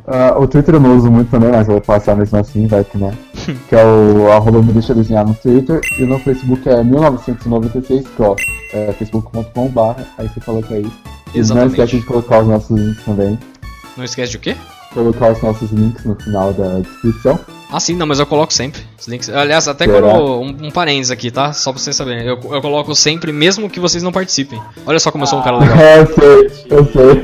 [0.07, 2.99] Uh, o Twitter eu não uso muito também, mas vou passar mesmo assim, vai que
[2.99, 3.17] né.
[3.69, 8.43] que é o arroba me deixa desenhar no Twitter e no Facebook é 1996 cross,
[8.73, 10.91] é facebook.com.br, aí você coloca aí.
[11.35, 11.77] Exatamente.
[11.77, 13.39] Não esquece de colocar os nossos links também.
[13.97, 14.57] Não esquece de o quê?
[14.93, 17.39] Colocar os nossos links no final da descrição.
[17.73, 19.31] Ah, sim, não, mas eu coloco sempre os links.
[19.31, 19.99] Aliás, até Será?
[20.01, 20.41] quando.
[20.43, 21.55] Um, um parênteses aqui, tá?
[21.55, 22.27] Só pra vocês saberem.
[22.27, 24.61] Eu, eu coloco sempre, mesmo que vocês não participem.
[24.87, 25.79] Olha só como eu sou um cara legal.
[25.79, 27.23] É, eu sei, eu sei.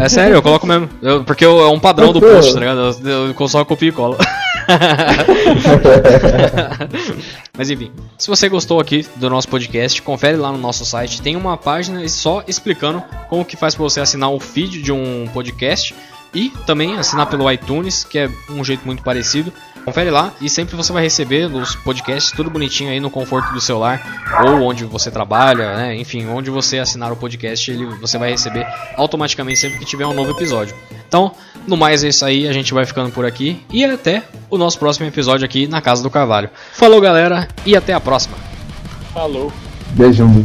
[0.00, 0.88] É sério, eu coloco mesmo.
[1.00, 2.80] Eu- porque eu- é um padrão do post, tá ligado?
[3.04, 4.16] Eu, eu só copio e colo.
[7.56, 11.20] Mas enfim, se você gostou aqui do nosso podcast, confere lá no nosso site.
[11.22, 15.26] Tem uma página só explicando como que faz pra você assinar o feed de um
[15.32, 15.94] podcast
[16.34, 19.52] e também assinar pelo iTunes, que é um jeito muito parecido.
[19.84, 23.60] Confere lá e sempre você vai receber os podcasts tudo bonitinho aí no conforto do
[23.60, 25.96] celular ou onde você trabalha, né?
[25.96, 30.12] Enfim, onde você assinar o podcast, ele, você vai receber automaticamente sempre que tiver um
[30.12, 30.76] novo episódio.
[31.06, 31.32] Então,
[31.66, 34.78] no mais é isso aí, a gente vai ficando por aqui e até o nosso
[34.78, 36.50] próximo episódio aqui na Casa do Carvalho.
[36.74, 38.36] Falou, galera, e até a próxima.
[39.14, 39.50] Falou!
[39.94, 40.44] Beijão.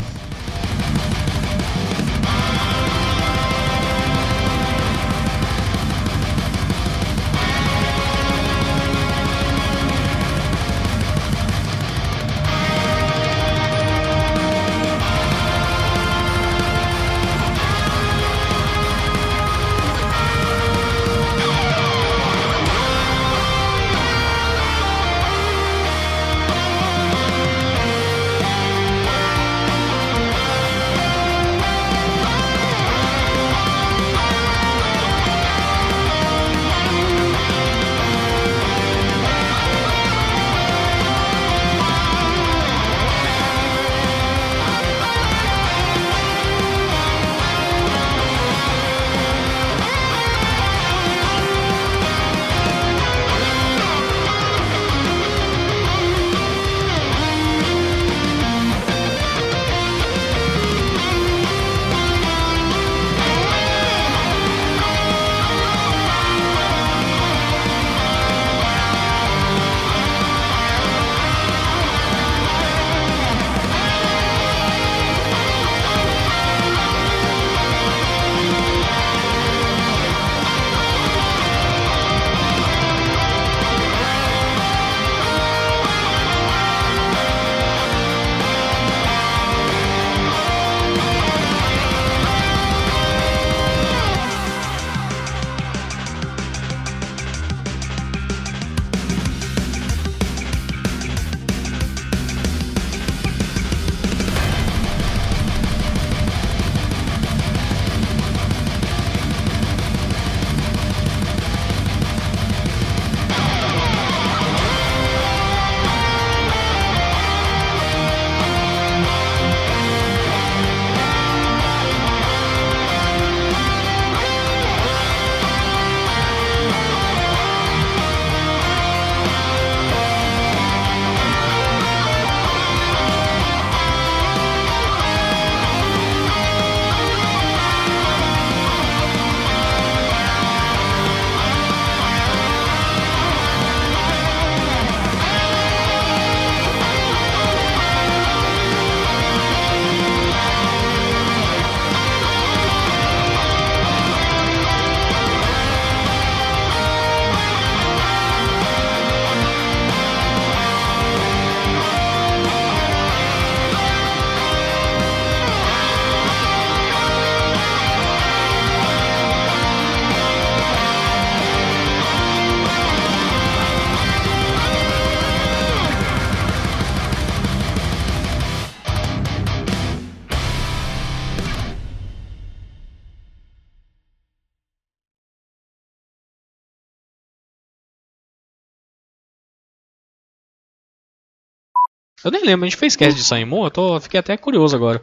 [192.23, 195.01] Eu nem lembro, a gente fez cast de Saimon, eu tô, fiquei até curioso agora.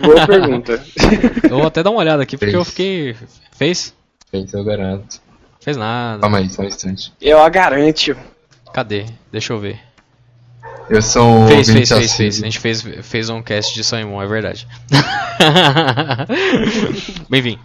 [0.00, 0.82] Boa pergunta.
[1.44, 2.54] Eu vou até dar uma olhada aqui, porque Fez.
[2.54, 3.16] eu fiquei.
[3.52, 3.94] Fez?
[4.30, 5.20] Feito, eu garanto.
[5.60, 6.20] Fez nada.
[6.20, 7.12] Calma aí, só um instante.
[7.20, 8.16] Eu a garanto.
[8.72, 9.04] Cadê?
[9.30, 9.78] Deixa eu ver.
[10.88, 12.42] Eu sou um Fez, fez, fez, fez.
[12.42, 14.66] A gente fez, fez um cast de Saimon, é verdade.
[17.28, 17.60] Bem-vindo.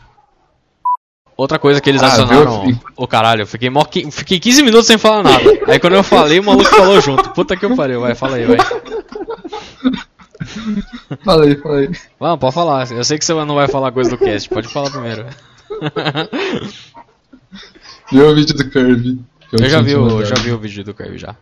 [1.37, 2.65] Outra coisa que eles Ah, adicionaram.
[2.65, 2.79] viu?
[2.95, 5.43] Ô caralho, eu fiquei, mó fiquei 15 minutos sem falar nada.
[5.67, 7.29] Aí quando eu falei, o maluco falou junto.
[7.29, 8.57] Puta que eu pariu, vai, fala aí, vai.
[11.23, 11.89] Falei, falei.
[12.19, 12.91] Vamos, pode falar.
[12.91, 15.25] Eu sei que você não vai falar coisa do cast, pode falar primeiro.
[18.11, 19.19] Viu o vídeo do Kirby?
[19.49, 21.35] que Eu já vi, o, já vi o vídeo do Kirby já.